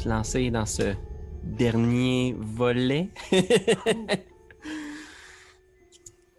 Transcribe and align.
se 0.00 0.08
lancer 0.08 0.50
dans 0.50 0.66
ce 0.66 0.94
dernier 1.44 2.34
volet. 2.38 3.08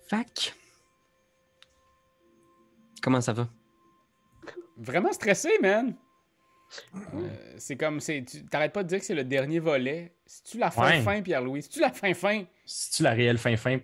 Fac. 0.10 0.54
Comment 3.02 3.21
ça 3.21 3.34
va? 3.34 3.47
Vraiment 4.78 5.11
stressé, 5.14 5.50
man. 5.61 5.96
Euh, 7.14 7.56
c'est 7.57 7.75
comme, 7.75 8.00
c'est, 8.00 8.24
tu 8.24 8.46
t'arrêtes 8.46 8.74
pas 8.74 8.84
de 8.84 8.87
dire 8.87 9.00
que 9.00 9.06
c'est 9.06 9.14
le 9.15 9.24
dernier 9.25 9.60
volet. 9.60 10.15
C'est-tu 10.25 10.57
la 10.57 10.71
fin 10.71 10.84
Ouais. 10.89 11.01
fin, 11.01 11.21
Pierre-Louis? 11.21 11.64
C'est-tu 11.64 11.79
la 11.82 11.92
fin 11.92 12.14
fin? 12.14 12.43
C'est-tu 12.65 13.04
la 13.04 13.12
réelle 13.12 13.37
fin-fin? 13.37 13.79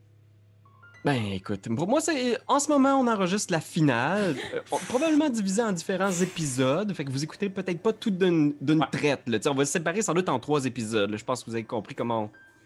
Ben 1.06 1.22
écoute, 1.32 1.74
pour 1.76 1.88
moi, 1.88 2.02
c'est 2.02 2.38
en 2.48 2.60
ce 2.60 2.68
moment, 2.70 2.96
on 3.00 3.08
enregistre 3.08 3.54
la 3.54 3.62
finale, 3.62 4.36
euh, 4.54 4.60
probablement 4.90 5.30
divisé 5.30 5.62
en 5.62 5.72
différents 5.72 6.12
épisodes. 6.12 6.92
Fait 6.94 7.06
que 7.06 7.12
vous 7.12 7.24
écoutez 7.24 7.50
peut-être 7.50 7.82
pas 7.82 7.94
tout 7.94 8.10
d'une 8.12 8.56
d'une 8.60 8.80
Ouais. 8.82 8.88
traite. 8.92 9.22
Là. 9.28 9.40
Tu 9.40 9.48
On 9.48 9.54
va 9.54 9.64
se 9.66 9.72
séparer 9.72 10.02
sans 10.02 10.14
doute 10.14 10.28
en 10.28 10.38
trois 10.40 10.66
épisodes. 10.66 11.10
là. 11.10 11.16
Je 11.18 11.24
pense 11.24 11.44
que 11.44 11.50
vous 11.50 11.56
avez 11.56 11.64
compris 11.64 11.96
comment 11.96 12.24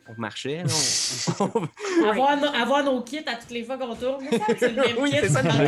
on, 0.08 0.12
on 0.14 0.20
marchait. 0.20 0.64
là. 0.64 0.74
On- 1.40 1.52
on- 1.54 2.10
Avoir, 2.10 2.38
no- 2.38 2.48
avoir 2.48 2.84
nos 2.84 3.02
kits 3.04 3.20
à 3.28 3.36
toutes 3.36 3.52
les 3.52 3.64
fois 3.64 3.78
qu'on 3.78 3.94
tourne. 3.96 4.24
C'est 4.58 4.70
le 4.70 4.82
même 4.82 4.96
Oui, 5.00 5.12
kit 5.12 5.18
c'est 5.22 5.30
ça, 5.30 5.44
dans. 5.44 5.52
Faut 5.52 5.62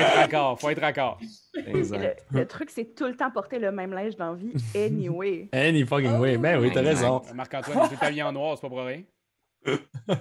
être 0.00 0.16
raccord, 0.16 0.60
faut 0.60 0.70
être 0.70 0.80
raccord. 0.80 1.18
Exact. 1.66 2.24
Le, 2.32 2.40
le 2.40 2.46
truc, 2.48 2.70
c'est 2.70 2.96
tout 2.96 3.04
le 3.06 3.14
temps 3.16 3.30
porter 3.30 3.60
le 3.60 3.70
même 3.70 3.92
linge 3.92 4.16
dans 4.16 4.32
la 4.32 4.38
vie, 4.38 4.52
anyway. 4.74 5.48
Any 5.52 5.84
fucking 5.86 6.18
way. 6.18 6.36
Ben 6.36 6.58
oui, 6.60 6.70
t'as 6.74 6.80
Exact. 6.80 6.94
raison. 7.02 7.22
Marc-Antoine, 7.34 7.88
tout 7.90 7.94
habillé 8.00 8.22
en 8.24 8.32
noir, 8.32 8.56
c'est 8.56 8.62
pas 8.62 8.68
pour 8.68 8.82
rien. 8.84 9.02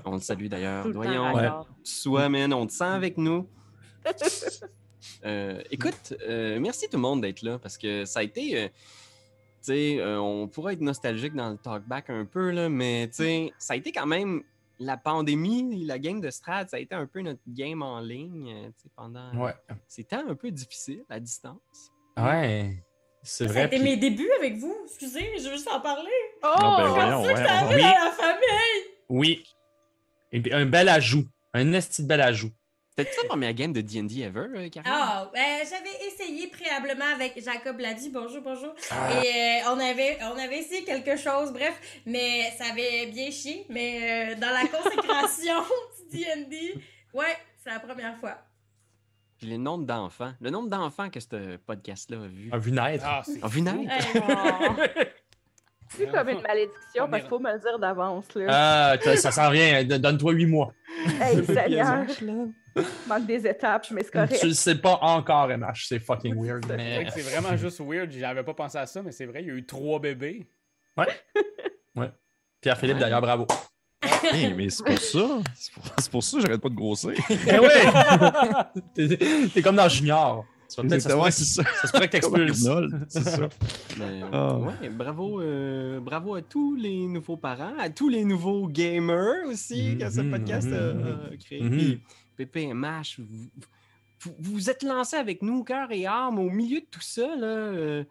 On 0.06 0.14
le 0.14 0.20
salue 0.22 0.48
d'ailleurs. 0.48 0.88
Voyons, 0.92 1.34
raccord. 1.34 1.68
soit, 1.84 2.30
man, 2.30 2.54
on 2.54 2.66
te 2.68 2.72
sent 2.74 2.84
avec 2.84 3.18
nous. 3.18 3.48
Euh, 5.26 5.62
écoute, 5.70 6.14
euh, 6.28 6.60
merci 6.62 6.88
tout 6.90 6.96
le 6.98 7.02
monde 7.02 7.22
d'être 7.22 7.42
là 7.42 7.60
parce 7.60 7.78
que 7.78 8.06
ça 8.06 8.20
a 8.20 8.24
été. 8.24 8.58
euh, 8.58 8.68
tu 8.68 8.74
sais, 9.64 9.98
euh, 10.00 10.20
on 10.20 10.48
pourrait 10.48 10.74
être 10.74 10.82
nostalgique 10.82 11.34
dans 11.34 11.50
le 11.50 11.58
talkback 11.58 12.10
un 12.10 12.24
peu, 12.26 12.52
là, 12.52 12.70
mais 12.70 13.08
tu 13.10 13.16
sais, 13.16 13.52
ça 13.58 13.74
a 13.74 13.78
été 13.78 13.92
quand 13.92 14.06
même 14.06 14.44
la 14.80 14.96
pandémie, 14.98 15.84
la 15.86 16.00
game 16.00 16.20
de 16.22 16.30
Strad, 16.30 16.70
ça 16.70 16.78
a 16.78 16.80
été 16.80 16.96
un 16.96 17.06
peu 17.06 17.22
notre 17.22 17.42
game 17.48 17.82
en 17.82 18.00
ligne 18.00 18.72
tu 18.78 18.84
sais, 18.84 18.90
pendant. 18.96 19.30
Ouais. 19.36 19.54
C'était 19.88 20.16
un 20.18 20.36
peu 20.36 20.52
difficile 20.52 21.04
à 21.10 21.20
distance. 21.20 21.92
Ouais. 22.18 22.82
C'est 23.24 23.46
vrai. 23.48 23.70
puis- 23.70 23.80
mes 23.80 23.98
débuts 23.98 24.32
avec 24.40 24.58
vous. 24.58 24.76
Excusez, 24.86 25.38
je 25.38 25.44
veux 25.50 25.56
juste 25.56 25.70
en 25.70 25.80
parler. 25.82 26.10
Oh! 26.44 26.48
Non, 26.62 26.78
ben 26.78 26.88
Comme 26.88 26.96
ça 26.96 27.34
que 27.34 27.40
ouais. 27.40 27.46
ça 27.48 27.54
on- 27.54 27.66
arrive 27.66 27.76
Oui. 27.76 27.82
dans 27.82 28.06
la 28.06 28.12
famille. 28.12 28.93
Oui. 29.10 29.44
Un 30.52 30.66
bel 30.66 30.90
ajout. 30.90 31.26
Un 31.54 31.74
esti 31.74 32.04
de 32.04 32.08
bel 32.08 32.22
ajout. 32.22 32.52
C'était 32.96 33.10
ta 33.22 33.28
première 33.28 33.54
game 33.54 33.74
de 33.74 33.82
DD 33.82 34.22
ever, 34.22 34.46
euh, 34.56 34.70
Karine? 34.70 34.92
Ah, 34.94 35.28
ben, 35.34 35.66
j'avais 35.68 36.06
essayé 36.08 36.48
préalablement 36.48 37.06
avec 37.16 37.42
Jacob 37.44 37.80
Ladi. 37.80 38.10
Bonjour, 38.12 38.42
bonjour. 38.44 38.72
Ah. 38.92 39.10
Et 39.24 39.62
euh, 39.66 39.72
on, 39.74 39.80
avait, 39.80 40.20
on 40.22 40.38
avait 40.38 40.60
essayé 40.60 40.84
quelque 40.84 41.16
chose, 41.18 41.52
bref, 41.52 41.80
mais 42.06 42.52
ça 42.56 42.66
avait 42.72 43.08
bien 43.08 43.32
chié. 43.32 43.66
Mais 43.70 44.34
euh, 44.34 44.36
dans 44.36 44.52
la 44.52 44.68
consécration 44.68 45.64
du 46.12 46.20
DD, 46.20 46.76
ouais, 47.16 47.36
c'est 47.64 47.72
la 47.72 47.80
première 47.80 48.16
fois. 48.18 48.38
Puis 49.40 49.48
le 49.50 49.58
nombre 49.58 49.86
d'enfants. 49.86 50.34
Le 50.40 50.52
nombre 50.52 50.70
d'enfants 50.70 51.10
que 51.10 51.20
ce 51.20 51.58
podcast-là 51.58 52.18
a 52.18 52.28
vu. 52.28 52.50
A 52.52 52.58
vu 52.60 52.72
naître. 52.72 53.06
Ah, 53.08 53.24
A 53.42 53.48
vu 53.48 53.62
naître. 53.62 53.92
Hey, 53.92 54.22
Oh. 54.22 54.82
C'est 55.98 56.08
comme 56.08 56.30
une 56.30 56.42
malédiction, 56.42 57.04
On 57.06 57.08
parce 57.10 57.22
qu'il 57.22 57.30
faut 57.30 57.40
me 57.40 57.52
le 57.54 57.60
dire 57.60 57.80
d'avance. 57.80 58.26
Là. 58.36 58.98
Ah, 59.00 59.16
ça 59.16 59.32
s'en 59.32 59.50
vient. 59.52 59.84
Don- 59.84 60.00
Donne-toi 60.00 60.32
huit 60.34 60.46
mois. 60.46 60.74
Hey, 61.22 61.44
Seigneur, 61.46 62.06
manque 63.08 63.26
des 63.28 63.46
étapes, 63.48 63.86
mais 63.92 64.04
c'est 64.04 64.12
correct. 64.12 64.38
Tu 64.40 64.48
le 64.48 64.54
sais 64.54 64.76
pas 64.76 64.98
encore, 65.02 65.48
MH. 65.48 65.86
C'est 65.88 66.00
fucking 66.00 66.36
weird. 66.44 66.66
C'est 66.68 66.78
Mais... 66.78 67.06
c'est 67.14 67.22
vraiment 67.22 67.56
juste 67.56 67.80
weird. 67.80 68.12
J'avais 68.12 68.44
pas 68.44 68.54
pensé 68.54 68.78
à 68.78 68.86
ça, 68.88 69.02
mais 69.04 69.12
c'est 69.12 69.26
vrai, 69.26 69.42
il 69.42 69.48
y 69.48 69.52
a 69.52 69.54
eu 69.54 69.66
trois 69.66 70.00
bébés. 70.00 70.48
Pierre-Philippe, 72.62 72.98
d'ailleurs, 72.98 73.22
bravo. 73.22 73.46
Hey, 74.24 74.54
mais 74.54 74.70
c'est 74.70 74.84
pour 74.86 74.98
ça. 74.98 75.20
C'est 75.56 75.74
pour, 75.74 75.84
c'est 75.98 76.12
pour 76.12 76.24
ça 76.24 76.38
que 76.38 76.44
j'arrête 76.44 76.62
pas 76.62 76.70
de 76.70 76.76
grossir. 76.76 77.12
Eh 77.30 77.60
ouais! 77.60 77.84
T'es- 78.96 79.48
T'es 79.54 79.62
comme 79.62 79.76
dans 79.76 79.88
Junior. 79.90 80.46
Ça, 80.76 80.82
va 80.82 80.88
peut-être- 80.88 81.02
ça, 81.02 81.10
se 81.10 81.16
Exactement, 81.16 81.32
c'est 81.32 81.44
ça. 81.46 81.64
ça 81.82 81.88
se 81.88 81.92
pourrait 81.92 82.08
que 82.08 82.12
t'expulses. 82.14 82.68
C'est 83.10 83.24
ça. 83.24 83.50
Mais, 84.00 84.22
Ah. 84.32 84.58
ouais, 84.58 84.90
bravo, 84.90 85.42
euh, 85.42 86.00
bravo 86.00 86.36
à 86.36 86.42
tous 86.42 86.76
les 86.76 87.08
nouveaux 87.08 87.38
parents, 87.38 87.78
à 87.78 87.90
tous 87.90 88.10
les 88.10 88.26
nouveaux 88.26 88.68
gamers 88.68 89.46
aussi 89.48 89.98
que 90.00 90.10
ce 90.10 90.22
podcast 90.22 90.68
a, 90.72 90.94
mhm, 90.94 91.20
a 91.34 91.38
créé. 91.38 91.62
mhm. 91.62 91.70
Puis, 91.78 92.02
PPMH, 92.38 93.20
vous, 93.20 93.48
vous, 94.22 94.34
vous 94.40 94.70
êtes 94.70 94.82
lancés 94.84 95.18
avec 95.18 95.42
nous, 95.44 95.64
cœur 95.64 95.92
et 95.92 96.06
âme, 96.08 96.40
au 96.40 96.50
milieu 96.50 96.80
de 96.80 96.86
tout 96.90 97.02
ça. 97.02 97.36
Là, 97.36 97.46
euh, 97.46 98.04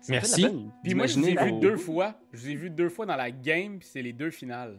ça 0.00 0.06
fait 0.06 0.12
Merci. 0.12 0.46
Puis 0.84 0.94
moi, 0.94 1.06
je 1.06 1.18
vous 1.18 1.26
ai 1.26 1.34
vu 1.34 1.52
deux 1.60 1.76
fois. 1.76 2.14
Je 2.32 2.38
vous 2.38 2.50
ai 2.50 2.54
vu 2.54 2.70
deux 2.70 2.88
fois 2.88 3.06
dans 3.06 3.16
la 3.16 3.30
game, 3.32 3.78
puis 3.80 3.88
c'est 3.90 4.02
les 4.02 4.12
deux 4.12 4.30
finales. 4.30 4.78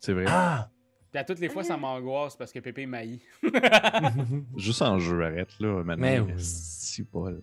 C'est 0.00 0.12
vrai. 0.12 0.24
Ah! 0.28 0.68
Puis 1.10 1.18
à 1.18 1.24
toutes 1.24 1.40
les 1.40 1.48
fois, 1.48 1.64
ça 1.64 1.76
m'angoisse 1.76 2.36
parce 2.36 2.52
que 2.52 2.60
Pépé 2.60 2.86
maillit. 2.86 3.22
Juste 4.56 4.82
en 4.82 4.98
jeu, 4.98 5.24
arrête 5.24 5.50
là, 5.58 5.82
maintenant. 5.82 5.96
Mais 6.06 6.20
oui. 6.20 6.32
Si, 6.38 7.02
Paul. 7.04 7.42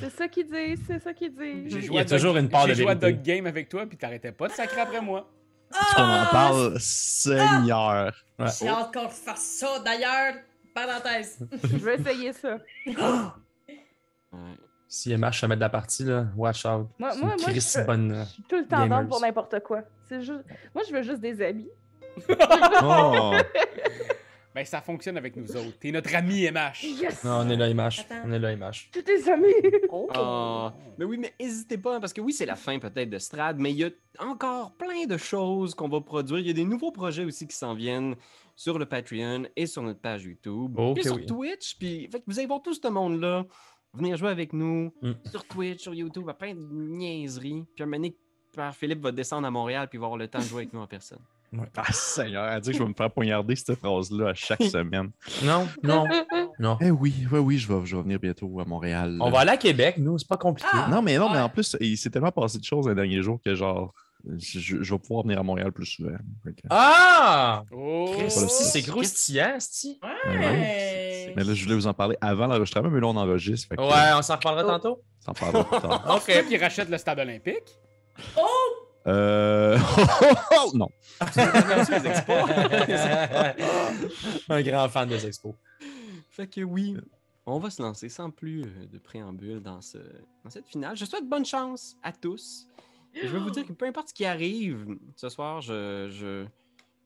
C'est 0.00 0.10
ça 0.10 0.28
qu'ils 0.28 0.46
disent, 0.46 0.82
c'est 0.86 0.98
ça 0.98 1.12
qu'ils 1.14 1.34
disent. 1.34 1.72
J'ai 1.72 1.86
Il 1.86 1.92
y 1.92 1.98
a 1.98 2.02
à 2.02 2.04
toujours 2.04 2.36
une 2.36 2.48
part 2.48 2.66
de 2.66 2.74
J'ai 2.74 2.82
joué 2.82 2.92
à. 2.92 2.94
Dog 2.94 3.22
Game 3.22 3.46
avec 3.46 3.68
toi, 3.68 3.86
puis 3.86 3.96
t'arrêtais 3.96 4.32
pas 4.32 4.48
de 4.48 4.52
sacrer 4.52 4.80
après 4.82 5.00
moi. 5.00 5.30
Est-ce 5.70 5.94
qu'on 5.96 6.02
en 6.02 6.26
parle, 6.30 6.74
Seigneur? 6.80 8.12
J'ai 8.38 8.68
hâte 8.68 8.92
qu'on 8.92 9.08
fasse 9.08 9.58
ça, 9.60 9.78
d'ailleurs. 9.84 10.34
Parenthèse. 10.74 11.38
Je 11.64 11.76
vais 11.78 11.94
essayer 11.96 12.32
ça. 12.34 12.58
Si 14.88 15.14
MH 15.16 15.32
se 15.32 15.46
met 15.46 15.56
de 15.56 15.60
la 15.60 15.68
partie, 15.68 16.04
là, 16.04 16.26
watch 16.36 16.64
out. 16.64 16.88
Moi- 16.98 17.14
moi- 17.16 17.34
une 17.36 17.42
moi, 17.42 17.52
je- 17.52 17.86
bonne. 17.86 18.24
Je 18.24 18.32
suis 18.32 18.42
tout 18.44 18.56
le 18.56 18.66
temps 18.66 18.86
down 18.86 19.08
pour 19.08 19.20
n'importe 19.20 19.60
quoi. 19.60 19.82
Juste... 20.10 20.44
Moi, 20.74 20.84
je 20.88 20.92
veux 20.94 21.02
juste 21.02 21.20
des 21.20 21.42
amis. 21.42 21.68
Oh! 22.82 23.32
Ben, 24.54 24.64
ça 24.64 24.80
fonctionne 24.80 25.18
avec 25.18 25.36
nous 25.36 25.54
autres. 25.54 25.78
T'es 25.78 25.90
notre 25.90 26.14
ami, 26.16 26.50
MH. 26.50 26.82
Yes! 26.82 27.22
Non, 27.24 27.42
on 27.44 27.50
est 27.50 27.56
là, 27.56 27.68
MH. 27.74 28.00
Attends. 28.00 28.22
On 28.24 28.32
est 28.32 28.38
là, 28.38 28.56
MH. 28.56 28.88
Tous 28.90 29.02
des 29.02 29.28
amis! 29.28 29.52
Ah, 30.14 30.72
mais 30.96 31.04
oui, 31.04 31.18
mais 31.18 31.34
n'hésitez 31.38 31.76
pas, 31.76 32.00
parce 32.00 32.14
que 32.14 32.22
oui, 32.22 32.32
c'est 32.32 32.46
la 32.46 32.56
fin 32.56 32.78
peut-être 32.78 33.10
de 33.10 33.18
Strad, 33.18 33.58
mais 33.58 33.70
il 33.72 33.76
y 33.76 33.84
a 33.84 33.90
encore 34.18 34.72
plein 34.78 35.04
de 35.04 35.18
choses 35.18 35.74
qu'on 35.74 35.90
va 35.90 36.00
produire. 36.00 36.38
Il 36.38 36.46
y 36.46 36.50
a 36.50 36.54
des 36.54 36.64
nouveaux 36.64 36.90
projets 36.90 37.26
aussi 37.26 37.46
qui 37.46 37.54
s'en 37.54 37.74
viennent 37.74 38.16
sur 38.54 38.78
le 38.78 38.86
Patreon 38.86 39.42
et 39.56 39.66
sur 39.66 39.82
notre 39.82 40.00
page 40.00 40.24
YouTube. 40.24 40.78
Ok, 40.78 41.00
et 41.00 41.02
sur 41.02 41.16
oui. 41.16 41.26
Twitch. 41.26 41.76
Puis 41.78 42.08
fait 42.10 42.20
que 42.20 42.24
vous 42.26 42.38
allez 42.38 42.48
voir 42.48 42.62
tout 42.62 42.72
ce 42.72 42.88
monde-là 42.88 43.44
venir 43.92 44.16
jouer 44.16 44.30
avec 44.30 44.54
nous 44.54 44.90
Mm. 45.02 45.12
sur 45.30 45.44
Twitch, 45.46 45.82
sur 45.82 45.92
YouTube, 45.92 46.26
à 46.30 46.32
plein 46.34 46.54
de 46.54 46.60
niaiseries. 46.72 47.62
Puis 47.74 47.82
un 47.82 47.84
moment 47.86 47.98
donné, 47.98 48.16
Père 48.54 48.74
Philippe 48.74 49.00
va 49.02 49.12
descendre 49.12 49.46
à 49.46 49.50
Montréal 49.50 49.86
puis 49.90 49.98
va 49.98 50.06
avoir 50.06 50.16
le 50.16 50.28
temps 50.28 50.38
de 50.38 50.44
jouer 50.44 50.62
avec 50.62 50.72
nous 50.72 50.80
en 50.80 50.86
personne. 50.86 51.20
Ah, 51.76 51.92
Seigneur, 51.92 52.46
elle 52.48 52.60
dit 52.60 52.70
que 52.70 52.76
je 52.76 52.82
vais 52.82 52.88
me 52.88 52.94
faire 52.94 53.10
poignarder 53.10 53.56
cette 53.56 53.78
phrase-là 53.78 54.30
à 54.30 54.34
chaque 54.34 54.62
semaine. 54.70 55.10
Non, 55.42 55.66
non, 55.82 56.06
non. 56.58 56.78
Eh 56.80 56.90
oui, 56.90 57.14
oui, 57.30 57.38
oui, 57.38 57.58
je 57.58 57.72
vais, 57.72 57.86
je 57.86 57.96
vais 57.96 58.02
venir 58.02 58.18
bientôt 58.18 58.60
à 58.60 58.64
Montréal. 58.64 59.18
On 59.20 59.30
va 59.30 59.40
aller 59.40 59.52
à 59.52 59.56
Québec, 59.56 59.96
nous, 59.98 60.18
c'est 60.18 60.28
pas 60.28 60.36
compliqué. 60.36 60.68
Ah! 60.72 60.88
Non, 60.90 61.02
mais 61.02 61.18
non, 61.18 61.28
mais 61.30 61.40
en 61.40 61.48
plus, 61.48 61.76
il 61.80 61.96
s'est 61.96 62.10
tellement 62.10 62.32
passé 62.32 62.58
de 62.58 62.64
choses 62.64 62.88
les 62.88 62.94
derniers 62.94 63.22
jours 63.22 63.38
que 63.44 63.54
genre, 63.54 63.92
je, 64.38 64.76
vais 64.76 64.98
pouvoir 64.98 65.22
venir 65.22 65.38
à 65.38 65.42
Montréal 65.42 65.72
plus 65.72 65.86
souvent. 65.86 66.16
Ah! 66.70 67.62
Oh! 67.72 68.12
C'est 68.28 68.82
croustillant, 68.82 69.56
c'ti. 69.58 70.00
Ouais. 70.02 71.32
Mais 71.36 71.44
là, 71.44 71.54
je 71.54 71.62
voulais 71.62 71.76
vous 71.76 71.86
en 71.86 71.94
parler 71.94 72.16
avant 72.20 72.46
l'enregistrement, 72.46 72.90
mais 72.90 73.00
là, 73.00 73.06
on 73.06 73.16
enregistre. 73.16 73.74
Que, 73.74 73.80
Ouais, 73.80 74.18
on 74.18 74.22
s'en 74.22 74.34
reparlera 74.34 74.64
tantôt. 74.64 75.02
Ça 75.20 75.30
en 75.30 75.34
parlera 75.34 75.64
plus 75.64 75.80
tard. 75.80 76.16
Ok, 76.16 76.44
puis 76.46 76.56
rachète 76.56 76.88
le 76.88 76.98
stade 76.98 77.18
olympique. 77.18 77.78
Euh... 79.06 79.78
non. 80.74 80.88
Un 84.48 84.62
grand 84.62 84.88
fan 84.88 85.08
des 85.08 85.26
expos. 85.26 85.54
Fait 86.30 86.46
que 86.46 86.62
oui, 86.62 86.96
on 87.46 87.58
va 87.58 87.70
se 87.70 87.82
lancer 87.82 88.08
sans 88.08 88.30
plus 88.30 88.62
euh, 88.62 88.86
de 88.92 88.98
préambule 88.98 89.60
dans, 89.60 89.80
ce, 89.80 89.98
dans 90.44 90.50
cette 90.50 90.66
finale. 90.66 90.96
Je 90.96 91.04
souhaite 91.04 91.28
bonne 91.28 91.46
chance 91.46 91.96
à 92.02 92.12
tous. 92.12 92.66
Et 93.14 93.26
je 93.26 93.32
veux 93.32 93.38
vous 93.38 93.50
dire 93.50 93.64
que 93.64 93.72
peu 93.72 93.86
importe 93.86 94.08
ce 94.08 94.14
qui 94.14 94.26
arrive 94.26 94.84
ce 95.14 95.28
soir, 95.28 95.62
je, 95.62 96.10
je, 96.10 96.44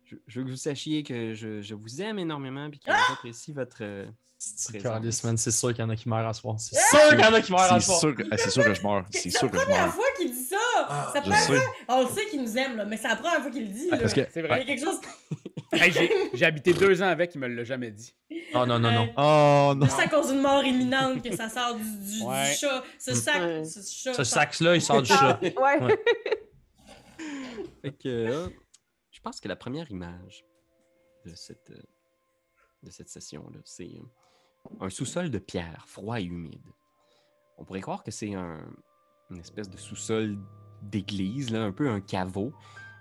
je, 0.05 0.17
je 0.27 0.41
veux 0.41 0.47
que 0.47 0.51
vous 0.51 0.57
sachiez 0.57 1.05
que 1.05 1.35
je, 1.35 1.61
je 1.61 1.75
vous 1.75 2.03
aime 2.03 2.19
énormément 2.19 2.67
et 2.67 2.79
que 2.79 2.91
j'apprécie 3.09 3.53
votre 3.53 3.79
euh, 3.83 4.07
c'est 4.43 5.51
sûr 5.51 5.75
qu'il 5.75 5.81
y 5.81 5.83
en 5.83 5.91
a 5.91 5.97
qui 5.97 6.09
meurent 6.09 6.27
à 6.27 6.33
soir. 6.33 6.59
C'est 6.59 6.75
sûr 6.75 6.99
qu'il 7.11 7.21
y 7.21 7.25
en 7.25 7.35
a 7.35 7.43
qui 7.43 7.53
meurent 7.53 7.73
à 7.73 7.79
soir. 7.79 8.01
ah, 8.31 8.37
c'est 8.39 8.51
sûr 8.51 8.65
que 8.65 8.73
je 8.73 8.83
meurs. 8.83 9.05
C'est 9.11 9.29
sûr 9.29 9.51
que 9.51 9.59
je 9.59 9.69
meurs. 9.69 9.93
fois 9.93 10.05
ça! 10.89 10.89
Ah, 10.91 11.13
Ça 11.13 11.23
sais. 11.47 11.59
On 11.89 12.03
le 12.03 12.09
sait 12.09 12.27
qu'il 12.27 12.43
nous 12.43 12.57
aime, 12.59 12.77
là, 12.77 12.85
mais 12.85 12.97
c'est 12.97 13.09
la 13.09 13.17
première 13.17 13.41
fois 13.43 13.51
qu'il 13.51 13.63
le 13.67 13.73
dit. 13.73 13.91
là. 13.91 13.99
Parce 13.99 14.13
que... 14.15 14.21
C'est 14.31 14.41
Il 14.41 14.45
y 14.45 14.49
vrai. 14.49 14.61
a 14.61 14.65
quelque 14.65 14.85
chose. 14.85 15.01
Hey, 15.73 15.93
j'ai- 15.93 16.11
J'ai 16.35 16.45
habité 16.47 16.73
deux 16.73 17.01
ans 17.01 17.07
avec, 17.07 17.33
il 17.37 17.39
me 17.39 17.47
l'a 17.47 17.63
jamais 17.63 17.93
dit. 17.93 18.13
Non, 18.53 18.67
non, 18.67 18.81
non, 18.81 18.91
non. 18.91 19.09
Oh 19.17 19.73
non. 19.77 19.87
C'est 19.87 20.03
à 20.03 20.09
cause 20.09 20.33
d'une 20.33 20.41
mort 20.41 20.65
imminente 20.65 21.23
que 21.23 21.37
ça 21.37 21.49
sort 21.49 21.77
du, 21.77 21.83
du- 21.85 22.19
du 22.19 22.25
Ouais. 22.25 22.53
chat. 22.55 22.83
Ce 22.99 23.15
sac. 23.15 23.41
Ouais. 23.41 23.65
Ce, 23.65 23.81
chat, 23.89 24.13
Ce 24.15 24.25
sac-là, 24.25 24.75
il 24.75 24.83
sort 24.83 25.01
du 25.01 25.09
chat. 25.13 25.39
Ouais. 25.43 25.81
Ouais. 25.81 25.99
Fait 27.83 27.93
que, 27.93 28.09
euh, 28.09 28.49
je 29.13 29.21
pense 29.21 29.41
que 29.41 29.47
la 29.47 29.55
première 29.57 29.89
image 29.93 30.45
de 31.25 31.35
cette, 31.37 31.71
euh, 31.71 31.81
de 32.83 32.91
cette 32.91 33.09
session-là, 33.09 33.61
c'est 33.65 33.85
euh, 33.85 34.75
un 34.81 34.91
sous-sol 34.91 35.31
de 35.31 35.39
pierre, 35.39 35.85
froid 35.87 36.21
et 36.21 36.25
humide. 36.25 36.67
On 37.59 37.65
pourrait 37.65 37.81
croire 37.81 38.03
que 38.03 38.11
c'est 38.11 38.35
un, 38.35 38.59
une 39.31 39.39
espèce 39.39 39.69
de 39.71 39.77
sous-sol 39.77 40.37
d'église, 40.83 41.55
un 41.55 41.73
peu 41.73 41.89
un 41.89 42.01
caveau. 42.01 42.53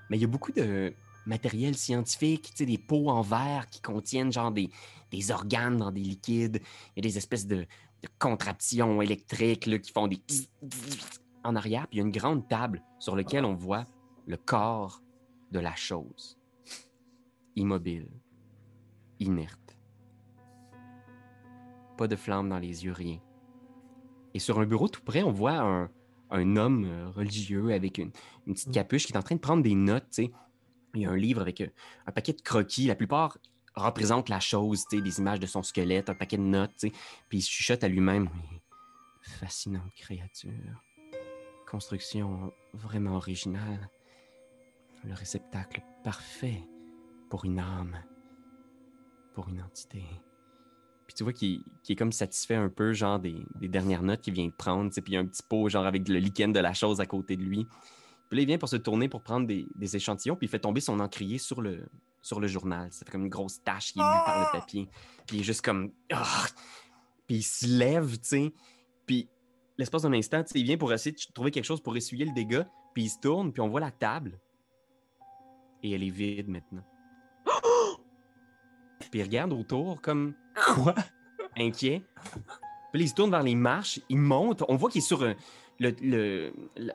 Mais 0.10 0.18
il 0.18 0.22
y 0.22 0.26
a 0.26 0.28
beaucoup 0.28 0.52
de 0.52 0.94
matériel 1.26 1.76
scientifique, 1.76 2.54
des 2.58 2.78
pots 2.78 3.10
en 3.10 3.22
verre 3.22 3.68
qui 3.70 3.81
contiennent 3.81 4.31
genre 4.31 4.52
des, 4.52 4.70
des 5.12 5.31
organes 5.31 5.78
dans 5.78 5.92
des 5.92 6.02
liquides. 6.02 6.62
Il 6.96 7.04
y 7.04 7.08
a 7.08 7.10
des 7.10 7.18
espèces 7.18 7.46
de, 7.46 7.58
de 7.58 8.10
contraptions 8.18 9.02
électriques 9.02 9.66
là, 9.66 9.78
qui 9.78 9.92
font 9.92 10.08
des 10.08 10.22
en 11.44 11.56
arrière. 11.56 11.88
Puis 11.88 11.98
il 11.98 12.00
y 12.00 12.04
a 12.04 12.06
une 12.06 12.12
grande 12.12 12.48
table 12.48 12.84
sur 13.00 13.16
laquelle 13.16 13.46
on 13.46 13.54
voit 13.54 13.86
le 14.28 14.38
corps 14.38 15.02
de 15.52 15.60
la 15.60 15.76
chose. 15.76 16.38
Immobile, 17.56 18.10
inerte. 19.20 19.78
Pas 21.98 22.08
de 22.08 22.16
flamme 22.16 22.50
dans 22.50 22.60
les 22.60 22.86
yeux, 22.86 22.94
rien. 22.94 23.20
Et 24.34 24.40
sur 24.40 24.60
un 24.60 24.66
bureau 24.66 24.88
tout 24.88 25.02
près, 25.02 25.24
on 25.24 25.31
voit 25.31 25.60
un, 25.60 25.90
un 26.30 26.56
homme 26.56 26.86
euh, 26.86 27.10
religieux 27.10 27.72
avec 27.74 27.98
une, 27.98 28.12
une 28.48 28.54
petite 28.54 28.72
capuche 28.72 29.06
qui 29.06 29.14
est 29.14 29.18
en 29.18 29.24
train 29.24 29.36
de 29.36 29.42
prendre 29.42 29.64
des 29.64 29.76
notes. 29.76 30.10
tu 30.12 30.26
sais. 30.26 30.31
Il 30.96 31.02
y 31.02 31.06
a 31.06 31.12
un 31.12 31.18
livre 31.18 31.42
avec 31.42 31.62
euh, 31.62 31.70
un 32.08 32.12
paquet 32.12 32.34
de 32.34 32.42
croquis. 32.42 32.88
La 32.88 32.96
plupart 32.96 33.38
représentent 33.76 34.30
la 34.30 34.40
chose, 34.40 34.86
des 34.92 35.20
images 35.20 35.40
de 35.40 35.46
son 35.46 35.64
squelette, 35.64 36.10
un 36.10 36.16
paquet 36.16 36.38
de 36.38 36.44
notes. 36.44 36.86
Puis 37.30 37.38
il 37.38 37.42
chuchote 37.42 37.84
à 37.84 37.88
lui-même. 37.88 38.30
Fascinante 39.22 39.94
créature. 39.96 40.84
Construction 41.70 42.52
vraiment 42.74 43.16
originale. 43.16 43.90
Le 45.04 45.14
réceptacle 45.14 45.81
parfait 46.04 46.64
pour 47.30 47.46
une 47.46 47.60
âme, 47.60 48.04
pour 49.34 49.48
une 49.50 49.62
entité. 49.62 50.04
Puis 51.10 51.16
tu 51.16 51.24
vois 51.24 51.34
qu'il 51.34 51.64
est 51.90 51.96
comme 51.96 52.12
satisfait 52.12 52.54
un 52.54 52.70
peu, 52.70 52.94
genre, 52.94 53.18
des, 53.18 53.44
des 53.56 53.68
dernières 53.68 54.04
notes 54.04 54.22
qu'il 54.22 54.36
vient 54.36 54.46
de 54.46 54.52
prendre. 54.52 54.92
Puis 54.92 55.02
il 55.08 55.14
y 55.14 55.18
a 55.18 55.20
un 55.20 55.26
petit 55.26 55.42
pot, 55.42 55.68
genre, 55.68 55.88
avec 55.88 56.08
le 56.08 56.20
lichen 56.20 56.54
de 56.54 56.60
la 56.60 56.76
chose 56.76 57.02
à 57.02 57.08
côté 57.08 57.36
de 57.36 57.42
lui. 57.42 57.66
Puis 58.30 58.38
là, 58.38 58.44
il 58.44 58.46
vient 58.46 58.60
pour 58.60 58.70
se 58.70 58.76
tourner 58.76 59.10
pour 59.10 59.24
prendre 59.24 59.48
des, 59.48 59.68
des 59.74 59.96
échantillons, 59.96 60.36
puis 60.36 60.46
il 60.46 60.52
fait 60.52 60.60
tomber 60.60 60.82
son 60.82 61.00
encrier 61.00 61.40
sur 61.40 61.62
le, 61.62 61.90
sur 62.22 62.40
le 62.40 62.46
journal. 62.46 62.90
Ça 62.92 63.06
fait 63.06 63.12
comme 63.12 63.24
une 63.24 63.30
grosse 63.30 63.60
tache 63.64 63.92
qui 63.92 63.98
est 63.98 64.04
vue 64.04 64.24
par 64.24 64.40
le 64.40 64.60
papier. 64.60 64.88
Puis 65.26 65.38
il 65.38 65.40
est 65.40 65.44
juste 65.44 65.62
comme. 65.62 65.92
Ah! 66.12 66.46
Puis 67.26 67.38
il 67.38 67.44
se 67.44 67.66
lève, 67.66 68.12
tu 68.20 68.28
sais. 68.28 68.54
Puis 69.08 69.28
l'espace 69.80 70.04
d'un 70.04 70.14
instant, 70.14 70.44
tu 70.44 70.52
sais, 70.52 70.60
il 70.60 70.66
vient 70.66 70.78
pour 70.78 70.94
essayer 70.94 71.16
de 71.16 71.34
trouver 71.34 71.50
quelque 71.50 71.66
chose 71.66 71.82
pour 71.82 71.98
essuyer 71.98 72.26
le 72.26 72.34
dégât. 72.34 72.70
Puis 72.94 73.06
il 73.06 73.10
se 73.10 73.18
tourne, 73.18 73.52
puis 73.52 73.62
on 73.62 73.70
voit 73.70 73.82
la 73.82 73.90
table. 73.90 74.40
Et 75.82 75.90
elle 75.90 76.04
est 76.04 76.12
vide 76.12 76.50
maintenant. 76.50 76.84
Puis 79.12 79.20
il 79.20 79.24
regarde 79.24 79.54
autour 79.54 80.02
comme 80.02 80.34
Quoi? 80.76 80.96
inquiet. 81.58 82.04
Puis 82.92 83.04
il 83.04 83.10
se 83.10 83.14
tourne 83.16 83.32
vers 83.32 83.44
les 83.44 83.56
marches, 83.56 84.00
il 84.10 84.18
monte. 84.18 84.64
On 84.68 84.76
voit 84.76 84.90
qu'il 84.90 85.00
est 85.00 85.06
sur 85.06 85.24
le, 85.24 85.36
le- 86.02 86.54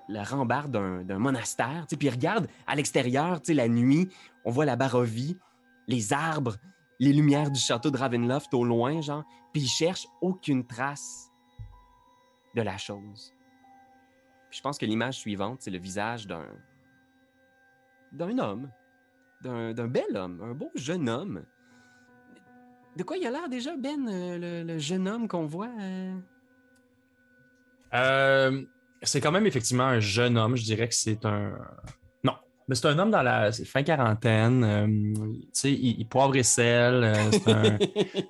la, 0.09 0.25
rambarde 0.25 0.73
d'un 0.73 1.03
d'un 1.03 1.19
monastère. 1.19 1.87
Puis 1.89 1.99
il 2.09 2.11
regarde 2.11 2.49
à 2.67 2.75
l'extérieur, 2.75 3.41
la 3.49 3.69
nuit. 3.69 4.09
On 4.45 4.51
voit 4.51 4.65
la 4.65 4.77
Barovie, 4.77 5.39
les 5.87 6.13
arbres, 6.13 6.57
les 6.99 7.13
lumières 7.13 7.51
du 7.51 7.61
château 7.61 7.91
de 7.91 7.97
Ravenloft 7.97 8.53
au 8.55 8.65
loin, 8.65 9.01
genre. 9.01 9.25
Puis 9.53 9.63
il 9.63 9.69
cherche 9.69 10.07
aucune 10.21 10.67
trace 10.67 11.31
de 12.55 12.63
la 12.63 12.77
chose. 12.77 13.33
Puis 14.51 14.59
je 14.59 14.63
pense 14.63 14.79
que 14.79 14.87
l'image 14.87 15.19
suivante, 15.19 15.63
c'est 15.63 15.71
le 15.71 15.79
visage 15.79 16.27
d'un 16.27 16.47
d'un 18.13 18.39
homme, 18.39 18.71
d'un 19.43 19.73
d'un 19.73 19.89
bel 19.89 20.17
homme, 20.17 20.41
un 20.43 20.55
beau 20.55 20.71
jeune 20.75 21.09
homme. 21.09 21.45
De 22.97 23.03
quoi 23.03 23.17
il 23.17 23.27
a 23.27 23.31
l'air 23.31 23.49
déjà, 23.49 23.77
Ben, 23.77 24.09
euh, 24.09 24.39
le, 24.39 24.63
le 24.73 24.79
jeune 24.79 25.09
homme 25.09 25.27
qu'on 25.29 25.47
voit? 25.47 25.71
euh? 25.81 26.15
Euh, 27.95 28.63
c'est 29.03 29.21
quand 29.21 29.33
même 29.33 29.47
effectivement 29.47 29.85
un 29.85 30.01
jeune 30.01 30.37
homme. 30.39 30.57
Je 30.57 30.65
dirais 30.65 30.89
que 30.89 30.95
c'est 30.95 31.25
un. 31.25 31.53
Non, 32.23 32.35
mais 32.69 32.75
c'est 32.75 32.87
un 32.89 32.99
homme 32.99 33.11
dans 33.11 33.23
la 33.23 33.51
fin 33.53 33.83
quarantaine. 33.83 34.65
euh, 34.65 34.87
tu 34.87 35.49
sais, 35.53 35.73
il, 35.73 36.01
il 36.01 36.09
poivre 36.09 36.35
et 36.37 36.43
sel. 36.43 37.05
euh, 37.05 37.79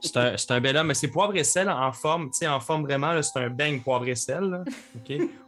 c'est 0.01 0.51
un, 0.51 0.61
bel 0.61 0.77
homme, 0.77 0.89
mais 0.89 0.95
c'est 0.95 1.09
poivre 1.09 1.37
et 1.37 1.45
sel 1.45 1.69
en 1.71 1.93
forme. 1.93 2.27
Tu 2.31 2.39
sais, 2.39 2.49
en 2.49 2.61
forme 2.61 2.83
vraiment, 2.83 3.21
c'est 3.23 3.39
un 3.39 3.51
beigne 3.51 3.81
poivre 3.81 4.07
et 4.09 4.15
sel. 4.15 4.45
là? 4.45 4.65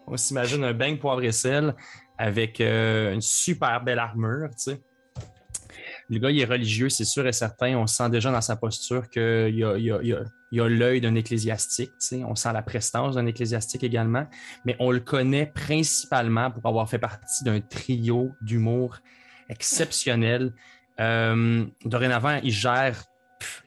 On 0.07 0.17
s'imagine 0.17 0.63
un 0.65 0.73
beigne 0.73 0.99
poivre 0.99 1.23
et 1.25 1.33
sel 1.33 1.75
avec 2.19 2.61
une 2.61 3.21
super 3.21 3.83
belle 3.83 3.99
armure. 3.99 4.49
Tu 4.51 4.71
sais. 4.73 4.81
Le 6.08 6.19
gars, 6.19 6.31
il 6.31 6.38
est 6.41 6.44
religieux, 6.44 6.88
c'est 6.88 7.05
sûr 7.05 7.26
et 7.26 7.32
certain. 7.32 7.76
On 7.76 7.87
sent 7.87 8.08
déjà 8.11 8.31
dans 8.31 8.41
sa 8.41 8.55
posture 8.56 9.08
qu'il 9.11 9.23
a, 9.64 9.75
a- 9.75 10.69
l'œil 10.69 11.00
d'un 11.00 11.14
ecclésiastique. 11.17 11.91
On 12.12 12.35
sent 12.37 12.53
la 12.53 12.62
prestance 12.62 13.17
d'un 13.17 13.26
ecclésiastique 13.26 13.82
également. 13.82 14.26
Mais 14.64 14.76
on 14.79 14.93
le 14.93 15.00
connaît 15.00 15.47
principalement 15.47 16.50
pour 16.53 16.64
avoir 16.67 16.88
fait 16.88 17.00
partie 17.00 17.43
d'un 17.44 17.61
trio 17.61 18.31
d'humour 18.41 18.99
exceptionnel. 19.49 20.53
Euh, 21.00 21.64
dorénavant, 21.85 22.38
il 22.43 22.53
gère, 22.53 23.03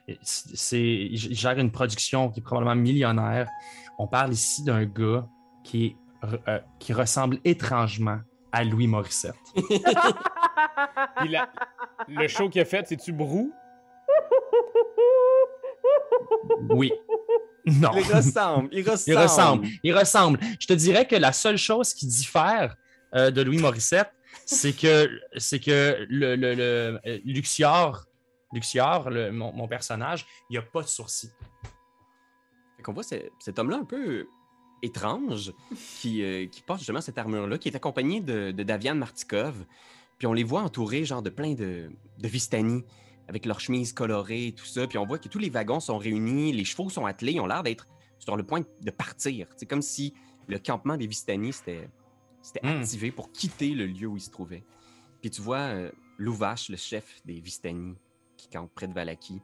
une 0.08 1.70
production 1.70 2.30
qui 2.30 2.40
est 2.40 2.42
probablement 2.42 2.74
millionnaire. 2.76 3.48
On 3.98 4.06
parle 4.06 4.32
ici 4.32 4.64
d'un 4.64 4.86
gars 4.86 5.26
qui, 5.62 5.94
euh, 6.48 6.58
qui 6.78 6.92
ressemble 6.94 7.38
étrangement 7.44 8.20
à 8.50 8.64
Louis 8.64 8.86
Morissette. 8.86 9.34
Puis 11.16 11.28
la- 11.28 11.50
le 12.08 12.28
show 12.28 12.48
qu'il 12.48 12.60
a 12.60 12.64
fait, 12.64 12.86
c'est-tu 12.88 13.12
Brou? 13.12 13.52
Oui. 16.70 16.92
Non. 17.66 17.90
Il 17.94 18.12
ressemble, 18.14 18.68
il 18.72 18.88
ressemble. 18.88 19.08
Il 19.14 19.18
ressemble. 19.18 19.68
Il 19.82 19.96
ressemble. 19.98 20.40
Je 20.58 20.66
te 20.66 20.72
dirais 20.72 21.06
que 21.06 21.16
la 21.16 21.32
seule 21.32 21.58
chose 21.58 21.94
qui 21.94 22.06
diffère 22.06 22.76
euh, 23.14 23.30
de 23.30 23.42
Louis 23.42 23.58
Morissette, 23.58 24.10
c'est 24.46 24.72
que 24.72 25.10
c'est 25.36 25.60
que 25.60 26.06
le, 26.08 26.36
le, 26.36 26.54
le- 26.54 27.00
euh, 27.06 27.18
Luxior, 27.24 28.06
Luxior, 28.52 29.10
le- 29.10 29.30
mon, 29.30 29.52
mon 29.52 29.68
personnage, 29.68 30.26
il 30.48 30.54
n'y 30.54 30.58
a 30.58 30.62
pas 30.62 30.82
de 30.82 30.86
sourcils. 30.88 31.30
Fait 32.76 32.82
qu'on 32.82 32.92
voit 32.92 33.02
ce- 33.02 33.14
cet 33.38 33.58
homme-là 33.58 33.76
un 33.76 33.84
peu 33.84 34.26
étrange 34.82 35.52
qui, 36.00 36.22
euh, 36.24 36.46
qui 36.46 36.62
porte 36.62 36.78
justement 36.80 37.00
cette 37.02 37.18
armure-là, 37.18 37.58
qui 37.58 37.68
est 37.68 37.76
accompagné 37.76 38.20
de, 38.20 38.50
de 38.52 38.62
Davian 38.62 38.94
Martikov. 38.94 39.54
Puis 40.20 40.26
on 40.26 40.34
les 40.34 40.44
voit 40.44 40.60
entourés 40.62 41.04
genre 41.04 41.22
de 41.22 41.30
plein 41.30 41.54
de, 41.54 41.90
de 42.18 42.28
Vistani 42.28 42.84
avec 43.26 43.46
leurs 43.46 43.58
chemises 43.58 43.94
colorées 43.94 44.48
et 44.48 44.52
tout 44.52 44.66
ça. 44.66 44.86
Puis 44.86 44.98
on 44.98 45.06
voit 45.06 45.18
que 45.18 45.28
tous 45.28 45.38
les 45.38 45.48
wagons 45.48 45.80
sont 45.80 45.96
réunis, 45.96 46.52
les 46.52 46.64
chevaux 46.64 46.90
sont 46.90 47.06
attelés, 47.06 47.32
ils 47.32 47.40
ont 47.40 47.46
l'air 47.46 47.62
d'être 47.62 47.88
sur 48.18 48.36
le 48.36 48.42
point 48.42 48.60
de 48.82 48.90
partir. 48.90 49.46
C'est 49.56 49.64
comme 49.66 49.80
si 49.80 50.12
le 50.46 50.58
campement 50.58 50.96
des 50.98 51.06
Vistani 51.06 51.52
s'était 51.52 51.88
s'était 52.42 52.60
Mm. 52.62 52.80
activé 52.80 53.10
pour 53.10 53.32
quitter 53.32 53.70
le 53.70 53.86
lieu 53.86 54.06
où 54.06 54.16
ils 54.16 54.20
se 54.22 54.30
trouvaient. 54.30 54.64
Puis 55.22 55.30
tu 55.30 55.40
vois 55.42 55.58
euh, 55.58 55.90
Louvache, 56.18 56.68
le 56.68 56.76
chef 56.76 57.20
des 57.24 57.40
Vistani, 57.40 57.94
qui 58.36 58.48
campe 58.48 58.70
près 58.74 58.88
de 58.88 58.92
Valaki. 58.94 59.40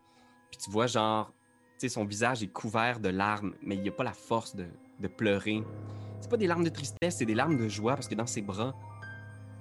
Puis 0.50 0.59
tu 0.62 0.71
vois 0.71 0.87
genre 0.87 1.33
tu 1.78 1.80
sais, 1.80 1.88
son 1.88 2.04
visage 2.04 2.42
est 2.42 2.49
couvert 2.49 3.00
de 3.00 3.09
larmes, 3.11 3.54
mais 3.62 3.76
il 3.76 3.83
n'y 3.83 3.88
a 3.88 3.92
pas 3.92 4.04
la 4.04 4.14
force 4.14 4.56
de, 4.56 4.66
de 5.00 5.09
pleurer. 5.09 5.62
C'est 6.21 6.30
pas 6.30 6.38
des 6.38 6.47
larmes 6.47 6.64
de 6.64 6.71
tristesse, 6.71 7.16
c'est 7.16 7.26
des 7.26 7.35
larmes 7.35 7.56
de 7.59 7.68
joie 7.68 7.95
parce 7.95 8.09
que 8.09 8.14
dans 8.14 8.26
ses 8.26 8.40
bras, 8.40 8.75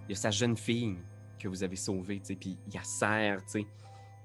il 0.08 0.12
y 0.12 0.14
a 0.14 0.16
sa 0.16 0.32
jeune 0.32 0.56
fille 0.58 0.98
que 1.40 1.48
vous 1.48 1.64
avez 1.64 1.76
sauvée, 1.76 2.20
tu 2.20 2.36
puis 2.36 2.58
il 2.68 2.74
la 2.74 2.84
serre, 2.84 3.44
tu. 3.46 3.64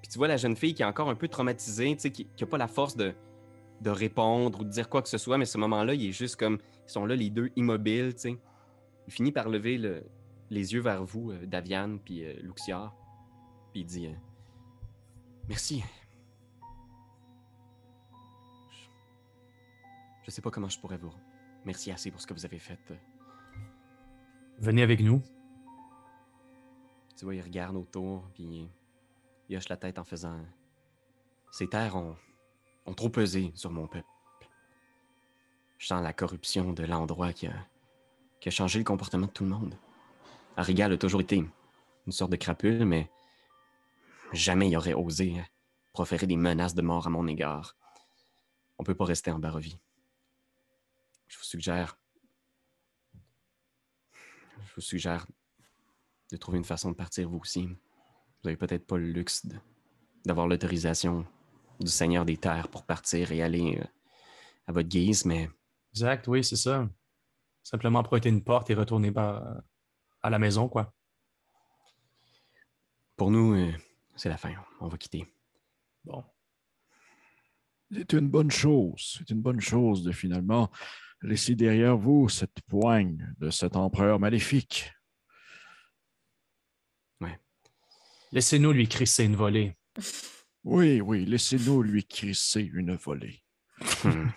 Puis 0.01 0.09
tu 0.11 0.17
vois 0.17 0.27
la 0.27 0.37
jeune 0.37 0.55
fille 0.55 0.73
qui 0.73 0.81
est 0.81 0.85
encore 0.85 1.09
un 1.09 1.15
peu 1.15 1.27
traumatisée, 1.27 1.95
tu 1.95 2.01
sais, 2.01 2.11
qui 2.11 2.27
n'a 2.39 2.47
pas 2.47 2.57
la 2.57 2.67
force 2.67 2.95
de, 2.95 3.13
de 3.81 3.89
répondre 3.89 4.59
ou 4.59 4.63
de 4.63 4.69
dire 4.69 4.89
quoi 4.89 5.01
que 5.01 5.09
ce 5.09 5.17
soit, 5.17 5.37
mais 5.37 5.45
ce 5.45 5.57
moment-là, 5.59 5.93
il 5.93 6.07
est 6.07 6.11
juste 6.11 6.35
comme, 6.37 6.57
ils 6.87 6.91
sont 6.91 7.05
là 7.05 7.15
les 7.15 7.29
deux 7.29 7.51
immobiles, 7.55 8.15
tu. 8.15 8.37
Il 9.07 9.13
finit 9.13 9.31
par 9.31 9.49
lever 9.49 9.77
le- 9.77 10.03
les 10.49 10.73
yeux 10.73 10.81
vers 10.81 11.03
vous, 11.03 11.31
euh, 11.31 11.45
Daviane, 11.45 11.99
puis 11.99 12.23
euh, 12.25 12.33
Luxiar, 12.41 12.95
puis 13.71 13.81
il 13.81 13.85
dit 13.85 14.07
euh, 14.07 14.13
Merci. 15.47 15.83
Je 20.23 20.31
sais 20.31 20.41
pas 20.41 20.51
comment 20.51 20.69
je 20.69 20.79
pourrais 20.79 20.97
vous. 20.97 21.13
Merci 21.65 21.91
assez 21.91 22.11
pour 22.11 22.21
ce 22.21 22.27
que 22.27 22.33
vous 22.33 22.45
avez 22.45 22.59
fait. 22.59 22.79
Venez 24.59 24.81
avec 24.83 25.01
nous. 25.01 25.21
Tu 27.21 27.25
vois, 27.25 27.35
il 27.35 27.41
regarde 27.43 27.75
autour, 27.75 28.27
puis 28.33 28.67
il 29.47 29.55
hoche 29.55 29.69
la 29.69 29.77
tête 29.77 29.99
en 29.99 30.03
faisant. 30.03 30.43
Ces 31.51 31.67
terres 31.67 31.95
ont, 31.95 32.15
trop 32.95 33.09
pesé 33.09 33.51
sur 33.53 33.69
mon 33.69 33.85
peuple. 33.85 34.07
Je 35.77 35.85
sens 35.85 36.01
la 36.01 36.13
corruption 36.13 36.73
de 36.73 36.83
l'endroit 36.83 37.31
qui 37.31 37.45
a, 37.45 38.49
changé 38.49 38.79
le 38.79 38.85
comportement 38.85 39.27
de 39.27 39.31
tout 39.31 39.43
le 39.43 39.51
monde. 39.51 39.77
Arigal 40.57 40.93
a 40.93 40.97
toujours 40.97 41.21
été 41.21 41.35
une 42.07 42.11
sorte 42.11 42.31
de 42.31 42.37
crapule, 42.37 42.85
mais 42.85 43.07
jamais 44.33 44.71
il 44.71 44.75
aurait 44.75 44.95
osé 44.95 45.35
proférer 45.93 46.25
des 46.25 46.37
menaces 46.37 46.73
de 46.73 46.81
mort 46.81 47.05
à 47.05 47.11
mon 47.11 47.27
égard. 47.27 47.75
On 48.79 48.83
peut 48.83 48.95
pas 48.95 49.05
rester 49.05 49.29
en 49.29 49.37
Barovie. 49.37 49.77
Je 51.27 51.37
vous 51.37 51.43
suggère. 51.43 51.99
Je 54.65 54.73
vous 54.75 54.81
suggère 54.81 55.27
de 56.31 56.37
trouver 56.37 56.57
une 56.57 56.63
façon 56.63 56.91
de 56.91 56.95
partir 56.95 57.29
vous 57.29 57.39
aussi. 57.39 57.67
Vous 57.67 58.47
avez 58.47 58.57
peut-être 58.57 58.87
pas 58.87 58.97
le 58.97 59.11
luxe 59.11 59.45
d'avoir 60.25 60.47
l'autorisation 60.47 61.25
du 61.79 61.87
Seigneur 61.91 62.25
des 62.25 62.37
Terres 62.37 62.67
pour 62.69 62.85
partir 62.85 63.31
et 63.31 63.41
aller 63.41 63.77
euh, 63.79 63.85
à 64.67 64.71
votre 64.71 64.89
guise, 64.89 65.25
mais 65.25 65.49
Exact, 65.93 66.27
oui, 66.27 66.43
c'est 66.43 66.55
ça. 66.55 66.89
simplement 67.63 67.99
emprunter 67.99 68.29
une 68.29 68.43
porte 68.43 68.69
et 68.69 68.73
retourner 68.73 69.11
par- 69.11 69.61
à 70.23 70.29
la 70.29 70.39
maison, 70.39 70.69
quoi. 70.69 70.93
Pour 73.17 73.29
nous, 73.31 73.53
euh, 73.55 73.71
c'est 74.15 74.29
la 74.29 74.37
fin. 74.37 74.53
On 74.79 74.87
va 74.87 74.97
quitter. 74.97 75.25
Bon. 76.05 76.23
C'est 77.91 78.13
une 78.13 78.29
bonne 78.29 78.51
chose. 78.51 79.15
C'est 79.17 79.29
une 79.31 79.41
bonne 79.41 79.59
chose 79.59 80.03
de 80.03 80.11
finalement 80.11 80.71
laisser 81.21 81.55
derrière 81.55 81.97
vous 81.97 82.29
cette 82.29 82.61
poigne 82.67 83.33
de 83.39 83.49
cet 83.49 83.75
empereur 83.75 84.17
maléfique. 84.19 84.93
Laissez-nous 88.31 88.71
lui 88.71 88.87
crisser 88.87 89.25
une 89.25 89.35
volée. 89.35 89.75
Oui, 90.63 91.01
oui, 91.01 91.25
laissez-nous 91.25 91.81
lui 91.81 92.05
crisser 92.05 92.61
une 92.61 92.95
volée. 92.95 93.43
Hmm. 94.03 94.29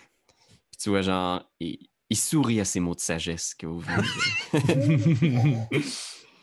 Puis 0.49 0.79
tu 0.81 0.89
vois, 0.91 1.03
genre, 1.03 1.45
il, 1.61 1.89
il 2.11 2.17
sourit 2.17 2.61
à 2.61 2.65
ces 2.65 2.81
mots 2.81 2.95
de 2.95 3.01
sagesse 3.01 3.55
que 3.55 3.67
vous 3.67 3.81
venez 3.81 4.03
de- 4.03 5.81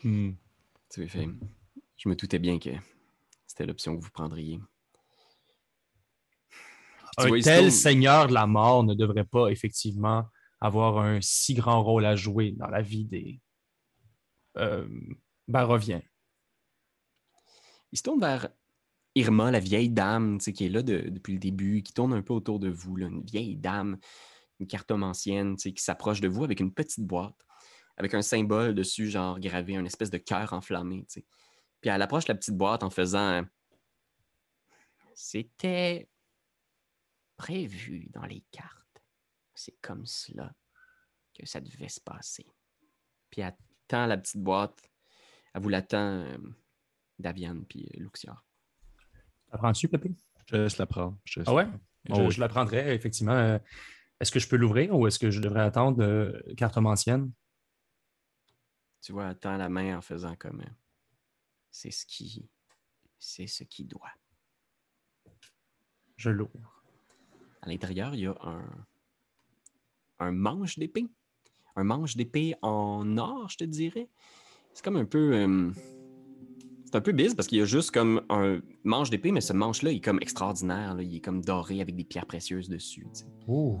Hmm. 0.04 0.32
Tu 0.92 1.08
fait, 1.08 1.28
Je 1.96 2.08
me 2.08 2.14
doutais 2.16 2.38
bien 2.40 2.58
que 2.58 2.70
c'était 3.46 3.66
l'option 3.66 3.96
que 3.96 4.02
vous 4.02 4.10
prendriez. 4.10 4.58
Un 7.18 7.28
vois, 7.28 7.40
tel 7.40 7.58
tourne- 7.64 7.70
seigneur 7.70 8.26
de 8.28 8.32
la 8.34 8.46
mort 8.46 8.82
ne 8.84 8.94
devrait 8.94 9.24
pas 9.24 9.48
effectivement 9.48 10.24
avoir 10.60 10.98
un 10.98 11.20
si 11.20 11.54
grand 11.54 11.82
rôle 11.82 12.04
à 12.06 12.16
jouer 12.16 12.52
dans 12.52 12.68
la 12.68 12.82
vie 12.82 13.04
des 13.04 13.40
euh, 14.58 14.88
Baroviens. 15.48 16.02
Il 17.92 17.98
se 17.98 18.02
tourne 18.02 18.20
vers 18.20 18.48
Irma, 19.14 19.50
la 19.50 19.60
vieille 19.60 19.90
dame 19.90 20.38
qui 20.38 20.64
est 20.64 20.70
là 20.70 20.82
de- 20.82 21.08
depuis 21.10 21.34
le 21.34 21.38
début, 21.38 21.82
qui 21.82 21.92
tourne 21.92 22.14
un 22.14 22.22
peu 22.22 22.32
autour 22.32 22.58
de 22.58 22.70
vous. 22.70 22.96
là, 22.96 23.06
une 23.06 23.22
vieille 23.24 23.56
dame, 23.56 23.98
une 24.58 24.66
cartomancienne 24.66 25.56
qui 25.56 25.74
s'approche 25.76 26.20
de 26.20 26.28
vous 26.28 26.44
avec 26.44 26.60
une 26.60 26.72
petite 26.72 27.04
boîte, 27.04 27.46
avec 27.96 28.14
un 28.14 28.22
symbole 28.22 28.74
dessus, 28.74 29.08
genre 29.10 29.38
gravé, 29.38 29.74
une 29.74 29.86
espèce 29.86 30.10
de 30.10 30.18
cœur 30.18 30.52
enflammé. 30.52 31.04
Puis 31.80 31.90
elle 31.90 32.00
approche 32.02 32.26
la 32.28 32.34
petite 32.34 32.56
boîte 32.56 32.82
en 32.82 32.90
faisant 32.90 33.44
C'était 35.14 36.08
prévu 37.36 38.08
dans 38.10 38.24
les 38.24 38.42
cartes. 38.50 39.02
C'est 39.54 39.76
comme 39.82 40.06
cela 40.06 40.54
que 41.38 41.46
ça 41.46 41.60
devait 41.60 41.88
se 41.88 42.00
passer. 42.00 42.46
Puis 43.30 43.42
elle 43.42 43.56
tend 43.88 44.06
la 44.06 44.16
petite 44.16 44.42
boîte. 44.42 44.90
Elle 45.52 45.62
vous 45.62 45.68
l'attend. 45.68 46.26
Davian 47.22 47.62
puis 47.68 47.88
euh, 47.96 48.00
Luxiar. 48.00 48.44
Apprends-tu, 49.50 49.88
Pépé? 49.88 50.14
Je 50.46 50.56
laisse 50.56 50.78
la 50.78 50.86
prendre. 50.86 51.18
Je 51.24 51.40
laisse 51.40 51.48
Ah 51.48 51.54
ouais? 51.54 51.64
la 51.64 51.68
prendre. 51.68 51.84
Je, 52.08 52.12
Oh 52.14 52.26
oui. 52.26 52.30
je 52.32 52.40
la 52.40 52.48
prendrais, 52.48 52.94
effectivement. 52.94 53.32
Euh, 53.32 53.58
Est-ce 54.20 54.30
que 54.32 54.38
je 54.40 54.48
peux 54.48 54.56
l'ouvrir 54.56 54.94
ou 54.96 55.06
est-ce 55.06 55.18
que 55.18 55.30
je 55.30 55.40
devrais 55.40 55.62
attendre 55.62 56.02
euh, 56.02 56.40
cartomancienne? 56.56 57.32
Tu 59.00 59.12
vois, 59.12 59.34
tend 59.34 59.56
la 59.56 59.68
main 59.68 59.98
en 59.98 60.00
faisant 60.00 60.36
comme 60.36 60.60
euh, 60.60 60.70
c'est 61.70 61.90
ce 61.90 62.06
qui 62.06 62.48
c'est 63.18 63.46
ce 63.46 63.64
qui 63.64 63.84
doit. 63.84 64.10
Je 66.16 66.30
l'ouvre. 66.30 66.82
À 67.62 67.68
l'intérieur, 67.68 68.14
il 68.14 68.20
y 68.20 68.26
a 68.26 68.36
un 68.42 68.64
un 70.18 70.32
manche 70.32 70.78
d'épée. 70.78 71.06
Un 71.74 71.84
manche 71.84 72.16
d'épée 72.16 72.54
en 72.62 73.16
or, 73.18 73.48
je 73.48 73.56
te 73.58 73.64
dirais. 73.64 74.08
C'est 74.74 74.84
comme 74.84 74.96
un 74.96 75.04
peu 75.04 75.34
euh, 75.34 75.70
c'est 76.92 76.98
un 76.98 77.00
peu 77.00 77.12
bizarre 77.12 77.36
parce 77.36 77.48
qu'il 77.48 77.56
y 77.58 77.62
a 77.62 77.64
juste 77.64 77.90
comme 77.90 78.20
un 78.28 78.60
manche 78.84 79.08
d'épée, 79.08 79.32
mais 79.32 79.40
ce 79.40 79.54
manche-là, 79.54 79.92
il 79.92 79.96
est 79.96 80.00
comme 80.00 80.18
extraordinaire. 80.20 80.94
là. 80.94 81.02
Il 81.02 81.16
est 81.16 81.20
comme 81.20 81.42
doré 81.42 81.80
avec 81.80 81.96
des 81.96 82.04
pierres 82.04 82.26
précieuses 82.26 82.68
dessus. 82.68 83.06
tu 83.14 83.20
sais. 83.20 83.26
Oh. 83.48 83.78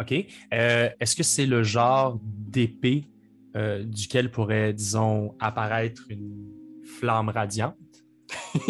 OK. 0.00 0.12
Euh, 0.52 0.90
Est-ce 1.00 1.16
que 1.16 1.22
c'est 1.22 1.46
le 1.46 1.62
genre 1.62 2.20
d'épée 2.22 3.06
euh, 3.56 3.82
duquel 3.82 4.30
pourrait, 4.30 4.74
disons, 4.74 5.34
apparaître 5.40 6.02
une 6.10 6.48
flamme 6.84 7.30
radiante? 7.30 7.76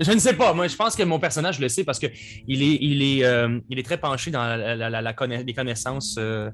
Je 0.00 0.10
ne 0.12 0.18
sais 0.18 0.34
pas. 0.34 0.52
Moi, 0.52 0.66
je 0.66 0.74
pense 0.74 0.96
que 0.96 1.04
mon 1.04 1.20
personnage 1.20 1.60
le 1.60 1.68
sait 1.68 1.84
parce 1.84 2.00
que 2.00 2.08
il 2.48 2.60
est, 2.62 2.78
il 2.80 3.00
est, 3.00 3.24
euh, 3.24 3.60
il 3.70 3.78
est 3.78 3.84
très 3.84 3.98
penché 4.00 4.32
dans 4.32 4.42
la, 4.42 4.74
la- 4.74 4.90
la- 4.90 5.00
la 5.02 5.12
conna- 5.12 5.44
les 5.44 5.54
connaissances 5.54 6.16
euh, 6.18 6.50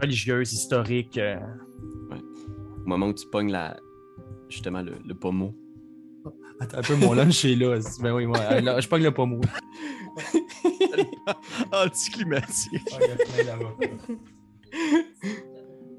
religieuses, 0.00 0.52
historiques. 0.52 1.16
euh. 1.18 1.36
Au 2.86 2.88
moment 2.88 3.08
où 3.08 3.12
tu 3.12 3.26
pognes 3.26 3.50
la 3.50 3.76
justement 4.48 4.80
le, 4.80 4.92
le 5.04 5.14
pommeau. 5.14 5.54
Attends 6.60 6.78
un 6.78 6.82
peu, 6.82 6.94
mon 6.96 7.12
lunch 7.12 7.44
est 7.44 7.56
là. 7.56 7.78
Ben 8.02 8.12
oui, 8.14 8.24
moi, 8.26 8.38
euh, 8.38 8.60
là, 8.60 8.80
je 8.80 8.88
pogne 8.88 9.02
le 9.02 9.10
pommeau. 9.12 9.40
Anticlimatique. 11.72 12.80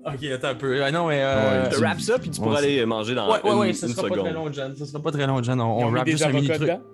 ok, 0.05 0.23
attends 0.33 0.47
un 0.47 0.55
peu. 0.55 0.83
Ah 0.83 0.91
non, 0.91 1.07
mais. 1.07 1.21
euh, 1.23 1.63
Ouais, 1.65 1.69
Tu 1.69 1.79
wraps 1.81 2.03
ça, 2.03 2.19
puis 2.19 2.29
tu 2.29 2.39
pourras 2.41 2.59
aller 2.59 2.85
manger 2.85 3.15
dans 3.15 3.27
Ouais, 3.31 3.41
ouais, 3.43 3.51
une, 3.51 3.57
ouais, 3.59 3.73
ça 3.73 3.87
une 3.87 3.93
sera 3.93 4.07
pas 4.07 4.15
très 4.17 4.33
long, 4.33 4.51
John. 4.51 4.75
Ça 4.75 4.85
sera 4.85 5.03
pas 5.03 5.11
très 5.11 5.27
long, 5.27 5.43
John. 5.43 5.61
On, 5.61 5.85
on 5.85 5.91
wrap 5.91 6.07
juste 6.07 6.23
un 6.23 6.31
mini 6.31 6.49
avocats 6.51 6.75
truc. 6.77 6.85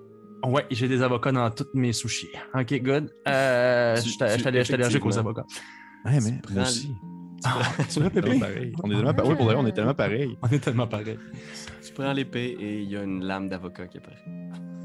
Ouais, 0.53 0.65
j'ai 0.71 0.88
des 0.89 1.01
avocats 1.01 1.31
dans 1.31 1.50
tous 1.51 1.67
mes 1.73 1.93
sushis. 1.93 2.27
Ok, 2.53 2.73
good. 2.81 3.09
Euh, 3.27 3.95
Tu- 3.95 4.09
je 4.09 4.12
suis 4.63 4.73
allergique 4.73 5.05
aux 5.05 5.17
avocats. 5.17 5.45
Ouais, 6.05 6.19
mais 6.21 6.39
prends 6.43 6.53
moi 6.55 6.63
le- 6.63 6.67
aussi. 6.69 6.93
Ah, 7.45 7.83
tu 7.89 8.00
On 8.00 8.05
est 8.05 8.09
Pépé? 8.09 8.73
On 8.83 8.89
est 8.89 8.95
tellement 8.95 9.13
pareil. 9.13 9.29
Oui, 9.31 9.35
pour 9.35 9.45
vrai, 9.45 9.55
on 9.57 9.65
est 9.65 9.71
tellement 9.71 9.93
pareil. 9.93 10.38
On 10.41 10.47
est 10.47 10.59
tellement 10.59 10.88
pareil. 10.88 11.17
Tu 11.85 11.93
prends 11.93 12.13
l'épée 12.13 12.55
et 12.59 12.81
il 12.81 12.89
y 12.89 12.97
a 12.97 13.03
une 13.03 13.23
lame 13.23 13.50
d'avocat 13.50 13.88
qui 13.88 13.97
apparaît. 13.97 14.23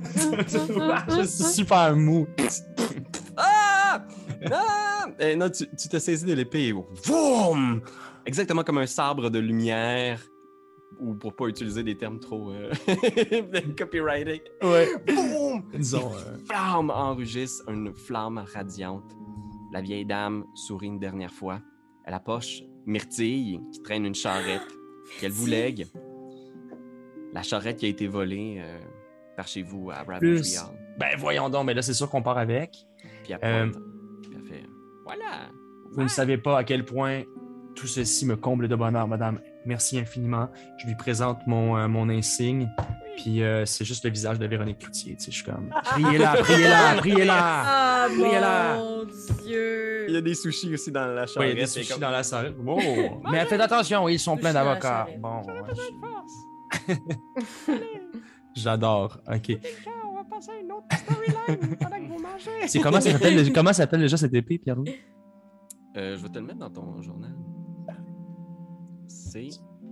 je 1.08 1.24
suis 1.26 1.44
super 1.44 1.94
mou. 1.96 2.26
Ah! 3.36 4.04
Ah! 4.52 5.06
Eh, 5.18 5.34
non, 5.36 5.48
tu, 5.50 5.64
tu 5.76 5.88
te 5.88 5.98
saisis 5.98 6.24
de 6.24 6.34
l'épée 6.34 6.68
et 6.68 6.72
boum! 6.72 7.80
Exactement 8.26 8.62
comme 8.62 8.78
un 8.78 8.86
sabre 8.86 9.30
de 9.30 9.38
lumière, 9.38 10.20
ou 11.00 11.14
pour 11.14 11.34
pas 11.34 11.46
utiliser 11.46 11.82
des 11.82 11.96
termes 11.96 12.20
trop 12.20 12.50
euh, 12.50 12.70
copyrighted. 13.78 14.40
Ouais. 14.62 14.88
Boum! 15.06 15.62
Disons. 15.74 16.12
euh, 16.14 16.36
Flamme 16.46 16.90
enregistre 16.90 17.68
une 17.70 17.92
flamme 17.94 18.44
radiante. 18.54 19.16
La 19.72 19.80
vieille 19.80 20.06
dame 20.06 20.44
sourit 20.54 20.86
une 20.88 20.98
dernière 20.98 21.32
fois. 21.32 21.60
Elle 22.08 22.14
approche 22.14 22.62
Myrtille 22.86 23.60
qui 23.70 23.82
traîne 23.82 24.06
une 24.06 24.14
charrette 24.14 24.62
qu'elle 25.20 25.30
vous 25.30 25.44
lègue. 25.44 25.86
La 27.34 27.42
charrette 27.42 27.76
qui 27.76 27.84
a 27.84 27.88
été 27.90 28.06
volée 28.06 28.56
euh, 28.60 28.78
par 29.36 29.46
chez 29.46 29.62
vous 29.62 29.90
à. 29.90 30.04
Hall. 30.08 30.18
Ben 30.98 31.08
voyons 31.18 31.50
donc, 31.50 31.66
mais 31.66 31.74
là, 31.74 31.82
c'est 31.82 31.92
sûr 31.92 32.08
qu'on 32.08 32.22
part 32.22 32.38
avec. 32.38 32.70
Puis 33.24 33.34
elle, 33.34 33.38
Euh, 33.42 33.72
fait 34.46 34.64
Voilà! 35.04 35.50
Vous 35.92 36.02
ne 36.02 36.08
savez 36.08 36.38
pas 36.38 36.56
à 36.56 36.64
quel 36.64 36.86
point 36.86 37.24
tout 37.74 37.86
ceci 37.86 38.24
me 38.24 38.36
comble 38.36 38.68
de 38.68 38.74
bonheur, 38.74 39.06
madame. 39.06 39.40
Merci 39.66 39.98
infiniment. 39.98 40.48
Je 40.78 40.86
lui 40.86 40.94
présente 40.96 41.46
mon, 41.46 41.76
euh, 41.76 41.88
mon 41.88 42.08
insigne. 42.08 42.70
Puis 43.18 43.42
euh, 43.42 43.66
c'est 43.66 43.84
juste 43.84 44.04
le 44.04 44.10
visage 44.10 44.38
de 44.38 44.46
Véronique 44.46 44.78
Cloutier. 44.78 45.14
Tu 45.16 45.24
sais, 45.24 45.30
je 45.30 45.36
suis 45.36 45.44
comme 45.44 45.68
Priez-la, 45.84 46.32
priez-la, 46.36 46.94
priez-la. 46.96 47.36
Ah 47.38 48.06
Priez-la. 48.08 48.76
mon 48.78 49.04
dieu! 49.44 49.97
Il 50.08 50.14
y 50.14 50.16
a 50.16 50.20
des 50.20 50.34
sushis 50.34 50.72
aussi 50.74 50.90
dans 50.90 51.06
la 51.06 51.26
charrette. 51.26 51.50
il 51.52 51.58
y 51.58 51.60
a 51.60 51.64
des 51.64 51.70
sushis 51.70 51.92
comme- 51.92 52.00
dans 52.00 52.10
la 52.10 52.22
salle. 52.22 52.54
Oh. 52.66 52.78
Mais 53.30 53.44
faites 53.46 53.60
attention, 53.60 54.08
ils 54.08 54.18
sont 54.18 54.36
pleins 54.36 54.52
d'avocats. 54.52 55.06
charrette. 55.06 55.20
Bon. 55.20 55.42
J'adore. 58.54 59.18
Ok. 59.32 59.58
C'est 62.66 62.80
comment 62.80 63.00
ça 63.00 63.12
s'appelle 63.12 63.52
comment 63.54 63.68
ça 63.72 63.74
s'appelle 63.74 64.00
déjà 64.00 64.16
cette 64.16 64.34
épée, 64.34 64.58
Pierre 64.58 64.76
Louis 64.76 64.94
Euh, 65.96 66.16
je 66.16 66.22
vais 66.22 66.28
te 66.28 66.38
le 66.38 66.44
mettre 66.44 66.58
dans 66.58 66.70
ton 66.70 67.00
journal. 67.02 67.34
C'est 69.06 69.48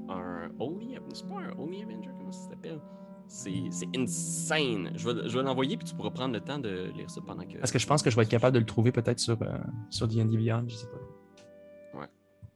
un 0.08 0.48
Holy... 0.58 0.98
C'est 1.14 1.28
pas 1.28 1.34
un 1.40 1.58
Holy 1.58 1.82
Avenger, 1.82 2.10
comment 2.18 2.32
ça 2.32 2.50
s'appelle? 2.50 2.80
C'est 3.28 3.88
insane. 3.96 4.92
Je 4.94 5.08
vais, 5.08 5.28
je 5.28 5.36
vais 5.36 5.44
l'envoyer, 5.44 5.76
puis 5.76 5.86
tu 5.86 5.94
pourras 5.94 6.10
prendre 6.10 6.32
le 6.34 6.40
temps 6.40 6.58
de 6.58 6.90
lire 6.96 7.10
ça 7.10 7.20
pendant 7.26 7.44
que... 7.44 7.58
Parce 7.58 7.72
que 7.72 7.78
je 7.78 7.86
pense 7.86 8.02
que 8.02 8.10
je 8.10 8.16
vais 8.16 8.22
être 8.22 8.28
capable 8.28 8.54
de 8.54 8.60
le 8.60 8.66
trouver 8.66 8.92
peut-être 8.92 9.18
sur 9.18 9.40
euh, 9.42 9.58
sur 9.90 10.06
D&D 10.06 10.36
Beyond, 10.36 10.64
je 10.68 10.76
sais 10.76 10.86
pas. 10.86 10.98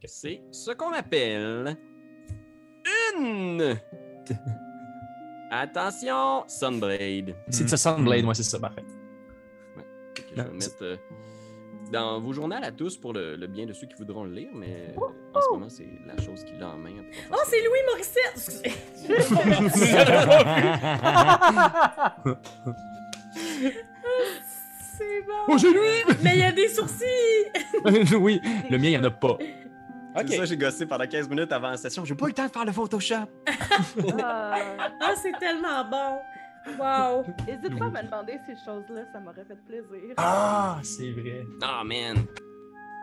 C'est 0.05 0.41
ce 0.51 0.71
qu'on 0.71 0.93
appelle 0.93 1.77
une... 3.15 3.77
Attention, 5.51 6.43
Sunblade. 6.47 7.35
C'est 7.49 7.69
ça 7.69 7.77
Sunblade, 7.77 8.23
moi 8.23 8.33
c'est 8.33 8.43
ça, 8.43 8.59
parfait. 8.59 8.83
que 10.15 10.21
je 10.35 10.41
vais 10.41 10.49
mettre 10.49 10.81
euh, 10.81 10.95
dans 11.91 12.19
vos 12.19 12.33
journaux 12.33 12.55
à 12.61 12.71
tous 12.71 12.97
pour 12.97 13.13
le, 13.13 13.35
le 13.35 13.47
bien 13.47 13.65
de 13.65 13.73
ceux 13.73 13.87
qui 13.87 13.95
voudront 13.95 14.23
le 14.23 14.31
lire, 14.33 14.49
mais 14.53 14.93
euh, 14.97 15.01
en 15.33 15.41
ce 15.41 15.49
moment, 15.51 15.69
c'est 15.69 15.87
la 16.05 16.17
chose 16.21 16.43
qu'il 16.43 16.61
a 16.63 16.69
en 16.69 16.77
main. 16.77 16.91
Oh, 17.31 17.35
c'est 17.45 17.61
Louis 17.61 17.79
Morissette! 17.87 18.65
C'est 24.97 25.21
bon. 25.25 25.33
Oh, 25.47 25.57
j'ai 25.57 25.71
lui 25.71 25.79
Mais 26.23 26.31
il 26.33 26.39
y 26.39 26.43
a 26.43 26.51
des 26.51 26.67
sourcils! 26.67 27.05
Oui, 28.19 28.39
le 28.69 28.77
mien 28.77 28.89
il 28.89 28.91
y 28.91 28.97
en 28.97 29.03
a 29.03 29.09
pas. 29.09 29.37
C'est 30.15 30.21
Ok. 30.23 30.29
ça, 30.33 30.45
j'ai 30.45 30.57
gossé 30.57 30.85
pendant 30.85 31.07
15 31.07 31.29
minutes 31.29 31.51
avant 31.53 31.69
la 31.69 31.77
session. 31.77 32.03
J'ai 32.03 32.15
pas 32.15 32.25
eu 32.25 32.29
le 32.29 32.33
temps 32.33 32.45
de 32.45 32.51
faire 32.51 32.65
le 32.65 32.71
Photoshop. 32.73 33.15
Ah. 34.21 34.55
Ah, 35.03 35.13
c'est 35.15 35.31
tellement 35.39 35.83
bon! 35.89 36.19
Wow! 36.79 37.23
N'hésite 37.47 37.77
pas 37.77 37.85
à 37.85 37.89
me 37.89 38.03
demander 38.03 38.39
ces 38.45 38.55
choses-là, 38.65 39.05
ça 39.11 39.19
m'aurait 39.19 39.45
fait 39.45 39.57
plaisir. 39.65 40.13
Ah, 40.17 40.79
c'est 40.83 41.11
vrai. 41.11 41.45
Ah, 41.61 41.83
man! 41.83 42.25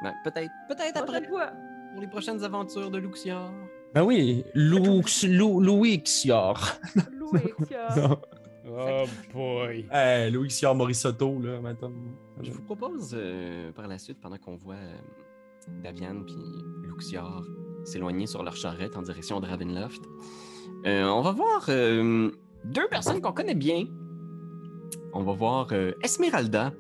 Ben, 0.03 0.15
peut-être, 0.25 0.53
peut-être 0.69 0.97
après, 1.03 1.27
fois. 1.27 1.53
pour 1.93 2.01
les 2.01 2.07
prochaines 2.07 2.43
aventures 2.45 2.91
de 2.91 2.99
Luxior. 2.99 3.51
Ben 3.95 4.05
oui, 4.05 4.45
Lou, 4.55 5.03
Lou, 5.25 5.61
Louis 5.61 6.03
Xior. 6.03 6.61
Louis, 7.13 7.53
tiens. 7.67 8.17
Oh 8.71 9.05
boy. 9.33 9.87
Hey, 9.91 10.31
Louis 10.31 10.49
Xior 10.49 10.75
Morisotto, 10.75 11.41
là, 11.41 11.61
maintenant. 11.61 11.91
Je 12.41 12.53
vous 12.53 12.63
propose 12.63 13.13
euh, 13.15 13.73
par 13.73 13.89
la 13.89 13.99
suite, 13.99 14.21
pendant 14.21 14.37
qu'on 14.37 14.57
voit 14.57 14.75
euh, 14.75 14.99
Davian 15.83 16.23
puis 16.25 16.37
Luxior 16.85 17.45
s'éloigner 17.85 18.27
sur 18.27 18.43
leur 18.43 18.57
charrette 18.57 18.97
en 18.97 19.03
direction 19.03 19.41
de 19.41 19.47
Ravenloft, 19.47 20.03
euh, 20.87 21.05
on 21.05 21.23
va 21.23 21.33
voir 21.33 21.67
euh, 21.71 22.31
deux 22.65 22.89
personnes 22.89 23.21
qu'on 23.21 23.33
connaît 23.33 23.55
bien. 23.55 23.87
On 25.13 25.23
va 25.23 25.33
voir 25.33 25.69
euh, 25.73 25.93
Esmeralda 26.03 26.73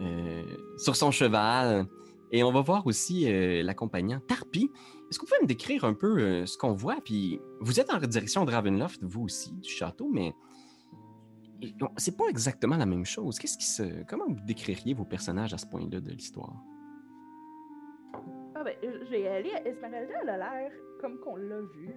euh, 0.00 0.42
sur 0.76 0.96
son 0.96 1.10
cheval 1.10 1.86
et 2.32 2.42
on 2.42 2.52
va 2.52 2.60
voir 2.60 2.86
aussi 2.86 3.30
euh, 3.30 3.62
l'accompagnant 3.62 4.20
Tarpi. 4.20 4.70
Est-ce 5.10 5.18
que 5.18 5.24
vous 5.24 5.32
pouvez 5.32 5.42
me 5.42 5.48
décrire 5.48 5.84
un 5.84 5.94
peu 5.94 6.46
ce 6.46 6.56
qu'on 6.56 6.72
voit? 6.72 6.98
Puis 7.04 7.40
vous 7.60 7.80
êtes 7.80 7.92
en 7.92 7.98
direction 7.98 8.44
de 8.44 8.52
Ravenloft, 8.52 9.02
vous 9.02 9.24
aussi, 9.24 9.52
du 9.52 9.68
château, 9.68 10.08
mais 10.08 10.32
c'est 11.96 12.16
pas 12.16 12.28
exactement 12.28 12.76
la 12.76 12.86
même 12.86 13.04
chose. 13.04 13.38
Qu'est-ce 13.38 13.58
qui 13.58 13.66
se. 13.66 14.04
Comment 14.04 14.26
vous 14.28 14.40
décririez 14.46 14.94
vos 14.94 15.04
personnages 15.04 15.52
à 15.52 15.58
ce 15.58 15.66
point-là 15.66 16.00
de 16.00 16.10
l'histoire? 16.12 16.54
Ah 18.54 18.62
ben, 18.62 18.74
je 18.82 19.10
vais 19.10 19.26
aller. 19.26 19.50
Esmeralda, 19.64 20.14
elle 20.22 20.28
a 20.28 20.36
l'air 20.36 20.72
comme 21.00 21.18
qu'on 21.18 21.36
l'a 21.36 21.60
vu, 21.60 21.94